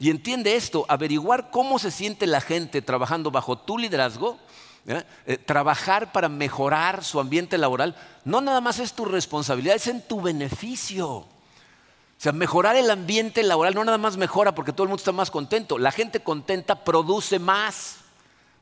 Y 0.01 0.11
entiende 0.11 0.57
esto, 0.57 0.87
averiguar 0.89 1.51
cómo 1.51 1.79
se 1.79 1.91
siente 1.91 2.27
la 2.27 2.41
gente 2.41 2.81
trabajando 2.83 3.31
bajo 3.31 3.59
tu 3.59 3.77
liderazgo, 3.77 4.39
¿eh? 4.87 5.05
Eh, 5.27 5.37
trabajar 5.37 6.11
para 6.11 6.31
mejorar 6.31 7.05
su 7.05 7.21
ambiente 7.21 7.59
laboral, 7.59 7.95
no 8.25 8.41
nada 8.41 8.63
más 8.63 8.79
es 8.79 8.95
tu 8.95 9.05
responsabilidad, 9.05 9.77
es 9.77 9.87
en 9.89 10.01
tu 10.01 10.23
beneficio. 10.23 11.09
O 11.11 12.23
sea, 12.23 12.33
mejorar 12.33 12.77
el 12.77 12.91
ambiente 12.91 13.43
laboral 13.43 13.75
no 13.75 13.85
nada 13.85 13.99
más 13.99 14.17
mejora 14.17 14.55
porque 14.55 14.73
todo 14.73 14.85
el 14.85 14.89
mundo 14.89 15.01
está 15.01 15.13
más 15.13 15.31
contento. 15.31 15.79
La 15.79 15.93
gente 15.93 16.21
contenta 16.21 16.85
produce 16.85 17.39
más, 17.39 17.97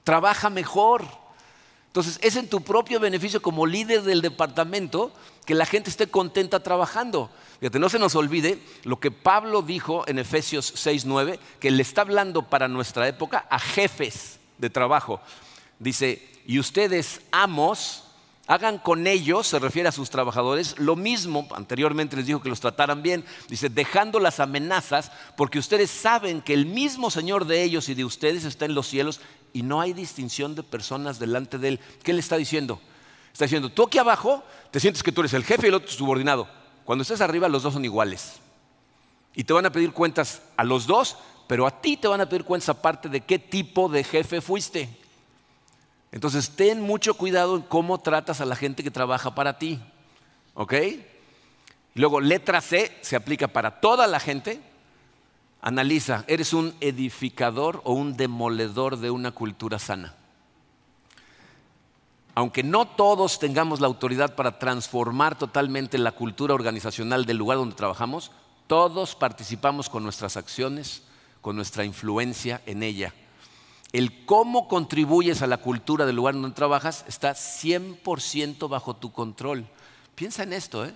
trabaja 0.04 0.50
mejor. 0.50 1.04
Entonces, 1.98 2.20
es 2.22 2.36
en 2.36 2.48
tu 2.48 2.60
propio 2.60 3.00
beneficio 3.00 3.42
como 3.42 3.66
líder 3.66 4.02
del 4.02 4.22
departamento 4.22 5.12
que 5.44 5.56
la 5.56 5.66
gente 5.66 5.90
esté 5.90 6.06
contenta 6.06 6.60
trabajando. 6.60 7.28
Fíjate, 7.58 7.80
no 7.80 7.88
se 7.88 7.98
nos 7.98 8.14
olvide 8.14 8.60
lo 8.84 9.00
que 9.00 9.10
Pablo 9.10 9.62
dijo 9.62 10.04
en 10.06 10.20
Efesios 10.20 10.72
6:9, 10.76 11.40
que 11.58 11.72
le 11.72 11.82
está 11.82 12.02
hablando 12.02 12.42
para 12.42 12.68
nuestra 12.68 13.08
época 13.08 13.46
a 13.50 13.58
jefes 13.58 14.38
de 14.58 14.70
trabajo. 14.70 15.20
Dice, 15.80 16.24
y 16.46 16.60
ustedes 16.60 17.20
amos, 17.32 18.04
Hagan 18.48 18.78
con 18.78 19.06
ellos, 19.06 19.46
se 19.46 19.58
refiere 19.58 19.90
a 19.90 19.92
sus 19.92 20.08
trabajadores, 20.08 20.78
lo 20.78 20.96
mismo, 20.96 21.46
anteriormente 21.54 22.16
les 22.16 22.24
dijo 22.24 22.40
que 22.40 22.48
los 22.48 22.60
trataran 22.60 23.02
bien, 23.02 23.22
dice, 23.46 23.68
dejando 23.68 24.20
las 24.20 24.40
amenazas, 24.40 25.12
porque 25.36 25.58
ustedes 25.58 25.90
saben 25.90 26.40
que 26.40 26.54
el 26.54 26.64
mismo 26.64 27.10
Señor 27.10 27.44
de 27.44 27.62
ellos 27.62 27.90
y 27.90 27.94
de 27.94 28.06
ustedes 28.06 28.46
está 28.46 28.64
en 28.64 28.74
los 28.74 28.86
cielos 28.86 29.20
y 29.52 29.62
no 29.62 29.82
hay 29.82 29.92
distinción 29.92 30.54
de 30.54 30.62
personas 30.62 31.18
delante 31.18 31.58
de 31.58 31.68
Él. 31.68 31.80
¿Qué 32.02 32.14
le 32.14 32.20
está 32.20 32.38
diciendo? 32.38 32.80
Está 33.34 33.44
diciendo, 33.44 33.68
tú 33.68 33.82
aquí 33.82 33.98
abajo 33.98 34.42
te 34.70 34.80
sientes 34.80 35.02
que 35.02 35.12
tú 35.12 35.20
eres 35.20 35.34
el 35.34 35.44
jefe 35.44 35.66
y 35.66 35.68
el 35.68 35.74
otro 35.74 35.90
subordinado. 35.90 36.48
Cuando 36.86 37.02
estés 37.02 37.20
arriba 37.20 37.50
los 37.50 37.62
dos 37.62 37.74
son 37.74 37.84
iguales. 37.84 38.40
Y 39.34 39.44
te 39.44 39.52
van 39.52 39.66
a 39.66 39.72
pedir 39.72 39.92
cuentas 39.92 40.40
a 40.56 40.64
los 40.64 40.86
dos, 40.86 41.18
pero 41.46 41.66
a 41.66 41.82
ti 41.82 41.98
te 41.98 42.08
van 42.08 42.22
a 42.22 42.28
pedir 42.30 42.44
cuentas 42.44 42.70
aparte 42.70 43.10
de 43.10 43.20
qué 43.20 43.38
tipo 43.38 43.90
de 43.90 44.04
jefe 44.04 44.40
fuiste. 44.40 44.88
Entonces, 46.10 46.50
ten 46.50 46.80
mucho 46.80 47.14
cuidado 47.14 47.56
en 47.56 47.62
cómo 47.62 47.98
tratas 47.98 48.40
a 48.40 48.46
la 48.46 48.56
gente 48.56 48.82
que 48.82 48.90
trabaja 48.90 49.34
para 49.34 49.58
ti. 49.58 49.80
¿Ok? 50.54 50.74
Luego, 51.94 52.20
letra 52.20 52.60
C 52.60 52.96
se 53.02 53.16
aplica 53.16 53.48
para 53.48 53.80
toda 53.80 54.06
la 54.06 54.20
gente. 54.20 54.60
Analiza, 55.60 56.24
¿eres 56.28 56.52
un 56.52 56.74
edificador 56.80 57.82
o 57.84 57.92
un 57.92 58.16
demoledor 58.16 58.98
de 58.98 59.10
una 59.10 59.32
cultura 59.32 59.78
sana? 59.78 60.14
Aunque 62.34 62.62
no 62.62 62.86
todos 62.86 63.40
tengamos 63.40 63.80
la 63.80 63.88
autoridad 63.88 64.36
para 64.36 64.60
transformar 64.60 65.36
totalmente 65.36 65.98
la 65.98 66.12
cultura 66.12 66.54
organizacional 66.54 67.26
del 67.26 67.36
lugar 67.36 67.58
donde 67.58 67.74
trabajamos, 67.74 68.30
todos 68.68 69.16
participamos 69.16 69.90
con 69.90 70.04
nuestras 70.04 70.36
acciones, 70.36 71.02
con 71.40 71.56
nuestra 71.56 71.84
influencia 71.84 72.62
en 72.64 72.84
ella 72.84 73.12
el 73.92 74.26
cómo 74.26 74.68
contribuyes 74.68 75.42
a 75.42 75.46
la 75.46 75.58
cultura 75.58 76.04
del 76.04 76.16
lugar 76.16 76.34
donde 76.34 76.50
trabajas 76.50 77.04
está 77.08 77.32
100% 77.32 78.68
bajo 78.68 78.94
tu 78.94 79.12
control. 79.12 79.66
Piensa 80.14 80.42
en 80.42 80.52
esto, 80.52 80.84
¿eh? 80.84 80.94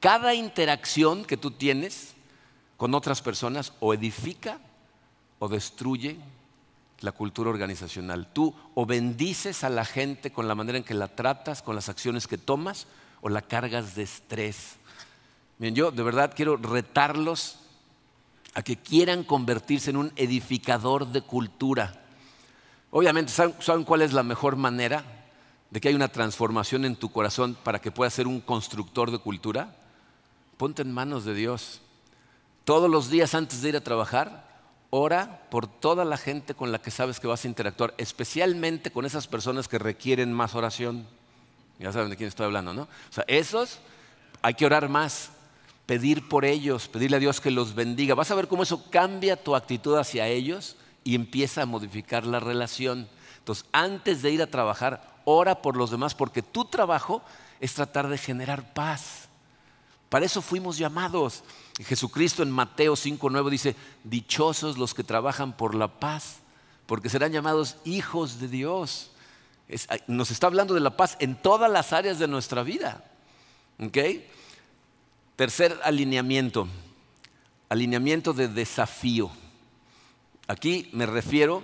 Cada 0.00 0.34
interacción 0.34 1.24
que 1.24 1.36
tú 1.36 1.52
tienes 1.52 2.14
con 2.76 2.94
otras 2.94 3.22
personas 3.22 3.72
o 3.78 3.94
edifica 3.94 4.58
o 5.38 5.48
destruye 5.48 6.18
la 7.00 7.12
cultura 7.12 7.50
organizacional. 7.50 8.26
Tú 8.32 8.54
o 8.74 8.86
bendices 8.86 9.62
a 9.62 9.70
la 9.70 9.84
gente 9.84 10.32
con 10.32 10.48
la 10.48 10.56
manera 10.56 10.78
en 10.78 10.84
que 10.84 10.94
la 10.94 11.14
tratas, 11.14 11.62
con 11.62 11.76
las 11.76 11.88
acciones 11.88 12.26
que 12.26 12.38
tomas, 12.38 12.88
o 13.20 13.28
la 13.28 13.42
cargas 13.42 13.94
de 13.94 14.02
estrés. 14.02 14.76
Bien, 15.58 15.76
yo 15.76 15.92
de 15.92 16.02
verdad 16.02 16.32
quiero 16.34 16.56
retarlos 16.56 17.60
a 18.54 18.62
que 18.62 18.76
quieran 18.76 19.22
convertirse 19.22 19.90
en 19.90 19.96
un 19.96 20.12
edificador 20.16 21.06
de 21.06 21.22
cultura 21.22 22.01
Obviamente, 22.94 23.32
¿saben, 23.32 23.84
cuál 23.84 24.02
es 24.02 24.12
la 24.12 24.22
mejor 24.22 24.56
manera 24.56 25.02
de 25.70 25.80
que 25.80 25.88
haya 25.88 25.96
una 25.96 26.12
transformación 26.12 26.84
en 26.84 26.94
tu 26.94 27.10
corazón 27.10 27.56
para 27.64 27.80
que 27.80 27.90
puedas 27.90 28.12
ser 28.12 28.26
un 28.26 28.42
constructor 28.42 29.10
de 29.10 29.16
cultura? 29.16 29.74
Ponte 30.58 30.82
en 30.82 30.92
manos 30.92 31.24
de 31.24 31.32
Dios. 31.32 31.80
Todos 32.66 32.90
los 32.90 33.08
días 33.08 33.34
antes 33.34 33.62
de 33.62 33.70
ir 33.70 33.76
a 33.76 33.80
trabajar, 33.80 34.46
ora 34.90 35.48
por 35.50 35.66
toda 35.66 36.04
la 36.04 36.18
gente 36.18 36.52
con 36.52 36.70
la 36.70 36.82
que 36.82 36.90
sabes 36.90 37.18
que 37.18 37.26
vas 37.26 37.46
a 37.46 37.48
interactuar, 37.48 37.94
especialmente 37.96 38.90
con 38.90 39.06
esas 39.06 39.26
personas 39.26 39.68
que 39.68 39.78
requieren 39.78 40.30
más 40.30 40.54
oración. 40.54 41.06
Ya 41.78 41.92
saben 41.92 42.10
de 42.10 42.16
quién 42.18 42.28
estoy 42.28 42.44
hablando, 42.44 42.74
¿no? 42.74 42.82
O 42.82 43.12
sea, 43.12 43.24
esos 43.26 43.78
hay 44.42 44.52
que 44.52 44.66
orar 44.66 44.90
más, 44.90 45.30
pedir 45.86 46.28
por 46.28 46.44
ellos, 46.44 46.88
pedirle 46.88 47.16
a 47.16 47.20
Dios 47.20 47.40
que 47.40 47.50
los 47.50 47.74
bendiga. 47.74 48.14
Vas 48.14 48.30
a 48.30 48.34
ver 48.34 48.48
cómo 48.48 48.64
eso 48.64 48.90
cambia 48.90 49.42
tu 49.42 49.56
actitud 49.56 49.96
hacia 49.96 50.28
ellos 50.28 50.76
y 51.04 51.14
empieza 51.14 51.62
a 51.62 51.66
modificar 51.66 52.26
la 52.26 52.40
relación. 52.40 53.08
Entonces, 53.38 53.64
antes 53.72 54.22
de 54.22 54.30
ir 54.30 54.42
a 54.42 54.46
trabajar, 54.46 55.12
ora 55.24 55.62
por 55.62 55.76
los 55.76 55.90
demás, 55.90 56.14
porque 56.14 56.42
tu 56.42 56.64
trabajo 56.64 57.22
es 57.60 57.74
tratar 57.74 58.08
de 58.08 58.18
generar 58.18 58.72
paz. 58.72 59.28
Para 60.08 60.26
eso 60.26 60.42
fuimos 60.42 60.76
llamados. 60.76 61.42
Jesucristo 61.80 62.42
en 62.42 62.50
Mateo 62.50 62.94
5.9 62.94 63.50
dice, 63.50 63.76
dichosos 64.04 64.76
los 64.76 64.94
que 64.94 65.04
trabajan 65.04 65.56
por 65.56 65.74
la 65.74 65.88
paz, 65.88 66.40
porque 66.86 67.08
serán 67.08 67.32
llamados 67.32 67.76
hijos 67.84 68.38
de 68.38 68.48
Dios. 68.48 69.10
nos 70.06 70.30
está 70.30 70.48
hablando 70.48 70.74
de 70.74 70.80
la 70.80 70.96
paz 70.96 71.16
en 71.18 71.34
todas 71.34 71.70
las 71.70 71.92
áreas 71.92 72.18
de 72.18 72.28
nuestra 72.28 72.62
vida. 72.62 73.04
Tercer 75.36 75.80
alineamiento, 75.82 76.68
alineamiento 77.70 78.34
de 78.34 78.48
desafío. 78.48 79.30
Aquí 80.52 80.90
me 80.92 81.06
refiero 81.06 81.62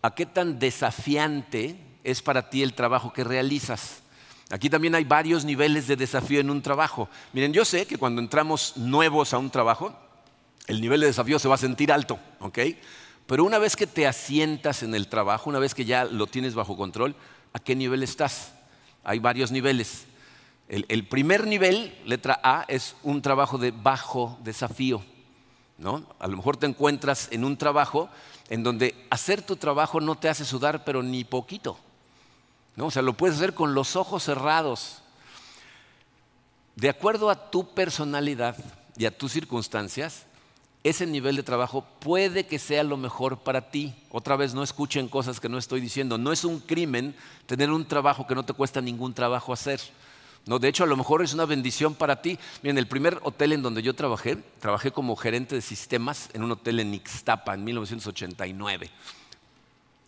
a 0.00 0.14
qué 0.14 0.24
tan 0.24 0.58
desafiante 0.58 1.76
es 2.02 2.22
para 2.22 2.48
ti 2.48 2.62
el 2.62 2.72
trabajo 2.72 3.12
que 3.12 3.22
realizas. 3.22 4.00
Aquí 4.48 4.70
también 4.70 4.94
hay 4.94 5.04
varios 5.04 5.44
niveles 5.44 5.86
de 5.86 5.94
desafío 5.94 6.40
en 6.40 6.48
un 6.48 6.62
trabajo. 6.62 7.10
Miren, 7.34 7.52
yo 7.52 7.66
sé 7.66 7.86
que 7.86 7.98
cuando 7.98 8.22
entramos 8.22 8.78
nuevos 8.78 9.34
a 9.34 9.38
un 9.38 9.50
trabajo, 9.50 9.94
el 10.68 10.80
nivel 10.80 11.00
de 11.00 11.08
desafío 11.08 11.38
se 11.38 11.48
va 11.48 11.56
a 11.56 11.58
sentir 11.58 11.92
alto, 11.92 12.18
¿ok? 12.38 12.60
Pero 13.26 13.44
una 13.44 13.58
vez 13.58 13.76
que 13.76 13.86
te 13.86 14.06
asientas 14.06 14.82
en 14.82 14.94
el 14.94 15.08
trabajo, 15.08 15.50
una 15.50 15.58
vez 15.58 15.74
que 15.74 15.84
ya 15.84 16.06
lo 16.06 16.26
tienes 16.26 16.54
bajo 16.54 16.78
control, 16.78 17.16
¿a 17.52 17.58
qué 17.58 17.76
nivel 17.76 18.02
estás? 18.02 18.54
Hay 19.04 19.18
varios 19.18 19.52
niveles. 19.52 20.06
El, 20.66 20.86
el 20.88 21.06
primer 21.06 21.46
nivel, 21.46 21.94
letra 22.06 22.40
A, 22.42 22.64
es 22.68 22.96
un 23.02 23.20
trabajo 23.20 23.58
de 23.58 23.70
bajo 23.70 24.38
desafío. 24.42 25.04
¿No? 25.80 26.04
A 26.18 26.28
lo 26.28 26.36
mejor 26.36 26.56
te 26.56 26.66
encuentras 26.66 27.28
en 27.32 27.44
un 27.44 27.56
trabajo 27.56 28.08
en 28.50 28.62
donde 28.62 28.94
hacer 29.10 29.42
tu 29.42 29.56
trabajo 29.56 30.00
no 30.00 30.14
te 30.14 30.28
hace 30.28 30.44
sudar, 30.44 30.84
pero 30.84 31.02
ni 31.02 31.24
poquito. 31.24 31.78
O 32.78 32.90
sea, 32.90 33.02
lo 33.02 33.14
puedes 33.14 33.36
hacer 33.36 33.54
con 33.54 33.74
los 33.74 33.96
ojos 33.96 34.22
cerrados. 34.22 35.02
De 36.76 36.88
acuerdo 36.88 37.30
a 37.30 37.50
tu 37.50 37.74
personalidad 37.74 38.56
y 38.96 39.06
a 39.06 39.16
tus 39.16 39.32
circunstancias, 39.32 40.26
ese 40.82 41.06
nivel 41.06 41.36
de 41.36 41.42
trabajo 41.42 41.84
puede 41.98 42.46
que 42.46 42.58
sea 42.58 42.82
lo 42.82 42.96
mejor 42.96 43.38
para 43.38 43.70
ti. 43.70 43.94
Otra 44.10 44.36
vez, 44.36 44.54
no 44.54 44.62
escuchen 44.62 45.08
cosas 45.08 45.40
que 45.40 45.48
no 45.48 45.58
estoy 45.58 45.80
diciendo. 45.80 46.16
No 46.16 46.32
es 46.32 46.44
un 46.44 46.60
crimen 46.60 47.14
tener 47.46 47.70
un 47.70 47.86
trabajo 47.86 48.26
que 48.26 48.34
no 48.34 48.44
te 48.44 48.54
cuesta 48.54 48.80
ningún 48.80 49.12
trabajo 49.12 49.52
hacer. 49.52 49.80
No, 50.46 50.58
de 50.58 50.68
hecho, 50.68 50.84
a 50.84 50.86
lo 50.86 50.96
mejor 50.96 51.22
es 51.22 51.34
una 51.34 51.44
bendición 51.44 51.94
para 51.94 52.22
ti. 52.22 52.38
Miren, 52.62 52.78
el 52.78 52.86
primer 52.86 53.18
hotel 53.22 53.52
en 53.52 53.62
donde 53.62 53.82
yo 53.82 53.94
trabajé, 53.94 54.36
trabajé 54.58 54.90
como 54.90 55.14
gerente 55.16 55.54
de 55.54 55.60
sistemas 55.60 56.30
en 56.32 56.42
un 56.42 56.52
hotel 56.52 56.80
en 56.80 56.94
Ixtapa 56.94 57.54
en 57.54 57.64
1989. 57.64 58.90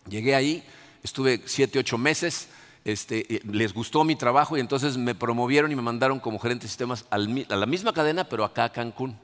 Llegué 0.09 0.35
ahí, 0.35 0.63
estuve 1.03 1.41
siete, 1.45 1.79
ocho 1.79 1.97
meses 1.97 2.49
este, 2.85 3.35
eh, 3.35 3.41
les 3.49 3.73
gustó 3.73 4.03
mi 4.03 4.15
trabajo 4.15 4.57
y 4.57 4.59
entonces 4.59 4.97
me 4.97 5.15
promovieron 5.15 5.71
y 5.71 5.75
me 5.75 5.81
mandaron 5.81 6.19
como 6.19 6.39
gerente 6.39 6.63
de 6.63 6.69
sistemas 6.69 7.05
a 7.09 7.17
la 7.17 7.65
misma 7.65 7.93
cadena, 7.93 8.25
pero 8.25 8.43
acá 8.43 8.65
a 8.65 8.71
Cancún. 8.71 9.17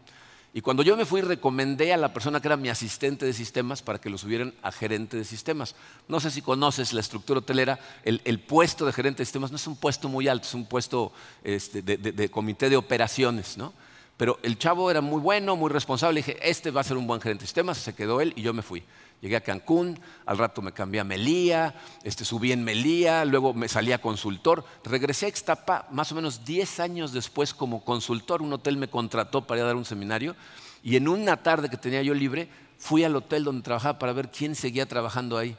Y 0.52 0.62
cuando 0.62 0.82
yo 0.82 0.98
me 0.98 1.06
fui, 1.06 1.22
recomendé 1.22 1.94
a 1.94 1.98
la 1.98 2.12
persona 2.12 2.42
que 2.42 2.48
era 2.48 2.58
mi 2.58 2.70
asistente 2.70 3.26
de 3.26 3.34
sistemas 3.34 3.84
para 3.84 4.00
que 4.00 4.10
lo 4.10 4.18
subieran 4.18 4.54
a 4.64 4.72
gerente 4.72 5.16
de 5.16 5.24
sistemas. 5.24 5.76
No 6.08 6.20
sé 6.20 6.32
si 6.32 6.42
conoces 6.42 6.92
la 6.92 7.02
estructura 7.02 7.40
hotelera, 7.40 7.80
el, 8.04 8.40
puesto 8.40 8.86
de 8.86 8.94
gerente 8.94 9.20
de 9.20 9.26
sistemas 9.26 9.52
no 9.52 9.58
es 9.58 9.68
un 9.68 9.76
puesto 9.76 10.10
muy 10.10 10.28
alto, 10.28 10.48
es 10.48 10.54
un 10.56 10.66
puesto 10.66 11.12
este, 11.44 11.84
de, 11.84 11.98
de, 11.98 12.32
comité 12.32 12.70
de 12.70 12.78
operaciones, 12.78 13.58
¿no? 13.58 13.74
Pero 14.20 14.38
el 14.44 14.58
chavo 14.58 14.92
era 14.92 15.00
muy 15.00 15.22
bueno, 15.22 15.56
muy 15.56 15.70
responsable. 15.70 16.20
dije, 16.20 16.38
este 16.42 16.72
va 16.72 16.82
a 16.82 16.84
ser 16.84 16.98
un 16.98 17.08
buen 17.08 17.22
gerente 17.22 17.44
de 17.44 17.48
sistemas. 17.48 17.78
Se 17.78 17.96
quedó 17.96 18.20
él 18.20 18.34
y 18.36 18.42
yo 18.42 18.54
me 18.54 18.62
fui. 18.62 18.84
Llegué 19.22 19.38
a 19.38 19.42
Cancún, 19.42 19.98
al 20.26 20.38
rato 20.38 20.62
me 20.62 20.74
cambié 20.74 21.00
a 21.00 21.06
Melía, 21.06 21.74
este, 22.04 22.26
subí 22.26 22.52
en 22.52 22.66
Melía, 22.66 23.24
luego 23.24 23.54
me 23.54 23.70
salí 23.70 23.94
a 23.94 24.02
consultor. 24.02 24.66
Regresé 24.84 25.26
a 25.26 25.30
Ixtapa 25.30 25.88
más 25.92 26.12
o 26.12 26.16
menos 26.16 26.44
10 26.44 26.82
años 26.82 27.14
después 27.14 27.54
como 27.54 27.86
consultor. 27.86 28.42
Un 28.42 28.52
hotel 28.52 28.76
me 28.76 28.90
contrató 28.90 29.48
para 29.48 29.60
ir 29.60 29.64
a 29.64 29.68
dar 29.68 29.78
un 29.78 29.86
seminario 29.86 30.36
y 30.84 30.98
en 30.98 31.08
una 31.08 31.38
tarde 31.38 31.70
que 31.70 31.78
tenía 31.78 32.02
yo 32.02 32.14
libre 32.14 32.50
fui 32.78 33.06
al 33.06 33.16
hotel 33.16 33.46
donde 33.46 33.64
trabajaba 33.64 34.00
para 34.00 34.12
ver 34.12 34.32
quién 34.32 34.54
seguía 34.54 34.86
trabajando 34.86 35.38
ahí. 35.38 35.56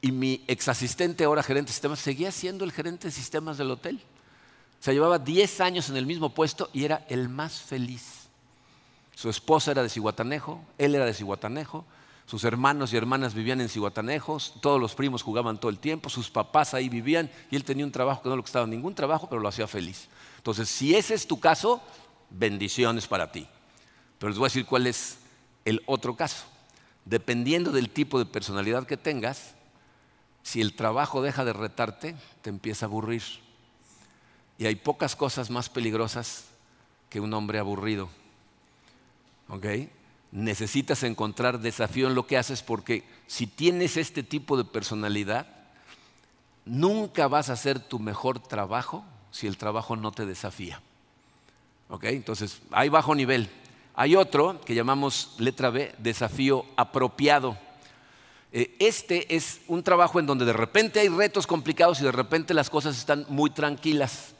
Y 0.00 0.10
mi 0.10 0.42
ex 0.48 0.68
asistente, 0.68 1.24
ahora 1.24 1.42
gerente 1.42 1.68
de 1.68 1.74
sistemas, 1.74 1.98
seguía 1.98 2.32
siendo 2.32 2.64
el 2.64 2.72
gerente 2.72 3.08
de 3.08 3.12
sistemas 3.12 3.58
del 3.58 3.70
hotel. 3.70 4.00
Sea, 4.80 4.94
llevaba 4.94 5.18
10 5.18 5.60
años 5.60 5.90
en 5.90 5.96
el 5.96 6.06
mismo 6.06 6.30
puesto 6.30 6.70
y 6.72 6.84
era 6.84 7.06
el 7.08 7.28
más 7.28 7.60
feliz. 7.60 8.28
Su 9.14 9.28
esposa 9.28 9.70
era 9.70 9.82
de 9.82 9.88
Cihuatanejo, 9.88 10.64
él 10.78 10.94
era 10.94 11.04
de 11.04 11.14
Cihuatanejo 11.14 11.84
sus 12.30 12.44
hermanos 12.44 12.92
y 12.92 12.96
hermanas 12.96 13.34
vivían 13.34 13.60
en 13.60 13.68
Cihuatanejos, 13.68 14.54
todos 14.60 14.80
los 14.80 14.94
primos 14.94 15.24
jugaban 15.24 15.58
todo 15.58 15.68
el 15.68 15.80
tiempo, 15.80 16.08
sus 16.08 16.30
papás 16.30 16.74
ahí 16.74 16.88
vivían 16.88 17.28
y 17.50 17.56
él 17.56 17.64
tenía 17.64 17.84
un 17.84 17.90
trabajo 17.90 18.22
que 18.22 18.28
no 18.28 18.36
le 18.36 18.42
costaba 18.42 18.68
ningún 18.68 18.94
trabajo, 18.94 19.28
pero 19.28 19.42
lo 19.42 19.48
hacía 19.48 19.66
feliz. 19.66 20.06
Entonces, 20.36 20.68
si 20.68 20.94
ese 20.94 21.14
es 21.14 21.26
tu 21.26 21.40
caso, 21.40 21.82
bendiciones 22.30 23.08
para 23.08 23.32
ti. 23.32 23.48
Pero 24.16 24.30
les 24.30 24.38
voy 24.38 24.46
a 24.46 24.50
decir 24.50 24.64
cuál 24.64 24.86
es 24.86 25.18
el 25.64 25.82
otro 25.86 26.14
caso. 26.14 26.44
Dependiendo 27.04 27.72
del 27.72 27.90
tipo 27.90 28.16
de 28.20 28.26
personalidad 28.26 28.86
que 28.86 28.96
tengas, 28.96 29.56
si 30.44 30.60
el 30.60 30.76
trabajo 30.76 31.22
deja 31.22 31.44
de 31.44 31.52
retarte, 31.52 32.14
te 32.42 32.50
empieza 32.50 32.86
a 32.86 32.88
aburrir. 32.88 33.24
Y 34.60 34.66
hay 34.66 34.76
pocas 34.76 35.16
cosas 35.16 35.50
más 35.50 35.68
peligrosas 35.68 36.44
que 37.08 37.18
un 37.18 37.34
hombre 37.34 37.58
aburrido. 37.58 38.08
¿Ok? 39.48 39.66
necesitas 40.32 41.02
encontrar 41.02 41.60
desafío 41.60 42.06
en 42.06 42.14
lo 42.14 42.26
que 42.26 42.38
haces 42.38 42.62
porque 42.62 43.04
si 43.26 43.46
tienes 43.46 43.96
este 43.96 44.22
tipo 44.22 44.56
de 44.56 44.64
personalidad, 44.64 45.46
nunca 46.64 47.28
vas 47.28 47.50
a 47.50 47.54
hacer 47.54 47.80
tu 47.80 47.98
mejor 47.98 48.38
trabajo 48.38 49.04
si 49.30 49.46
el 49.46 49.56
trabajo 49.56 49.96
no 49.96 50.12
te 50.12 50.26
desafía. 50.26 50.80
¿Ok? 51.88 52.04
Entonces, 52.04 52.60
hay 52.70 52.88
bajo 52.88 53.14
nivel. 53.14 53.50
Hay 53.94 54.14
otro 54.14 54.60
que 54.60 54.74
llamamos 54.74 55.34
letra 55.38 55.70
B, 55.70 55.94
desafío 55.98 56.64
apropiado. 56.76 57.58
Eh, 58.52 58.76
este 58.78 59.34
es 59.34 59.60
un 59.66 59.82
trabajo 59.82 60.20
en 60.20 60.26
donde 60.26 60.44
de 60.44 60.52
repente 60.52 61.00
hay 61.00 61.08
retos 61.08 61.46
complicados 61.46 62.00
y 62.00 62.04
de 62.04 62.12
repente 62.12 62.54
las 62.54 62.70
cosas 62.70 62.96
están 62.96 63.26
muy 63.28 63.50
tranquilas. 63.50 64.34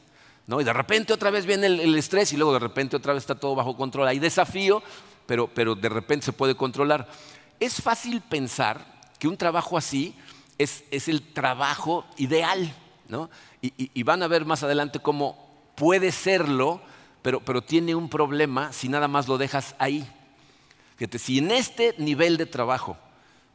¿No? 0.47 0.61
Y 0.61 0.63
de 0.63 0.73
repente 0.73 1.13
otra 1.13 1.29
vez 1.29 1.45
viene 1.45 1.67
el, 1.67 1.95
estrés 1.95 2.33
y 2.33 2.37
luego 2.37 2.53
de 2.53 2.59
repente 2.59 2.95
otra 2.95 3.13
vez 3.13 3.23
está 3.23 3.35
todo 3.35 3.55
bajo 3.55 3.75
control. 3.75 4.07
Hay 4.07 4.19
desafío 4.19 4.83
pero, 5.53 5.75
de 5.75 5.89
repente 5.89 6.25
se 6.25 6.33
puede 6.33 6.55
controlar. 6.55 7.07
Es 7.59 7.81
fácil 7.81 8.21
pensar 8.21 8.85
que 9.19 9.27
un 9.27 9.37
trabajo 9.37 9.77
así 9.77 10.15
es, 10.57 10.83
el 11.07 11.21
trabajo 11.33 12.05
ideal, 12.17 12.73
¿no? 13.07 13.29
Y, 13.61 14.03
van 14.03 14.23
a 14.23 14.27
ver 14.27 14.45
más 14.45 14.63
adelante 14.63 14.99
cómo 14.99 15.71
puede 15.75 16.11
serlo, 16.11 16.81
pero, 17.21 17.39
pero 17.39 17.61
tiene 17.61 17.95
un 17.95 18.09
problema 18.09 18.73
si 18.73 18.89
nada 18.89 19.07
más 19.07 19.27
lo 19.27 19.37
dejas 19.37 19.75
ahí. 19.79 20.07
Fíjate, 20.97 21.19
si 21.19 21.37
en 21.37 21.51
este 21.51 21.95
nivel 21.97 22.37
de 22.37 22.45
trabajo 22.45 22.97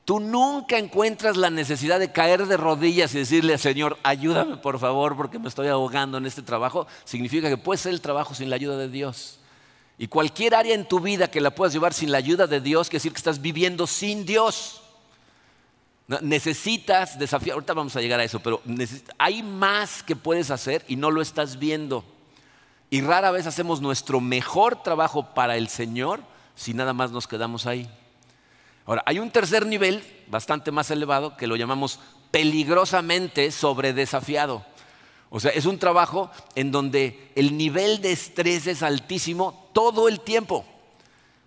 tú 0.06 0.20
nunca 0.20 0.78
encuentras 0.78 1.36
la 1.36 1.50
necesidad 1.50 1.98
de 1.98 2.12
caer 2.12 2.46
de 2.46 2.56
rodillas 2.56 3.12
y 3.14 3.18
decirle 3.18 3.58
Señor, 3.58 3.98
ayúdame 4.04 4.56
por 4.56 4.78
favor 4.78 5.16
porque 5.16 5.40
me 5.40 5.48
estoy 5.48 5.66
ahogando 5.66 6.16
en 6.16 6.26
este 6.26 6.42
trabajo, 6.42 6.86
significa 7.04 7.48
que 7.48 7.58
puede 7.58 7.78
ser 7.78 7.92
el 7.92 8.00
trabajo 8.00 8.32
sin 8.32 8.48
la 8.48 8.56
ayuda 8.56 8.78
de 8.78 8.88
Dios. 8.88 9.40
Y 9.98 10.06
cualquier 10.06 10.54
área 10.54 10.74
en 10.74 10.86
tu 10.86 11.00
vida 11.00 11.28
que 11.28 11.40
la 11.40 11.50
puedas 11.50 11.72
llevar 11.72 11.92
sin 11.92 12.12
la 12.12 12.18
ayuda 12.18 12.46
de 12.46 12.60
Dios, 12.60 12.88
quiere 12.88 13.00
decir 13.00 13.12
que 13.12 13.18
estás 13.18 13.42
viviendo 13.42 13.86
sin 13.88 14.24
Dios. 14.24 14.80
Necesitas 16.20 17.18
desafiar, 17.18 17.54
ahorita 17.54 17.74
vamos 17.74 17.96
a 17.96 18.00
llegar 18.00 18.20
a 18.20 18.24
eso, 18.24 18.38
pero 18.38 18.62
hay 19.18 19.42
más 19.42 20.04
que 20.04 20.14
puedes 20.14 20.52
hacer 20.52 20.84
y 20.86 20.94
no 20.94 21.10
lo 21.10 21.20
estás 21.20 21.58
viendo. 21.58 22.04
Y 22.90 23.00
rara 23.00 23.32
vez 23.32 23.48
hacemos 23.48 23.80
nuestro 23.80 24.20
mejor 24.20 24.84
trabajo 24.84 25.34
para 25.34 25.56
el 25.56 25.66
Señor 25.66 26.20
si 26.54 26.74
nada 26.74 26.92
más 26.92 27.10
nos 27.10 27.26
quedamos 27.26 27.66
ahí. 27.66 27.90
Ahora, 28.86 29.02
hay 29.04 29.18
un 29.18 29.30
tercer 29.30 29.66
nivel, 29.66 30.02
bastante 30.28 30.70
más 30.70 30.90
elevado, 30.90 31.36
que 31.36 31.48
lo 31.48 31.56
llamamos 31.56 31.98
peligrosamente 32.30 33.50
sobredesafiado. 33.50 34.64
O 35.28 35.40
sea, 35.40 35.50
es 35.50 35.66
un 35.66 35.78
trabajo 35.78 36.30
en 36.54 36.70
donde 36.70 37.32
el 37.34 37.56
nivel 37.56 38.00
de 38.00 38.12
estrés 38.12 38.68
es 38.68 38.84
altísimo 38.84 39.68
todo 39.72 40.08
el 40.08 40.20
tiempo. 40.20 40.64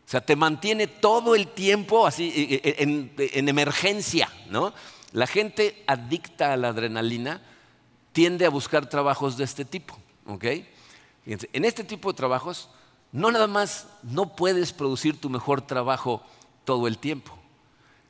O 0.06 0.12
sea, 0.12 0.22
te 0.22 0.36
mantiene 0.36 0.88
todo 0.88 1.34
el 1.34 1.48
tiempo 1.48 2.06
así 2.06 2.32
e, 2.36 2.56
e, 2.68 2.84
en, 2.84 3.14
en 3.18 3.48
emergencia, 3.48 4.30
¿no? 4.50 4.74
La 5.14 5.26
gente 5.26 5.84
adicta 5.88 6.52
a 6.52 6.58
la 6.58 6.70
adrenalina 6.70 7.42
tiende 8.12 8.46
a 8.46 8.50
buscar 8.50 8.90
trabajos 8.90 9.38
de 9.38 9.46
este 9.46 9.66
tipo, 9.66 9.98
¿ok? 10.26 10.46
En 11.26 11.64
este 11.64 11.84
tipo 11.84 12.12
de 12.12 12.18
trabajos, 12.18 12.70
no 13.12 13.32
nada 13.32 13.48
más 13.48 13.88
no 14.04 14.36
puedes 14.36 14.74
producir 14.74 15.20
tu 15.20 15.30
mejor 15.30 15.62
trabajo 15.62 16.24
todo 16.70 16.86
el 16.86 17.00
tiempo, 17.00 17.36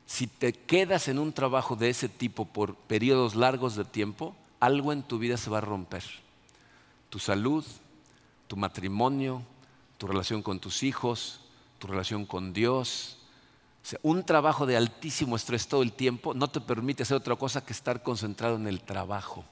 si 0.04 0.26
te 0.26 0.52
quedas 0.52 1.08
en 1.08 1.18
un 1.18 1.32
trabajo 1.32 1.76
de 1.76 1.88
ese 1.88 2.10
tipo 2.10 2.44
por 2.44 2.74
periodos 2.74 3.34
largos 3.34 3.74
de 3.74 3.86
tiempo, 3.86 4.36
algo 4.60 4.92
en 4.92 5.02
tu 5.02 5.18
vida 5.18 5.38
se 5.38 5.48
va 5.48 5.56
a 5.56 5.62
romper. 5.62 6.04
Tu 7.08 7.18
salud, 7.18 7.64
tu 8.48 8.58
matrimonio, 8.58 9.40
tu 9.96 10.06
relación 10.06 10.42
con 10.42 10.60
tus 10.60 10.82
hijos, 10.82 11.40
tu 11.78 11.86
relación 11.86 12.26
con 12.26 12.52
Dios. 12.52 13.16
un 14.02 14.26
trabajo 14.26 14.66
de 14.66 14.76
altísimo 14.76 15.36
estrés 15.36 15.66
todo 15.66 15.82
el 15.82 15.94
tiempo 15.94 16.34
no 16.34 16.48
te 16.48 16.60
permite 16.60 17.04
hacer 17.04 17.16
otra 17.16 17.36
cosa 17.36 17.64
que 17.64 17.72
estar 17.72 18.02
concentrado 18.02 18.56
en 18.56 18.66
el 18.66 18.82
trabajo. 18.82 19.42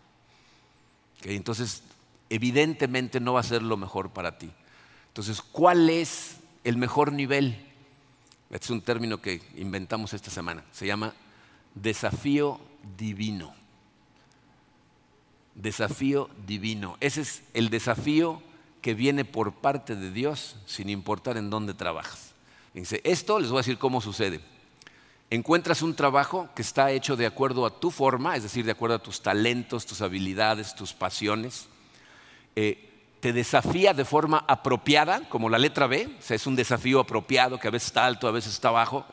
Entonces, 1.23 1.83
evidentemente 2.29 3.21
no 3.21 3.33
va 3.33 3.41
a 3.41 3.43
ser 3.55 3.63
lo 3.63 3.79
mejor 3.79 4.11
para 4.11 4.37
ti. 4.37 4.51
Entonces, 5.07 5.41
¿cuál 5.41 5.89
es 5.89 6.41
el 6.63 6.77
mejor 6.77 7.11
nivel? 7.11 7.68
Es 8.51 8.71
un 8.71 8.81
término 8.81 9.21
que 9.21 9.43
inventamos 9.57 10.15
esta 10.15 10.31
semana. 10.31 10.65
Se 10.73 10.87
llama 10.87 11.15
desafío 11.75 12.61
divino. 12.97 13.55
Desafío 15.55 16.31
divino. 16.47 16.97
Ese 17.01 17.23
es 17.23 17.43
el 17.53 17.69
desafío 17.69 18.43
que 18.81 18.95
viene 18.95 19.25
por 19.25 19.53
parte 19.53 19.97
de 19.97 20.13
Dios 20.13 20.57
sin 20.67 20.89
importar 20.89 21.37
en 21.37 21.51
dónde 21.51 21.75
trabajas. 21.75 22.33
Esto 22.75 23.39
les 23.41 23.51
voy 23.51 23.59
a 23.59 23.61
decir 23.61 23.79
cómo 23.79 24.01
sucede. 24.01 24.41
Encuentras 25.31 25.83
un 25.83 25.95
trabajo 25.95 26.49
que 26.55 26.63
está 26.63 26.91
hecho 26.91 27.17
de 27.17 27.27
acuerdo 27.27 27.67
a 27.67 27.81
tu 27.81 27.91
forma, 27.91 28.37
es 28.37 28.45
decir, 28.45 28.65
de 28.65 28.73
acuerdo 28.73 28.97
a 28.97 29.03
tus 29.03 29.21
talentos, 29.21 29.85
tus 29.85 30.01
habilidades, 30.01 30.75
tus 30.75 30.95
pasiones. 30.95 31.67
Eh, 32.57 32.88
te 33.21 33.33
desafía 33.33 33.95
de 33.95 34.05
forma 34.05 34.45
apropiada, 34.47 35.29
como 35.29 35.49
la 35.49 35.59
letra 35.59 35.87
B, 35.87 36.09
o 36.19 36.23
sea, 36.23 36.37
es 36.37 36.47
un 36.47 36.57
desafío 36.57 37.01
apropiado 37.01 37.59
que 37.59 37.69
a 37.69 37.71
veces 37.71 37.89
está 37.89 38.07
alto, 38.07 38.29
a 38.29 38.33
veces 38.33 38.53
está 38.53 38.71
bajo, 38.71 39.05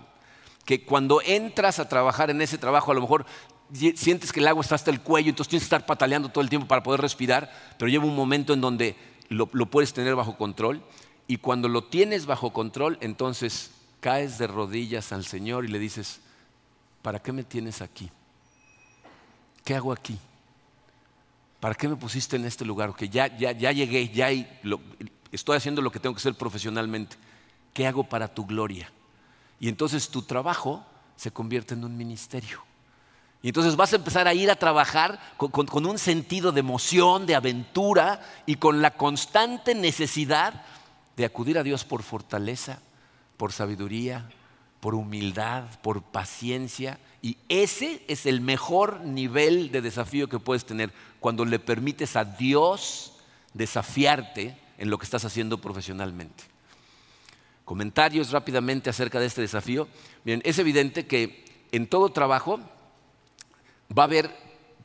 que 0.63 0.83
cuando 0.83 1.21
entras 1.23 1.79
a 1.79 1.89
trabajar 1.89 2.29
en 2.29 2.41
ese 2.41 2.57
trabajo 2.57 2.91
a 2.91 2.95
lo 2.95 3.01
mejor 3.01 3.25
sientes 3.95 4.31
que 4.31 4.39
el 4.39 4.47
agua 4.47 4.61
está 4.61 4.75
hasta 4.75 4.91
el 4.91 5.01
cuello, 5.01 5.29
entonces 5.29 5.49
tienes 5.49 5.63
que 5.63 5.75
estar 5.75 5.85
pataleando 5.85 6.29
todo 6.29 6.43
el 6.43 6.49
tiempo 6.49 6.67
para 6.67 6.83
poder 6.83 7.01
respirar, 7.01 7.51
pero 7.77 7.89
llega 7.89 8.03
un 8.03 8.15
momento 8.15 8.53
en 8.53 8.61
donde 8.61 8.95
lo, 9.29 9.49
lo 9.53 9.65
puedes 9.65 9.93
tener 9.93 10.15
bajo 10.15 10.37
control 10.37 10.83
y 11.27 11.37
cuando 11.37 11.67
lo 11.67 11.83
tienes 11.83 12.27
bajo 12.27 12.53
control, 12.53 12.97
entonces 13.01 13.71
caes 13.99 14.37
de 14.37 14.45
rodillas 14.45 15.11
al 15.11 15.25
Señor 15.25 15.65
y 15.65 15.69
le 15.69 15.79
dices, 15.79 16.21
¿para 17.01 17.19
qué 17.19 17.31
me 17.31 17.43
tienes 17.43 17.81
aquí? 17.81 18.11
¿Qué 19.63 19.73
hago 19.73 19.91
aquí? 19.91 20.19
¿Para 21.65 21.73
qué 21.73 21.87
me 21.87 21.95
pusiste 21.95 22.35
en 22.35 22.45
este 22.45 22.63
lugar? 22.63 22.93
Que 22.93 23.09
ya, 23.09 23.25
ya, 23.37 23.51
ya 23.51 23.71
llegué, 23.71 24.07
ya 24.09 24.29
estoy 25.31 25.57
haciendo 25.57 25.81
lo 25.81 25.91
que 25.91 25.99
tengo 25.99 26.13
que 26.13 26.19
hacer 26.19 26.35
profesionalmente. 26.35 27.17
¿Qué 27.73 27.87
hago 27.87 28.03
para 28.03 28.27
tu 28.27 28.45
gloria? 28.45 28.91
Y 29.59 29.67
entonces 29.67 30.09
tu 30.09 30.21
trabajo 30.21 30.85
se 31.15 31.31
convierte 31.31 31.73
en 31.73 31.83
un 31.83 31.97
ministerio. 31.97 32.63
Y 33.41 33.47
entonces 33.47 33.75
vas 33.75 33.91
a 33.93 33.95
empezar 33.95 34.27
a 34.27 34.35
ir 34.35 34.51
a 34.51 34.57
trabajar 34.57 35.19
con, 35.37 35.87
un 35.87 35.97
sentido 35.97 36.51
de 36.51 36.59
emoción, 36.59 37.25
de 37.25 37.33
aventura 37.33 38.21
y 38.45 38.57
con 38.57 38.83
la 38.83 38.91
constante 38.91 39.73
necesidad 39.73 40.61
de 41.17 41.25
acudir 41.25 41.57
a 41.57 41.63
Dios 41.63 41.83
por 41.83 42.03
fortaleza, 42.03 42.77
por 43.37 43.51
sabiduría, 43.51 44.29
por 44.81 44.93
humildad, 44.93 45.63
por 45.81 46.03
paciencia. 46.03 46.99
Y 47.25 47.39
ese 47.49 48.03
es 48.07 48.27
el 48.27 48.39
mejor 48.39 49.01
nivel 49.01 49.71
de 49.71 49.81
desafío 49.81 50.29
que 50.29 50.37
puedes 50.37 50.63
tener 50.63 50.93
cuando 51.19 51.43
le 51.43 51.57
permites 51.57 52.15
a 52.15 52.23
Dios 52.23 53.13
desafiarte 53.55 54.55
en 54.77 54.91
lo 54.91 54.99
que 54.99 55.05
estás 55.05 55.25
haciendo 55.25 55.59
profesionalmente. 55.59 56.43
Comentarios 57.63 58.29
rápidamente 58.29 58.91
acerca 58.91 59.19
de 59.19 59.25
este 59.25 59.41
desafío. 59.41 59.87
Bien, 60.23 60.39
es 60.45 60.59
evidente 60.59 61.07
que 61.07 61.43
en 61.71 61.87
todo 61.87 62.09
trabajo 62.09 62.59
va 63.89 64.03
a 64.03 64.05
haber 64.05 64.29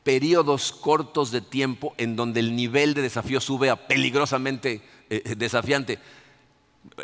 periodos 0.02 0.72
cortos 0.72 1.32
de 1.32 1.42
tiempo 1.42 1.92
en 1.98 2.16
donde 2.16 2.40
el 2.40 2.56
nivel 2.56 2.94
de 2.94 3.02
desafío 3.02 3.42
sube 3.42 3.68
a 3.68 3.86
peligrosamente 3.86 4.80
eh, 5.10 5.34
desafiante. 5.36 5.98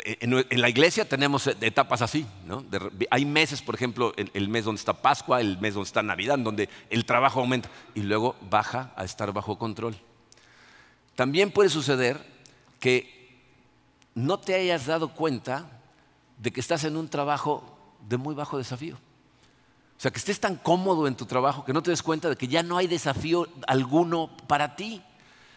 En, 0.03 0.61
la 0.61 0.69
iglesia 0.69 1.07
tenemos 1.07 1.45
etapas 1.47 2.01
así, 2.01 2.25
¿no? 2.45 2.65
hay 3.11 3.25
meses, 3.25 3.61
por 3.61 3.75
ejemplo, 3.75 4.13
el, 4.15 4.49
mes 4.49 4.65
donde 4.65 4.79
está 4.79 4.93
Pascua, 5.01 5.39
el 5.39 5.59
mes 5.59 5.75
donde 5.75 5.87
está 5.87 6.01
Navidad, 6.01 6.39
donde 6.39 6.67
el 6.89 7.05
trabajo 7.05 7.39
aumenta 7.39 7.69
y 7.93 8.01
luego 8.01 8.35
baja 8.49 8.91
a 8.95 9.03
estar 9.05 9.31
bajo 9.33 9.57
control. 9.57 9.95
También 11.15 11.51
puede 11.51 11.69
suceder 11.69 12.19
que 12.79 13.39
no 14.15 14.39
te 14.39 14.55
hayas 14.55 14.87
dado 14.87 15.09
cuenta 15.09 15.69
de 16.37 16.51
que 16.51 16.59
estás 16.59 16.83
en 16.83 16.97
un 16.97 17.07
trabajo 17.07 17.77
de 18.07 18.17
muy 18.17 18.33
bajo 18.35 18.57
desafío. 18.57 18.95
O 18.95 19.99
sea, 19.99 20.11
que 20.11 20.19
estés 20.19 20.39
tan 20.39 20.55
cómodo 20.57 21.07
en 21.07 21.15
tu 21.15 21.25
trabajo 21.25 21.65
que 21.65 21.73
no 21.73 21.81
te 21.81 21.91
des 21.91 22.03
cuenta 22.03 22.29
de 22.29 22.35
que 22.35 22.47
ya 22.47 22.61
no 22.61 22.77
hay 22.77 22.87
desafío 22.87 23.47
alguno 23.65 24.29
para 24.47 24.75
ti. 24.75 25.01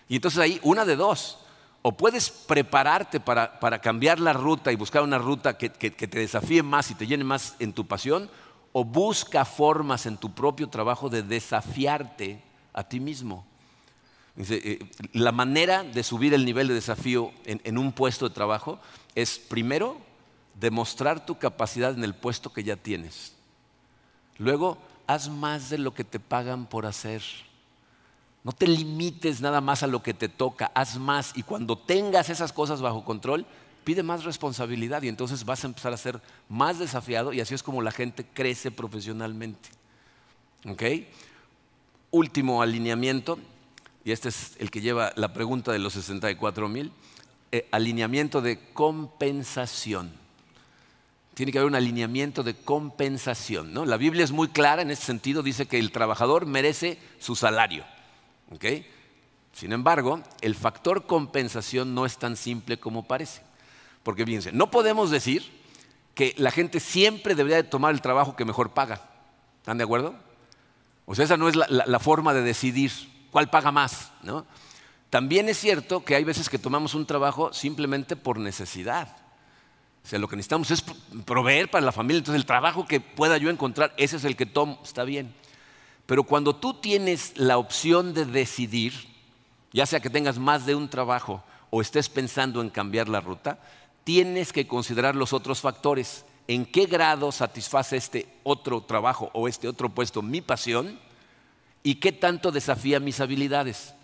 Y 0.09 0.17
entonces 0.17 0.41
ahí, 0.41 0.59
una 0.63 0.85
de 0.85 0.97
dos, 0.97 1.40
o 1.83 1.97
puedes 1.97 2.31
prepararte 2.31 3.21
para, 3.21 3.81
cambiar 3.81 4.21
la 4.21 4.33
ruta 4.33 4.71
y 4.71 4.77
buscar 4.77 5.03
una 5.03 5.19
ruta 5.19 5.57
que, 5.57 5.71
te 5.71 6.19
desafíe 6.19 6.63
más 6.63 6.91
y 6.91 6.95
te 6.95 7.07
llene 7.07 7.25
más 7.25 7.57
en 7.59 7.73
tu 7.73 7.87
pasión, 7.87 8.31
o 8.73 8.85
busca 8.85 9.45
formas 9.45 10.07
en 10.07 10.17
tu 10.17 10.33
propio 10.33 10.69
trabajo 10.69 11.09
de 11.09 11.23
desafiarte 11.23 12.43
a 12.73 12.85
ti 12.85 13.01
mismo. 13.01 13.47
Eh, 14.37 14.79
la 15.13 15.33
manera 15.33 15.83
de 15.83 16.03
subir 16.03 16.35
el 16.35 16.45
nivel 16.45 16.69
de 16.69 16.75
desafío 16.75 17.33
en, 17.45 17.79
un 17.79 17.93
puesto 17.93 18.29
de 18.29 18.35
trabajo 18.35 18.79
es 19.15 19.39
primero 19.39 19.99
demostrar 20.55 21.27
tu 21.27 21.39
capacidad 21.39 21.93
en 21.93 22.05
el 22.05 22.15
puesto 22.15 22.53
que 22.53 22.63
ya 22.63 22.77
tienes. 22.77 23.35
Luego, 24.39 24.79
haz 25.07 25.29
más 25.29 25.71
de 25.71 25.79
lo 25.79 25.95
que 25.95 26.05
te 26.05 26.21
pagan 26.21 26.67
por 26.67 26.87
hacer. 26.87 27.23
No 28.43 28.53
te 28.53 28.67
limites 28.67 29.41
nada 29.41 29.61
más 29.61 29.83
a 29.83 29.87
lo 29.87 30.03
que 30.03 30.15
te 30.15 30.29
toca, 30.29 30.71
haz 30.75 30.99
más 30.99 31.33
y 31.37 31.43
cuando 31.43 31.77
tengas 31.77 32.31
esas 32.31 32.53
cosas 32.53 32.81
bajo 32.81 33.05
control, 33.05 33.47
pide 33.85 34.03
más 34.03 34.25
responsabilidad 34.25 35.03
y 35.03 35.09
entonces 35.09 35.45
vas 35.45 35.65
a 35.65 35.67
empezar 35.67 35.93
a 35.93 35.99
ser 35.99 36.21
más 36.49 36.79
desafiado 36.79 37.33
y 37.33 37.41
así 37.41 37.55
es 37.55 37.63
como 37.63 37.83
la 37.83 37.93
gente 37.93 38.25
crece 38.25 38.71
profesionalmente. 38.71 39.69
¿Ok? 40.67 40.83
Último 42.11 42.63
alineamiento, 42.63 43.39
y 44.05 44.13
este 44.13 44.31
es 44.31 44.57
el 44.59 44.71
que 44.71 44.81
lleva 44.81 45.13
la 45.17 45.33
pregunta 45.33 45.73
de 45.73 45.79
los 45.79 45.93
64 45.93 46.69
mil, 46.69 46.93
eh, 47.53 47.69
alineamiento 47.71 48.41
de 48.41 48.59
compensación. 48.73 50.13
Tiene 51.35 51.53
que 51.53 51.59
haber 51.59 51.69
un 51.69 51.77
alineamiento 51.77 52.43
de 52.43 52.55
compensación. 52.55 53.73
¿no? 53.73 53.85
La 53.85 53.97
Biblia 53.97 54.25
es 54.25 54.33
muy 54.33 54.49
clara 54.49 54.83
en 54.83 54.91
ese 54.91 55.03
sentido, 55.03 55.43
dice 55.43 55.67
que 55.67 55.79
el 55.79 55.93
trabajador 55.93 56.47
merece 56.47 56.99
su 57.19 57.37
salario. 57.37 57.85
Sin 59.53 59.73
embargo, 59.73 60.23
el 60.41 60.55
factor 60.55 61.07
compensación 61.07 61.95
no 61.95 62.07
es 62.07 62.19
tan 62.19 62.37
simple 62.37 62.79
como 62.79 63.07
parece. 63.07 63.43
Porque 64.03 64.25
fíjense, 64.25 64.53
no 64.53 64.71
podemos 64.71 65.11
decir 65.11 65.61
que 66.15 66.35
la 66.39 66.51
gente 66.51 66.81
siempre 66.81 67.35
debería 67.35 67.57
de 67.57 67.65
tomar 67.65 67.93
el 67.95 68.01
trabajo 68.01 68.37
que 68.37 68.45
mejor 68.45 68.71
paga. 68.71 69.03
¿Están 69.59 69.79
de 69.79 69.85
acuerdo? 69.85 70.15
O 71.07 71.15
sea, 71.15 71.25
esa 71.25 71.37
no 71.37 71.49
es 71.49 71.57
la, 71.57 71.99
forma 71.99 72.33
de 72.33 72.43
decidir 72.43 72.93
cuál 73.31 73.51
paga 73.51 73.73
más. 73.73 74.13
También 75.11 75.49
es 75.49 75.59
cierto 75.59 76.05
que 76.05 76.15
hay 76.15 76.25
veces 76.25 76.49
que 76.49 76.59
tomamos 76.59 76.95
un 76.95 77.05
trabajo 77.05 77.53
simplemente 77.53 78.17
por 78.17 78.39
necesidad. 78.39 79.17
O 80.05 80.09
sea, 80.09 80.19
lo 80.19 80.29
que 80.29 80.37
necesitamos 80.37 80.71
es 80.71 80.83
proveer 81.25 81.71
para 81.71 81.85
la 81.85 81.93
familia. 81.93 82.19
Entonces, 82.19 82.41
el 82.41 82.47
trabajo 82.47 82.87
que 82.87 83.01
pueda 83.01 83.37
yo 83.37 83.51
encontrar, 83.51 83.93
ese 83.97 84.17
es 84.17 84.25
el 84.25 84.37
que 84.37 84.47
tomo, 84.47 84.81
está 84.83 85.05
bien. 85.05 85.35
Pero 86.11 86.25
cuando 86.25 86.57
tú 86.57 86.75
tienes 86.75 87.35
la 87.37 87.57
opción 87.57 88.15
de 88.15 88.25
decidir, 88.25 88.95
ya 89.73 89.87
sea 89.87 90.01
que 90.01 90.11
tengas 90.11 90.41
más 90.41 90.67
de 90.67 90.75
un 90.75 90.89
trabajo 90.89 91.45
o 91.71 91.81
estés 91.81 92.09
pensando 92.09 92.61
en 92.63 92.69
cambiar 92.69 93.09
la 93.09 93.21
ruta, 93.21 93.61
tienes 94.03 94.53
que 94.53 94.67
considerar 94.67 95.15
los 95.15 95.33
otros 95.33 95.61
factores. 95.61 96.25
¿En 96.49 96.67
qué 96.67 96.87
grado 96.87 97.31
satisface 97.31 97.97
este 97.97 98.27
otro 98.43 98.81
trabajo 98.81 99.31
o 99.35 99.47
este 99.47 99.69
otro 99.69 99.89
puesto 99.89 100.21
mi 100.21 100.41
pasión? 100.41 100.99
¿Y 101.85 101.95
qué 101.95 102.11
tanto 102.11 102.51
desafía 102.51 102.99
mis 102.99 103.21
habilidades? 103.21 103.95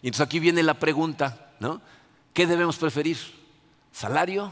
Y 0.00 0.06
entonces 0.06 0.24
aquí 0.24 0.40
viene 0.40 0.62
la 0.62 0.78
pregunta, 0.78 1.52
¿no? 1.60 1.82
¿Qué 2.32 2.46
debemos 2.46 2.78
preferir? 2.78 3.18
¿Salario 3.92 4.50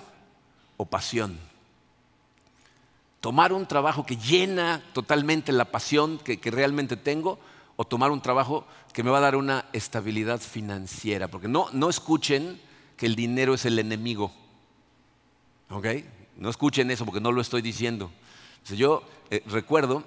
o 0.77 0.85
pasión? 0.85 1.48
Tomar 3.21 3.53
un 3.53 3.67
trabajo 3.67 4.07
que 4.07 4.17
llena 4.17 4.83
totalmente 4.93 5.53
la 5.53 5.67
pasión 5.67 6.19
que, 6.19 6.39
realmente 6.51 6.97
tengo 6.97 7.39
o 7.77 7.85
tomar 7.85 8.11
un 8.11 8.21
trabajo 8.21 8.67
que 8.93 9.03
me 9.03 9.11
va 9.11 9.19
a 9.19 9.23
dar 9.23 9.37
una 9.37 9.67
estabilidad 9.73 10.41
financiera. 10.41 11.29
Porque 11.29 11.49
no, 11.49 11.69
no 11.73 11.89
escuchen 11.89 12.61
que 12.97 13.07
el 13.07 13.15
dinero 13.15 13.55
es 13.55 13.65
el 13.65 13.79
enemigo. 13.79 14.33
¿Ok? 15.71 15.87
No 16.37 16.51
escuchen 16.51 16.91
eso 16.91 17.05
porque 17.05 17.21
no 17.21 17.33
lo 17.33 17.41
estoy 17.41 17.63
diciendo. 17.63 18.11
yo 18.65 19.03
eh, 19.31 19.43
recuerdo 19.47 20.05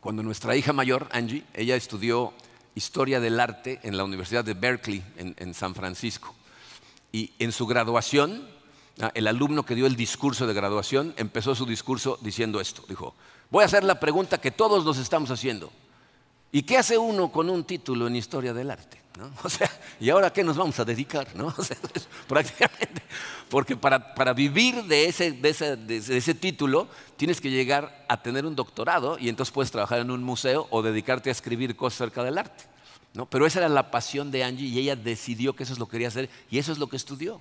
cuando 0.00 0.22
nuestra 0.22 0.56
hija 0.56 0.72
mayor, 0.72 1.08
Angie, 1.12 1.44
ella 1.54 1.76
estudió 1.76 2.34
historia 2.74 3.20
del 3.20 3.40
arte 3.40 3.80
en 3.82 3.96
la 3.96 4.04
Universidad 4.04 4.44
de 4.44 4.54
Berkeley, 4.54 5.02
en 5.16 5.54
San 5.54 5.74
Francisco. 5.74 6.34
Y 7.12 7.32
en 7.38 7.52
su 7.52 7.66
graduación, 7.66 8.46
el 9.14 9.26
alumno 9.26 9.64
que 9.64 9.74
dio 9.74 9.86
el 9.86 9.96
discurso 9.96 10.46
de 10.46 10.54
graduación 10.54 11.14
empezó 11.16 11.54
su 11.54 11.66
discurso 11.66 12.18
diciendo 12.20 12.60
esto. 12.60 12.84
Dijo, 12.88 13.14
voy 13.50 13.62
a 13.62 13.66
hacer 13.66 13.84
la 13.84 13.98
pregunta 13.98 14.38
que 14.38 14.50
todos 14.50 14.84
nos 14.84 14.98
estamos 14.98 15.30
haciendo. 15.30 15.72
¿Y 16.52 16.62
qué 16.62 16.78
hace 16.78 16.96
uno 16.96 17.32
con 17.32 17.50
un 17.50 17.64
título 17.64 18.06
en 18.06 18.16
historia 18.16 18.54
del 18.54 18.70
arte? 18.70 19.02
O 19.44 19.48
sea, 19.48 19.70
¿y 20.00 20.10
ahora 20.10 20.32
qué 20.32 20.42
nos 20.42 20.56
vamos 20.56 20.78
a 20.80 20.84
dedicar? 20.84 21.28
¿no? 21.34 21.54
prácticamente, 22.28 23.02
porque 23.48 23.76
para, 23.76 24.32
vivir 24.32 24.84
de 24.84 25.06
ese, 25.06 25.32
de, 25.32 25.48
ese, 25.96 26.34
título 26.34 26.88
tienes 27.16 27.40
que 27.40 27.50
llegar 27.50 28.04
a 28.08 28.22
tener 28.22 28.44
un 28.44 28.56
doctorado 28.56 29.16
y 29.18 29.28
entonces 29.28 29.52
puedes 29.52 29.70
trabajar 29.70 30.00
en 30.00 30.10
un 30.10 30.22
museo 30.22 30.66
o 30.70 30.82
dedicarte 30.82 31.28
a 31.28 31.32
escribir 31.32 31.76
cosas 31.76 32.00
acerca 32.00 32.24
del 32.24 32.38
arte. 32.38 32.64
¿no? 33.12 33.26
Pero 33.26 33.46
esa 33.46 33.60
era 33.60 33.68
la 33.68 33.90
pasión 33.90 34.30
de 34.32 34.42
Angie 34.42 34.66
y 34.66 34.78
ella 34.80 34.96
decidió 34.96 35.54
que 35.54 35.62
eso 35.62 35.72
es 35.72 35.78
lo 35.78 35.86
que 35.86 35.92
quería 35.92 36.08
hacer 36.08 36.28
y 36.50 36.58
eso 36.58 36.72
es 36.72 36.78
lo 36.78 36.88
que 36.88 36.96
estudió. 36.96 37.40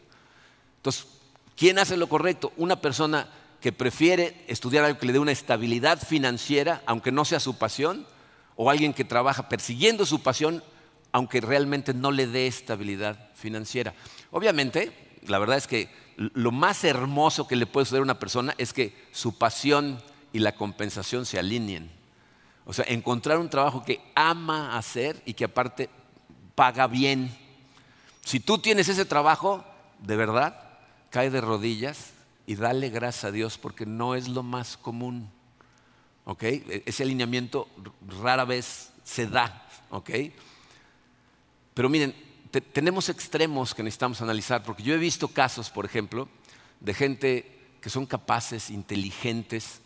Entonces, 0.78 1.08
¿quién 1.56 1.80
hace 1.80 1.98
lo 1.98 2.08
correcto? 2.08 2.54
Una 2.58 2.82
persona 2.82 3.28
que 3.62 3.72
prefiere 3.72 4.44
estudiar 4.48 4.84
algo 4.84 5.00
que 5.00 5.06
le 5.06 5.14
dé 5.14 5.20
una 5.20 5.32
estabilidad 5.32 6.02
financiera, 6.02 6.82
aunque 6.86 7.12
no 7.12 7.24
sea 7.24 7.40
su 7.40 7.58
pasión, 7.58 8.06
o 8.56 8.70
alguien 8.70 8.94
que 8.94 9.06
trabaja 9.06 9.50
persiguiendo 9.50 10.06
su 10.06 10.22
pasión, 10.22 10.64
aunque 11.12 11.42
realmente 11.42 11.94
no 11.94 12.12
le 12.12 12.28
dé 12.28 12.48
estabilidad 12.48 13.30
financiera. 13.36 13.94
Obviamente, 14.32 14.92
la 15.28 15.40
verdad 15.40 15.58
es 15.58 15.68
que 15.68 15.90
lo 16.18 16.52
más 16.52 16.84
hermoso 16.84 17.48
que 17.48 17.56
le 17.56 17.66
puede 17.66 17.86
suceder 17.86 18.02
a 18.02 18.04
una 18.04 18.20
persona 18.20 18.54
es 18.58 18.74
que 18.74 18.96
su 19.12 19.38
pasión 19.38 20.02
y 20.34 20.40
la 20.40 20.56
compensación 20.56 21.26
se 21.26 21.40
alineen. 21.40 21.90
O 22.66 22.74
sea, 22.74 22.86
encontrar 22.88 23.40
un 23.40 23.50
trabajo 23.50 23.84
que 23.84 24.02
ama 24.16 24.78
hacer 24.78 25.22
y 25.26 25.34
que 25.34 25.46
aparte 25.46 25.90
paga 26.56 26.88
bien. 26.88 27.36
Si 28.24 28.40
tú 28.40 28.58
tienes 28.58 28.90
ese 28.90 29.06
trabajo, 29.06 29.64
de 30.00 30.16
verdad, 30.16 30.73
cae 31.14 31.30
de 31.30 31.42
rodillas 31.42 32.10
y 32.48 32.56
dale 32.56 32.90
gracias 32.90 33.26
a 33.26 33.32
Dios 33.32 33.60
porque 33.60 33.86
no 33.86 34.16
es 34.16 34.28
lo 34.28 34.42
más 34.42 34.78
común. 34.78 35.30
¿Ok? 36.26 36.42
E-, 36.44 36.84
ese 36.88 37.04
alineamiento 37.04 37.70
rara 38.20 38.46
vez 38.46 38.90
se 39.04 39.28
da. 39.28 39.68
¿Ok? 39.92 40.10
Pero 41.76 41.88
miren, 41.88 42.16
tenemos 42.74 43.10
extremos 43.10 43.76
que 43.76 43.84
necesitamos 43.84 44.24
analizar, 44.24 44.64
porque 44.64 44.82
yo 44.82 44.96
he 44.96 44.98
visto 44.98 45.28
casos, 45.28 45.70
por 45.70 45.86
ejemplo, 45.86 46.28
de 46.80 46.96
gente 46.96 47.60
que 47.80 47.92
son 47.92 48.08
capaces, 48.08 48.72
inteligentes, 48.72 49.82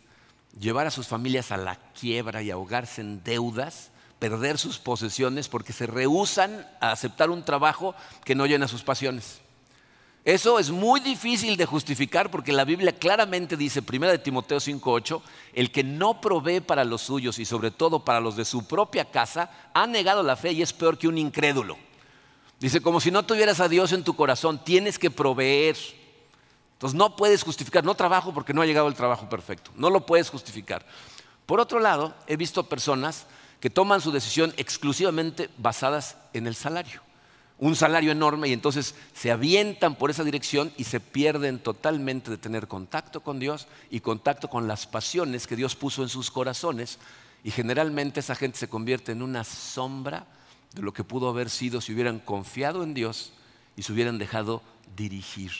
llevar 0.58 0.86
a 0.86 0.90
sus 0.90 1.08
familias 1.08 1.52
a 1.52 1.58
la 1.58 1.76
quiebra 1.92 2.40
y 2.42 2.50
ahogarse 2.50 3.02
en 3.02 3.22
deudas, 3.22 3.90
perder 4.18 4.56
sus 4.56 4.78
posesiones 4.78 5.48
porque 5.48 5.74
se 5.74 5.86
rehusan 5.86 6.66
a 6.80 6.92
aceptar 6.92 7.28
un 7.28 7.44
trabajo 7.44 7.94
que 8.24 8.34
no 8.34 8.46
llena 8.46 8.66
sus 8.66 8.82
pasiones. 8.82 9.42
Eso 10.28 10.58
es 10.58 10.70
muy 10.70 11.00
difícil 11.00 11.56
de 11.56 11.64
justificar 11.64 12.30
porque 12.30 12.52
la 12.52 12.66
Biblia 12.66 12.92
claramente 12.92 13.56
dice, 13.56 13.80
1 13.80 14.08
de 14.08 14.18
Timoteo 14.18 14.60
5:8, 14.60 15.22
el 15.54 15.72
que 15.72 15.82
no 15.82 16.20
provee 16.20 16.60
para 16.60 16.84
los 16.84 17.00
suyos 17.00 17.38
y 17.38 17.46
sobre 17.46 17.70
todo 17.70 18.04
para 18.04 18.20
los 18.20 18.36
de 18.36 18.44
su 18.44 18.66
propia 18.66 19.06
casa, 19.06 19.50
ha 19.72 19.86
negado 19.86 20.22
la 20.22 20.36
fe 20.36 20.52
y 20.52 20.60
es 20.60 20.74
peor 20.74 20.98
que 20.98 21.08
un 21.08 21.16
incrédulo. 21.16 21.78
Dice, 22.60 22.82
como 22.82 23.00
si 23.00 23.10
no 23.10 23.24
tuvieras 23.24 23.58
a 23.60 23.70
Dios 23.70 23.92
en 23.92 24.04
tu 24.04 24.14
corazón, 24.14 24.62
tienes 24.62 24.98
que 24.98 25.10
proveer. 25.10 25.78
Entonces 26.74 26.94
no 26.94 27.16
puedes 27.16 27.42
justificar, 27.42 27.82
no 27.82 27.94
trabajo 27.94 28.34
porque 28.34 28.52
no 28.52 28.60
ha 28.60 28.66
llegado 28.66 28.88
el 28.88 28.94
trabajo 28.94 29.30
perfecto, 29.30 29.70
no 29.76 29.88
lo 29.88 30.04
puedes 30.04 30.28
justificar. 30.28 30.84
Por 31.46 31.58
otro 31.58 31.80
lado, 31.80 32.14
he 32.26 32.36
visto 32.36 32.68
personas 32.68 33.24
que 33.60 33.70
toman 33.70 34.02
su 34.02 34.12
decisión 34.12 34.52
exclusivamente 34.58 35.48
basadas 35.56 36.18
en 36.34 36.46
el 36.46 36.54
salario 36.54 37.07
un 37.58 37.74
salario 37.74 38.12
enorme 38.12 38.48
y 38.48 38.52
entonces 38.52 38.94
se 39.12 39.32
avientan 39.32 39.96
por 39.96 40.10
esa 40.10 40.24
dirección 40.24 40.72
y 40.76 40.84
se 40.84 41.00
pierden 41.00 41.58
totalmente 41.58 42.30
de 42.30 42.38
tener 42.38 42.68
contacto 42.68 43.20
con 43.20 43.40
Dios 43.40 43.66
y 43.90 44.00
contacto 44.00 44.48
con 44.48 44.68
las 44.68 44.86
pasiones 44.86 45.46
que 45.46 45.56
Dios 45.56 45.74
puso 45.74 46.02
en 46.02 46.08
sus 46.08 46.30
corazones 46.30 46.98
y 47.42 47.50
generalmente 47.50 48.20
esa 48.20 48.36
gente 48.36 48.58
se 48.58 48.68
convierte 48.68 49.12
en 49.12 49.22
una 49.22 49.42
sombra 49.44 50.26
de 50.74 50.82
lo 50.82 50.92
que 50.92 51.04
pudo 51.04 51.28
haber 51.28 51.50
sido 51.50 51.80
si 51.80 51.92
hubieran 51.92 52.20
confiado 52.20 52.82
en 52.84 52.94
Dios 52.94 53.32
y 53.76 53.82
se 53.82 53.92
hubieran 53.92 54.18
dejado 54.18 54.62
dirigir. 54.96 55.52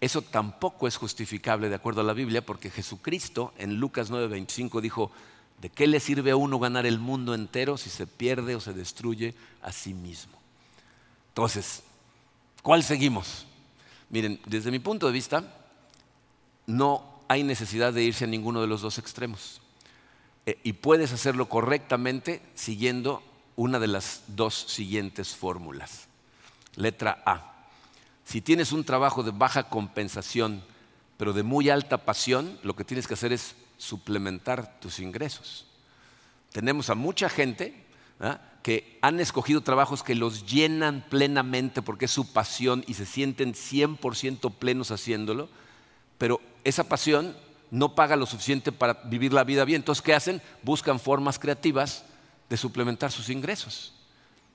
Eso 0.00 0.22
tampoco 0.22 0.86
es 0.86 0.96
justificable 0.96 1.68
de 1.68 1.74
acuerdo 1.74 2.00
a 2.00 2.04
la 2.04 2.14
Biblia 2.14 2.44
porque 2.44 2.70
Jesucristo 2.70 3.52
en 3.58 3.76
Lucas 3.76 4.10
9:25 4.10 4.80
dijo, 4.80 5.10
¿de 5.60 5.68
qué 5.68 5.86
le 5.86 6.00
sirve 6.00 6.30
a 6.30 6.36
uno 6.36 6.58
ganar 6.58 6.86
el 6.86 6.98
mundo 6.98 7.34
entero 7.34 7.76
si 7.76 7.90
se 7.90 8.06
pierde 8.06 8.54
o 8.54 8.60
se 8.60 8.72
destruye 8.72 9.34
a 9.62 9.72
sí 9.72 9.92
mismo? 9.92 10.39
Entonces, 11.40 11.82
¿cuál 12.62 12.84
seguimos? 12.84 13.46
Miren, 14.10 14.38
desde 14.44 14.70
mi 14.70 14.78
punto 14.78 15.06
de 15.06 15.12
vista, 15.14 15.42
no 16.66 17.02
hay 17.28 17.44
necesidad 17.44 17.94
de 17.94 18.02
irse 18.02 18.24
a 18.24 18.26
ninguno 18.26 18.60
de 18.60 18.66
los 18.66 18.82
dos 18.82 18.98
extremos. 18.98 19.62
Eh, 20.44 20.58
y 20.64 20.74
puedes 20.74 21.14
hacerlo 21.14 21.48
correctamente 21.48 22.42
siguiendo 22.54 23.22
una 23.56 23.78
de 23.78 23.86
las 23.86 24.24
dos 24.26 24.54
siguientes 24.54 25.34
fórmulas. 25.34 26.08
Letra 26.76 27.22
A. 27.24 27.64
Si 28.22 28.42
tienes 28.42 28.72
un 28.72 28.84
trabajo 28.84 29.22
de 29.22 29.30
baja 29.30 29.70
compensación, 29.70 30.62
pero 31.16 31.32
de 31.32 31.42
muy 31.42 31.70
alta 31.70 32.04
pasión, 32.04 32.58
lo 32.62 32.76
que 32.76 32.84
tienes 32.84 33.06
que 33.06 33.14
hacer 33.14 33.32
es 33.32 33.54
suplementar 33.78 34.78
tus 34.78 35.00
ingresos. 35.00 35.64
Tenemos 36.52 36.90
a 36.90 36.94
mucha 36.94 37.30
gente 37.30 37.86
que 38.62 38.98
han 39.00 39.20
escogido 39.20 39.62
trabajos 39.62 40.02
que 40.02 40.14
los 40.14 40.46
llenan 40.46 41.04
plenamente 41.08 41.82
porque 41.82 42.04
es 42.04 42.10
su 42.10 42.32
pasión 42.32 42.84
y 42.86 42.94
se 42.94 43.06
sienten 43.06 43.54
100% 43.54 44.52
plenos 44.54 44.90
haciéndolo, 44.90 45.48
pero 46.18 46.40
esa 46.64 46.84
pasión 46.84 47.34
no 47.70 47.94
paga 47.94 48.16
lo 48.16 48.26
suficiente 48.26 48.72
para 48.72 48.94
vivir 49.04 49.32
la 49.32 49.44
vida 49.44 49.64
bien. 49.64 49.80
Entonces, 49.80 50.02
¿qué 50.02 50.14
hacen? 50.14 50.42
Buscan 50.62 51.00
formas 51.00 51.38
creativas 51.38 52.04
de 52.48 52.56
suplementar 52.56 53.12
sus 53.12 53.30
ingresos 53.30 53.94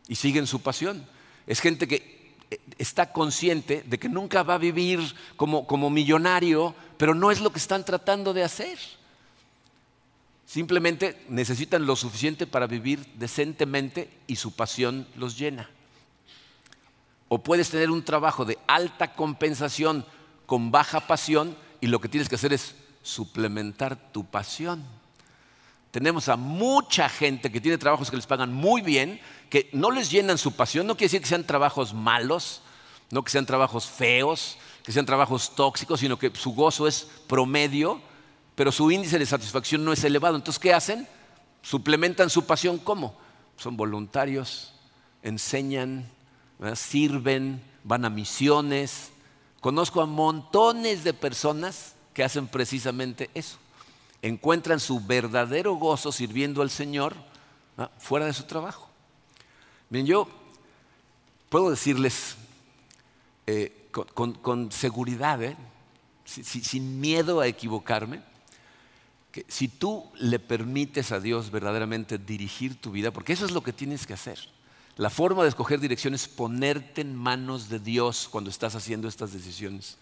y 0.08 0.16
siguen 0.16 0.48
su 0.48 0.62
pasión. 0.62 1.08
Es 1.48 1.62
gente 1.62 1.88
que 1.88 2.36
eh, 2.52 2.60
está 2.78 3.12
consciente 3.12 3.84
de 3.88 3.98
que 3.98 4.10
nunca 4.10 4.44
va 4.44 4.56
a 4.56 4.60
vivir 4.60 5.00
como, 5.36 5.66
como 5.66 5.90
millonario, 5.90 6.76
pero 6.98 7.16
no 7.16 7.32
es 7.32 7.42
lo 7.42 7.52
que 7.52 7.60
están 7.60 7.86
tratando 7.86 8.34
de 8.34 8.44
hacer. 8.44 8.78
Simplemente 10.46 11.26
necesitan 11.28 11.86
lo 11.86 11.96
suficiente 11.96 12.46
para 12.46 12.68
vivir 12.68 13.06
decentemente 13.16 14.10
y 14.28 14.36
su 14.36 14.56
pasión 14.56 15.08
los 15.16 15.38
llena. 15.38 15.70
O 17.28 17.42
puedes 17.42 17.72
tener 17.72 17.90
un 17.90 18.04
trabajo 18.04 18.46
de 18.46 18.60
alta 18.68 19.16
compensación 19.16 20.06
con 20.46 20.70
baja 20.70 21.08
pasión 21.08 21.58
y 21.82 21.88
lo 21.88 22.00
que 22.00 22.10
tienes 22.10 22.30
que 22.30 22.36
hacer 22.36 22.54
es 22.54 22.76
suplementar 23.02 24.12
tu 24.12 24.24
pasión. 24.26 24.84
Tenemos 25.90 26.30
a 26.30 26.36
mucha 26.36 27.10
gente 27.10 27.52
que 27.52 27.62
tiene 27.62 27.78
trabajos 27.78 28.12
que 28.12 28.18
les 28.18 28.28
pagan 28.28 28.54
muy 28.54 28.82
bien, 28.82 29.20
que 29.50 29.70
no 29.74 29.90
les 29.92 30.12
llenan 30.12 30.38
su 30.38 30.52
pasión. 30.52 30.86
No 30.86 30.96
quiere 30.96 31.06
decir 31.06 31.22
que 31.22 31.28
sean 31.28 31.48
trabajos 31.48 31.94
malos, 31.94 32.62
no 33.10 33.24
que 33.24 33.32
sean 33.32 33.46
trabajos 33.46 33.88
feos, 33.88 34.58
que 34.84 34.92
sean 34.92 35.06
trabajos 35.06 35.56
tóxicos, 35.56 36.02
sino 36.02 36.20
que 36.20 36.32
su 36.36 36.54
gozo 36.54 36.88
es 36.88 37.08
promedio 37.28 38.02
pero 38.56 38.72
su 38.72 38.90
índice 38.90 39.20
de 39.20 39.26
satisfacción 39.26 39.84
no 39.84 39.92
es 39.92 40.04
elevado. 40.04 40.36
Entonces, 40.36 40.60
¿qué 40.60 40.74
hacen? 40.74 41.08
Suplementan 41.62 42.30
su 42.30 42.46
pasión. 42.46 42.78
¿Cómo? 42.78 43.18
Son 43.58 43.76
voluntarios, 43.76 44.74
enseñan, 45.22 46.10
sirven, 46.76 47.62
van 47.84 48.06
a 48.06 48.10
misiones. 48.10 49.12
Conozco 49.60 50.02
a 50.02 50.06
montones 50.06 51.04
de 51.04 51.14
personas 51.14 51.96
que 52.14 52.24
hacen 52.24 52.48
precisamente 52.48 53.30
eso. 53.34 53.58
Encuentran 54.22 54.80
su 54.80 55.00
verdadero 55.02 55.76
gozo 55.76 56.12
sirviendo 56.12 56.62
al 56.62 56.70
Señor 56.70 57.16
fuera 57.98 58.26
de 58.26 58.34
su 58.34 58.44
trabajo. 58.44 58.90
Bien, 59.90 60.06
yo 60.06 60.28
puedo 61.50 61.70
decirles 61.70 62.36
eh, 63.48 63.90
con, 63.92 64.72
seguridad, 64.72 65.44
¿eh? 65.44 65.56
sin 66.26 67.00
miedo 67.00 67.40
a 67.40 67.48
equivocarme, 67.48 68.22
si 69.48 69.68
tú 69.68 70.06
le 70.16 70.40
permites 70.40 71.12
a 71.12 71.20
Dios 71.20 71.52
verdaderamente 71.52 72.18
dirigir 72.18 72.80
tu 72.80 72.92
vida, 72.92 73.12
porque 73.12 73.34
eso 73.34 73.46
es 73.46 73.52
lo 73.52 73.62
que 73.62 73.74
tienes 73.74 74.08
que 74.08 74.14
hacer. 74.14 74.40
La 74.98 75.10
forma 75.10 75.44
de 75.44 75.50
escoger 75.50 75.80
dirección 75.80 76.14
es 76.14 76.28
ponerte 76.28 77.02
en 77.02 77.16
manos 77.16 77.68
de 77.68 77.80
Dios 77.80 78.30
cuando 78.32 78.50
estás 78.50 78.76
haciendo 78.76 79.10
estas 79.10 79.34
decisiones. 79.34 79.98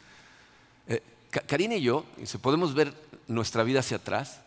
Eh, 0.87 1.01
Karina 1.47 1.75
y 1.75 1.81
yo, 1.81 2.05
podemos 2.41 2.75
ver 2.75 2.93
nuestra 3.27 3.63
vida 3.63 3.79
hacia 3.79 3.97
atrás, 3.97 4.41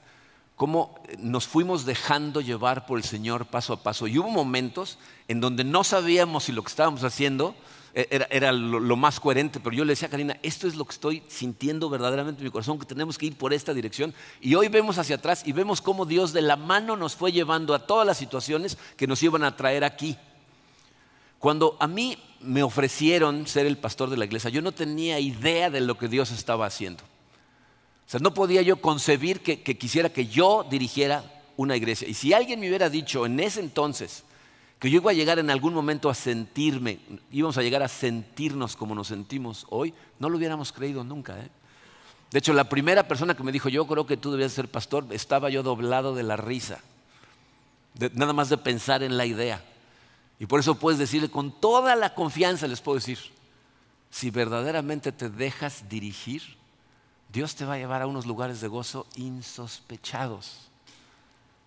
cómo 0.56 0.98
nos 1.18 1.46
fuimos 1.46 1.84
dejando 1.84 2.40
llevar 2.40 2.86
por 2.86 2.98
el 2.98 3.04
Señor 3.04 3.46
paso 3.46 3.74
a 3.74 3.82
paso. 3.82 4.06
Y 4.06 4.18
hubo 4.18 4.30
momentos 4.30 4.98
en 5.28 5.40
donde 5.40 5.62
no 5.64 5.84
sabíamos 5.84 6.44
si 6.44 6.52
lo 6.52 6.62
que 6.62 6.70
estábamos 6.70 7.04
haciendo 7.04 7.54
e, 7.94 8.26
era, 8.30 8.52
lo, 8.52 8.96
más 8.96 9.20
coherente, 9.20 9.60
pero 9.60 9.76
yo 9.76 9.84
le 9.84 9.92
decía 9.92 10.08
a 10.08 10.10
Karina, 10.10 10.38
esto 10.42 10.66
es 10.66 10.74
lo 10.74 10.86
que 10.86 10.92
estoy 10.92 11.22
sintiendo 11.28 11.90
verdaderamente 11.90 12.40
en 12.40 12.46
mi 12.46 12.50
corazón, 12.50 12.78
que 12.78 12.86
tenemos 12.86 13.18
que 13.18 13.26
ir 13.26 13.36
por 13.36 13.52
esta 13.52 13.74
dirección. 13.74 14.14
Y 14.40 14.54
hoy 14.54 14.68
vemos 14.68 14.96
hacia 14.98 15.16
atrás 15.16 15.42
y 15.46 15.52
vemos 15.52 15.82
cómo 15.82 16.06
Dios 16.06 16.32
de 16.32 16.42
la 16.42 16.56
mano 16.56 16.96
nos 16.96 17.14
fue 17.14 17.32
llevando 17.32 17.74
a 17.74 17.86
todas 17.86 18.06
las 18.06 18.16
situaciones 18.16 18.78
que 18.96 19.06
nos 19.06 19.22
iban 19.22 19.44
a 19.44 19.56
traer 19.56 19.84
aquí. 19.84 20.16
Cuando 21.38 21.76
a 21.80 21.86
mí 21.86 22.16
me 22.40 22.62
ofrecieron 22.62 23.46
ser 23.46 23.66
el 23.66 23.76
pastor 23.76 24.08
de 24.08 24.16
la 24.16 24.24
iglesia, 24.24 24.48
yo 24.48 24.62
no 24.62 24.72
tenía 24.72 25.20
idea 25.20 25.68
de 25.68 25.82
lo 25.82 25.98
que 25.98 26.08
Dios 26.08 26.30
estaba 26.30 26.64
haciendo. 26.64 27.04
O 28.06 28.10
sea, 28.10 28.20
no 28.20 28.32
podía 28.34 28.62
yo 28.62 28.76
concebir 28.76 29.40
que, 29.40 29.58
quisiera 29.76 30.10
que 30.10 30.26
yo 30.26 30.64
dirigiera 30.70 31.24
una 31.56 31.76
iglesia. 31.76 32.06
Y 32.06 32.14
si 32.14 32.32
alguien 32.32 32.60
me 32.60 32.68
hubiera 32.68 32.88
dicho 32.88 33.26
en 33.26 33.40
ese 33.40 33.60
entonces 33.60 34.22
que 34.78 34.90
yo 34.90 34.98
iba 34.98 35.10
a 35.10 35.14
llegar 35.14 35.38
en 35.38 35.50
algún 35.50 35.74
momento 35.74 36.08
a 36.08 36.14
sentirme, 36.14 37.00
íbamos 37.32 37.58
a 37.58 37.62
llegar 37.62 37.82
a 37.82 37.88
sentirnos 37.88 38.76
como 38.76 38.94
nos 38.94 39.08
sentimos 39.08 39.66
hoy, 39.70 39.92
no 40.20 40.28
lo 40.28 40.36
hubiéramos 40.36 40.72
creído 40.72 41.02
nunca. 41.02 41.36
¿eh? 41.38 41.48
De 42.30 42.38
hecho, 42.38 42.52
la 42.52 42.68
primera 42.68 43.08
persona 43.08 43.34
que 43.34 43.42
me 43.42 43.50
dijo, 43.50 43.68
yo 43.68 43.86
creo 43.86 44.06
que 44.06 44.16
tú 44.16 44.30
debías 44.30 44.52
ser 44.52 44.68
pastor, 44.68 45.06
estaba 45.10 45.50
yo 45.50 45.62
doblado 45.64 46.14
de 46.14 46.22
la 46.22 46.36
risa, 46.36 46.80
nada 48.12 48.32
más 48.32 48.50
de 48.50 48.58
pensar 48.58 49.02
en 49.02 49.16
la 49.16 49.26
idea. 49.26 49.64
Y 50.38 50.46
por 50.46 50.60
eso 50.60 50.76
puedes 50.76 50.98
decirle 50.98 51.30
con 51.30 51.50
toda 51.50 51.96
la 51.96 52.14
confianza, 52.14 52.68
les 52.68 52.82
puedo 52.82 52.98
decir, 52.98 53.18
si 54.10 54.30
verdaderamente 54.30 55.10
te 55.10 55.30
dejas 55.30 55.88
dirigir, 55.88 56.42
Dios 57.32 57.54
te 57.54 57.64
va 57.64 57.74
a 57.74 57.78
llevar 57.78 58.02
a 58.02 58.06
unos 58.06 58.26
lugares 58.26 58.60
de 58.60 58.68
gozo 58.68 59.06
insospechados. 59.16 60.68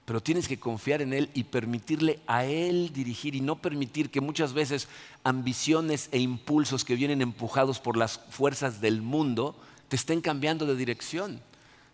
Pero 0.06 0.22
tienes 0.22 0.48
que 0.48 0.60
confiar 0.60 1.02
en 1.02 1.14
Él 1.14 1.30
y 1.34 1.44
permitirle 1.44 2.20
a 2.26 2.46
Él 2.46 2.92
dirigir 2.94 3.36
y 3.36 3.42
no 3.42 3.58
permitir 3.58 4.10
que 4.10 4.22
muchas 4.22 4.54
veces 4.54 4.88
ambiciones 5.24 6.10
e 6.12 6.20
impulsos 6.20 6.84
que 6.84 6.96
vienen 6.96 7.22
empujados 7.22 7.80
por 7.80 7.96
las 7.96 8.20
fuerzas 8.30 8.82
del 8.82 9.02
mundo 9.02 9.56
te 9.88 9.96
estén 9.96 10.22
cambiando 10.22 10.66
de 10.66 10.76
dirección. 10.76 11.42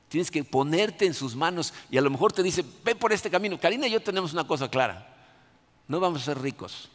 Tienes 0.08 0.32
que 0.32 0.44
ponerte 0.44 1.06
en 1.06 1.14
sus 1.14 1.36
manos 1.36 1.74
y 1.90 1.98
a 1.98 2.02
lo 2.02 2.10
mejor 2.10 2.32
te 2.32 2.44
dice, 2.44 2.64
ve 2.86 2.96
por 2.96 3.12
este 3.12 3.30
camino. 3.30 3.60
Karina 3.60 3.88
y 3.88 3.92
yo 3.92 4.02
tenemos 4.02 4.32
una 4.32 4.48
cosa 4.48 4.70
clara 4.70 5.16
no 5.88 6.00
vamos 6.00 6.22
a 6.22 6.26
ser 6.26 6.42
ricos. 6.42 6.90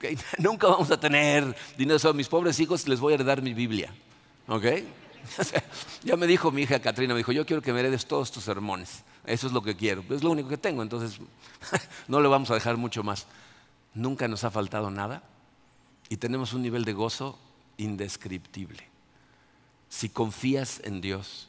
Nunca 0.38 0.66
vamos 0.66 0.90
a 0.90 0.98
tener 0.98 1.56
dinero. 1.76 2.08
A 2.08 2.12
mis 2.12 2.28
pobres 2.28 2.58
hijos 2.60 2.86
les 2.88 3.00
voy 3.00 3.12
a 3.12 3.14
heredar 3.14 3.40
mi 3.40 3.54
Biblia. 3.54 3.92
ya 6.04 6.16
me 6.16 6.26
dijo 6.26 6.50
mi 6.50 6.62
hija 6.62 6.80
Katrina, 6.80 7.14
me 7.14 7.18
dijo, 7.18 7.32
yo 7.32 7.46
quiero 7.46 7.62
que 7.62 7.72
me 7.72 7.80
heredes 7.80 8.06
todos 8.06 8.30
tus 8.30 8.44
sermones. 8.44 9.02
Eso 9.24 9.46
es 9.46 9.52
lo 9.52 9.62
que 9.62 9.76
quiero. 9.76 10.04
Es 10.10 10.22
lo 10.22 10.30
único 10.30 10.48
que 10.48 10.58
tengo, 10.58 10.82
entonces 10.82 11.18
no 12.08 12.20
le 12.20 12.28
vamos 12.28 12.50
a 12.50 12.54
dejar 12.54 12.76
mucho 12.76 13.02
más. 13.02 13.26
Nunca 13.94 14.28
nos 14.28 14.44
ha 14.44 14.50
faltado 14.50 14.90
nada 14.90 15.22
y 16.08 16.16
tenemos 16.16 16.52
un 16.52 16.62
nivel 16.62 16.84
de 16.84 16.92
gozo 16.92 17.38
indescriptible. 17.76 18.88
Si 19.88 20.08
confías 20.08 20.80
en 20.84 21.00
Dios, 21.00 21.48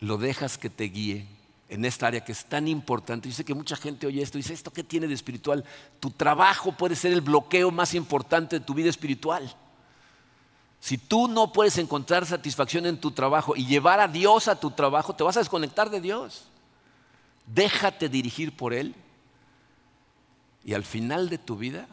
lo 0.00 0.18
dejas 0.18 0.58
que 0.58 0.70
te 0.70 0.84
guíe, 0.84 1.26
en 1.68 1.84
esta 1.84 2.06
área 2.06 2.24
que 2.24 2.32
es 2.32 2.44
tan 2.44 2.68
importante. 2.68 3.28
Yo 3.28 3.34
sé 3.34 3.44
que 3.44 3.54
mucha 3.54 3.76
gente 3.76 4.06
oye 4.06 4.22
esto 4.22 4.38
y 4.38 4.42
dice, 4.42 4.54
¿esto 4.54 4.72
qué 4.72 4.84
tiene 4.84 5.08
de 5.08 5.14
espiritual? 5.14 5.64
Tu 6.00 6.10
trabajo 6.10 6.72
puede 6.72 6.94
ser 6.94 7.12
el 7.12 7.20
bloqueo 7.20 7.70
más 7.70 7.94
importante 7.94 8.58
de 8.58 8.64
tu 8.64 8.74
vida 8.74 8.88
espiritual. 8.88 9.54
Si 10.80 10.98
tú 10.98 11.28
no 11.28 11.52
puedes 11.52 11.78
encontrar 11.78 12.26
satisfacción 12.26 12.86
en 12.86 13.00
tu 13.00 13.10
trabajo 13.10 13.56
y 13.56 13.66
llevar 13.66 14.00
a 14.00 14.08
Dios 14.08 14.48
a 14.48 14.60
tu 14.60 14.70
trabajo, 14.70 15.14
te 15.14 15.24
vas 15.24 15.36
a 15.36 15.40
desconectar 15.40 15.90
de 15.90 16.00
Dios. 16.00 16.48
Déjate 17.46 18.08
dirigir 18.08 18.56
por 18.56 18.74
Él 18.74 18.94
y 20.64 20.74
al 20.74 20.84
final 20.84 21.28
de 21.28 21.38
tu 21.38 21.56
vida 21.56 21.86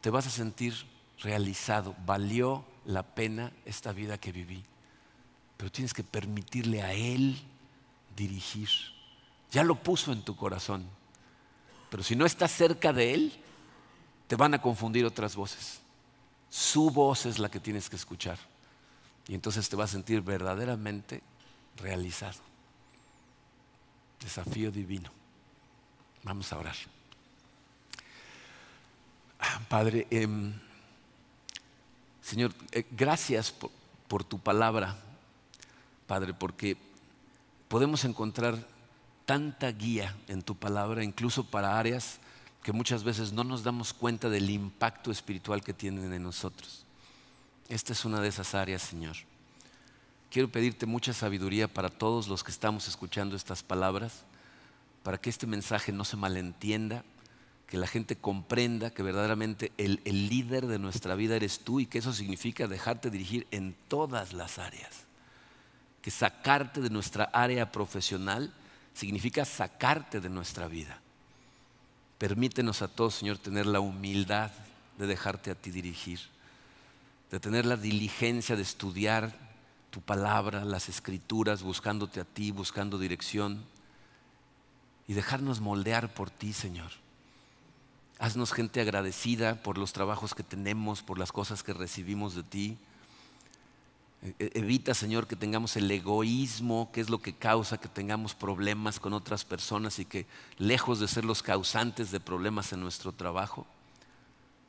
te 0.00 0.10
vas 0.10 0.26
a 0.26 0.30
sentir 0.30 0.74
realizado. 1.20 1.94
Valió 2.06 2.64
la 2.84 3.02
pena 3.02 3.52
esta 3.64 3.92
vida 3.92 4.18
que 4.18 4.32
viví. 4.32 4.64
Pero 5.56 5.70
tienes 5.70 5.92
que 5.92 6.04
permitirle 6.04 6.82
a 6.82 6.92
Él 6.94 7.40
dirigir. 8.16 8.68
Ya 9.50 9.64
lo 9.64 9.74
puso 9.74 10.12
en 10.12 10.22
tu 10.22 10.36
corazón. 10.36 10.86
Pero 11.90 12.02
si 12.02 12.14
no 12.16 12.24
estás 12.24 12.52
cerca 12.52 12.92
de 12.92 13.14
Él, 13.14 13.32
te 14.28 14.36
van 14.36 14.54
a 14.54 14.62
confundir 14.62 15.04
otras 15.04 15.34
voces. 15.34 15.79
Su 16.50 16.90
voz 16.90 17.26
es 17.26 17.38
la 17.38 17.48
que 17.48 17.60
tienes 17.60 17.88
que 17.88 17.96
escuchar. 17.96 18.38
Y 19.28 19.34
entonces 19.34 19.68
te 19.68 19.76
vas 19.76 19.90
a 19.90 19.92
sentir 19.92 20.20
verdaderamente 20.20 21.22
realizado. 21.76 22.40
Desafío 24.20 24.72
divino. 24.72 25.10
Vamos 26.24 26.52
a 26.52 26.58
orar. 26.58 26.76
Ah, 29.38 29.60
Padre, 29.68 30.06
em, 30.10 30.52
Señor, 32.20 32.52
eh, 32.72 32.84
gracias 32.90 33.54
por 34.08 34.24
tu 34.24 34.38
palabra, 34.38 34.96
Padre, 36.06 36.34
porque 36.34 36.76
podemos 37.68 38.04
encontrar 38.04 38.66
tanta 39.24 39.70
guía 39.70 40.16
en 40.26 40.42
tu 40.42 40.56
palabra, 40.56 41.04
incluso 41.04 41.44
para 41.44 41.78
áreas 41.78 42.18
que 42.62 42.72
muchas 42.72 43.04
veces 43.04 43.32
no 43.32 43.44
nos 43.44 43.62
damos 43.62 43.92
cuenta 43.92 44.28
del 44.28 44.50
impacto 44.50 45.10
espiritual 45.10 45.62
que 45.62 45.72
tienen 45.72 46.12
en 46.12 46.22
nosotros. 46.22 46.84
Esta 47.68 47.92
es 47.92 48.04
una 48.04 48.20
de 48.20 48.28
esas 48.28 48.54
áreas, 48.54 48.82
Señor. 48.82 49.16
Quiero 50.30 50.50
pedirte 50.50 50.86
mucha 50.86 51.12
sabiduría 51.12 51.68
para 51.68 51.88
todos 51.88 52.28
los 52.28 52.44
que 52.44 52.50
estamos 52.50 52.86
escuchando 52.88 53.34
estas 53.34 53.62
palabras, 53.62 54.24
para 55.02 55.18
que 55.18 55.30
este 55.30 55.46
mensaje 55.46 55.92
no 55.92 56.04
se 56.04 56.16
malentienda, 56.16 57.04
que 57.66 57.78
la 57.78 57.86
gente 57.86 58.16
comprenda 58.16 58.90
que 58.90 59.02
verdaderamente 59.02 59.72
el, 59.78 60.00
el 60.04 60.28
líder 60.28 60.66
de 60.66 60.78
nuestra 60.78 61.14
vida 61.14 61.36
eres 61.36 61.60
tú 61.60 61.80
y 61.80 61.86
que 61.86 61.98
eso 61.98 62.12
significa 62.12 62.66
dejarte 62.66 63.10
dirigir 63.10 63.46
en 63.50 63.74
todas 63.88 64.32
las 64.32 64.58
áreas 64.58 65.10
que 66.02 66.10
sacarte 66.10 66.80
de 66.80 66.90
nuestra 66.90 67.24
área 67.24 67.70
profesional 67.70 68.52
significa 68.94 69.44
sacarte 69.44 70.20
de 70.20 70.30
nuestra 70.30 70.66
vida. 70.68 70.98
Permítenos 72.20 72.82
a 72.82 72.88
todos, 72.88 73.14
Señor, 73.14 73.38
tener 73.38 73.64
la 73.64 73.80
humildad 73.80 74.50
de 74.98 75.06
dejarte 75.06 75.50
a 75.50 75.54
ti 75.54 75.70
dirigir, 75.70 76.20
de 77.30 77.40
tener 77.40 77.64
la 77.64 77.78
diligencia 77.78 78.56
de 78.56 78.62
estudiar 78.62 79.34
tu 79.88 80.02
palabra, 80.02 80.66
las 80.66 80.90
escrituras, 80.90 81.62
buscándote 81.62 82.20
a 82.20 82.26
ti, 82.26 82.50
buscando 82.50 82.98
dirección 82.98 83.64
y 85.08 85.14
dejarnos 85.14 85.60
moldear 85.62 86.12
por 86.12 86.28
ti, 86.28 86.52
Señor. 86.52 86.90
Haznos 88.18 88.52
gente 88.52 88.82
agradecida 88.82 89.62
por 89.62 89.78
los 89.78 89.94
trabajos 89.94 90.34
que 90.34 90.42
tenemos, 90.42 91.00
por 91.00 91.18
las 91.18 91.32
cosas 91.32 91.62
que 91.62 91.72
recibimos 91.72 92.34
de 92.34 92.42
ti 92.42 92.78
evita, 94.38 94.92
Señor, 94.92 95.26
que 95.26 95.36
tengamos 95.36 95.76
el 95.76 95.90
egoísmo, 95.90 96.90
que 96.92 97.00
es 97.00 97.08
lo 97.08 97.20
que 97.20 97.34
causa 97.34 97.78
que 97.78 97.88
tengamos 97.88 98.34
problemas 98.34 99.00
con 99.00 99.14
otras 99.14 99.44
personas 99.44 99.98
y 99.98 100.04
que, 100.04 100.26
lejos 100.58 101.00
de 101.00 101.08
ser 101.08 101.24
los 101.24 101.42
causantes 101.42 102.10
de 102.10 102.20
problemas 102.20 102.72
en 102.72 102.80
nuestro 102.80 103.12
trabajo, 103.12 103.66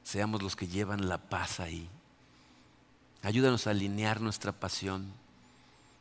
seamos 0.04 0.42
los 0.42 0.56
que 0.56 0.68
llevan 0.68 1.10
la 1.10 1.18
paz 1.18 1.60
ahí. 1.60 1.90
Ayúdanos 3.24 3.68
a 3.68 3.72
alinear 3.72 4.22
nuestra 4.22 4.54
pasión, 4.54 5.12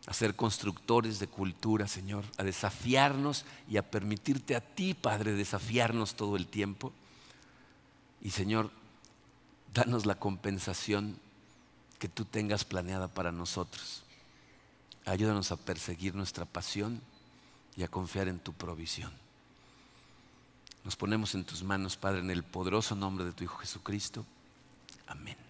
a 0.07 0.15
ser 0.15 0.37
constructores 0.37 1.19
de 1.19 1.27
cultura, 1.27 1.89
Señor, 1.89 2.25
a 2.39 2.45
desafiarnos 2.45 3.45
y 3.69 3.77
a 3.77 3.91
permitirte 3.91 4.55
a 4.55 4.61
ti, 4.61 4.95
Padre, 4.95 5.33
desafiarnos 5.33 6.15
todo 6.15 6.37
el 6.37 6.47
tiempo. 6.47 6.93
Y, 8.23 8.31
Señor, 8.31 8.71
danos 9.75 10.07
la 10.07 10.15
compensación 10.15 11.19
que 12.01 12.09
tú 12.09 12.25
tengas 12.25 12.65
planeada 12.65 13.07
para 13.07 13.31
nosotros. 13.31 14.03
Ayúdanos 15.05 15.53
a 15.53 15.57
perseguir 15.57 16.15
nuestra 16.15 16.47
pasión 16.47 17.01
y 17.77 17.85
a 17.85 17.89
confiar 17.89 18.27
en 18.27 18.41
tu 18.41 18.53
provisión. 18.55 19.13
Nos 20.83 20.97
ponemos 20.97 21.35
en 21.35 21.45
tus 21.45 21.63
manos, 21.63 21.97
Padre, 21.97 22.21
en 22.21 22.31
el 22.31 22.43
poderoso 22.43 22.97
nombre 22.97 23.25
de 23.25 23.33
tu 23.33 23.45
Hijo 23.45 23.59
Jesucristo. 23.59 24.25
Amén. 25.07 25.50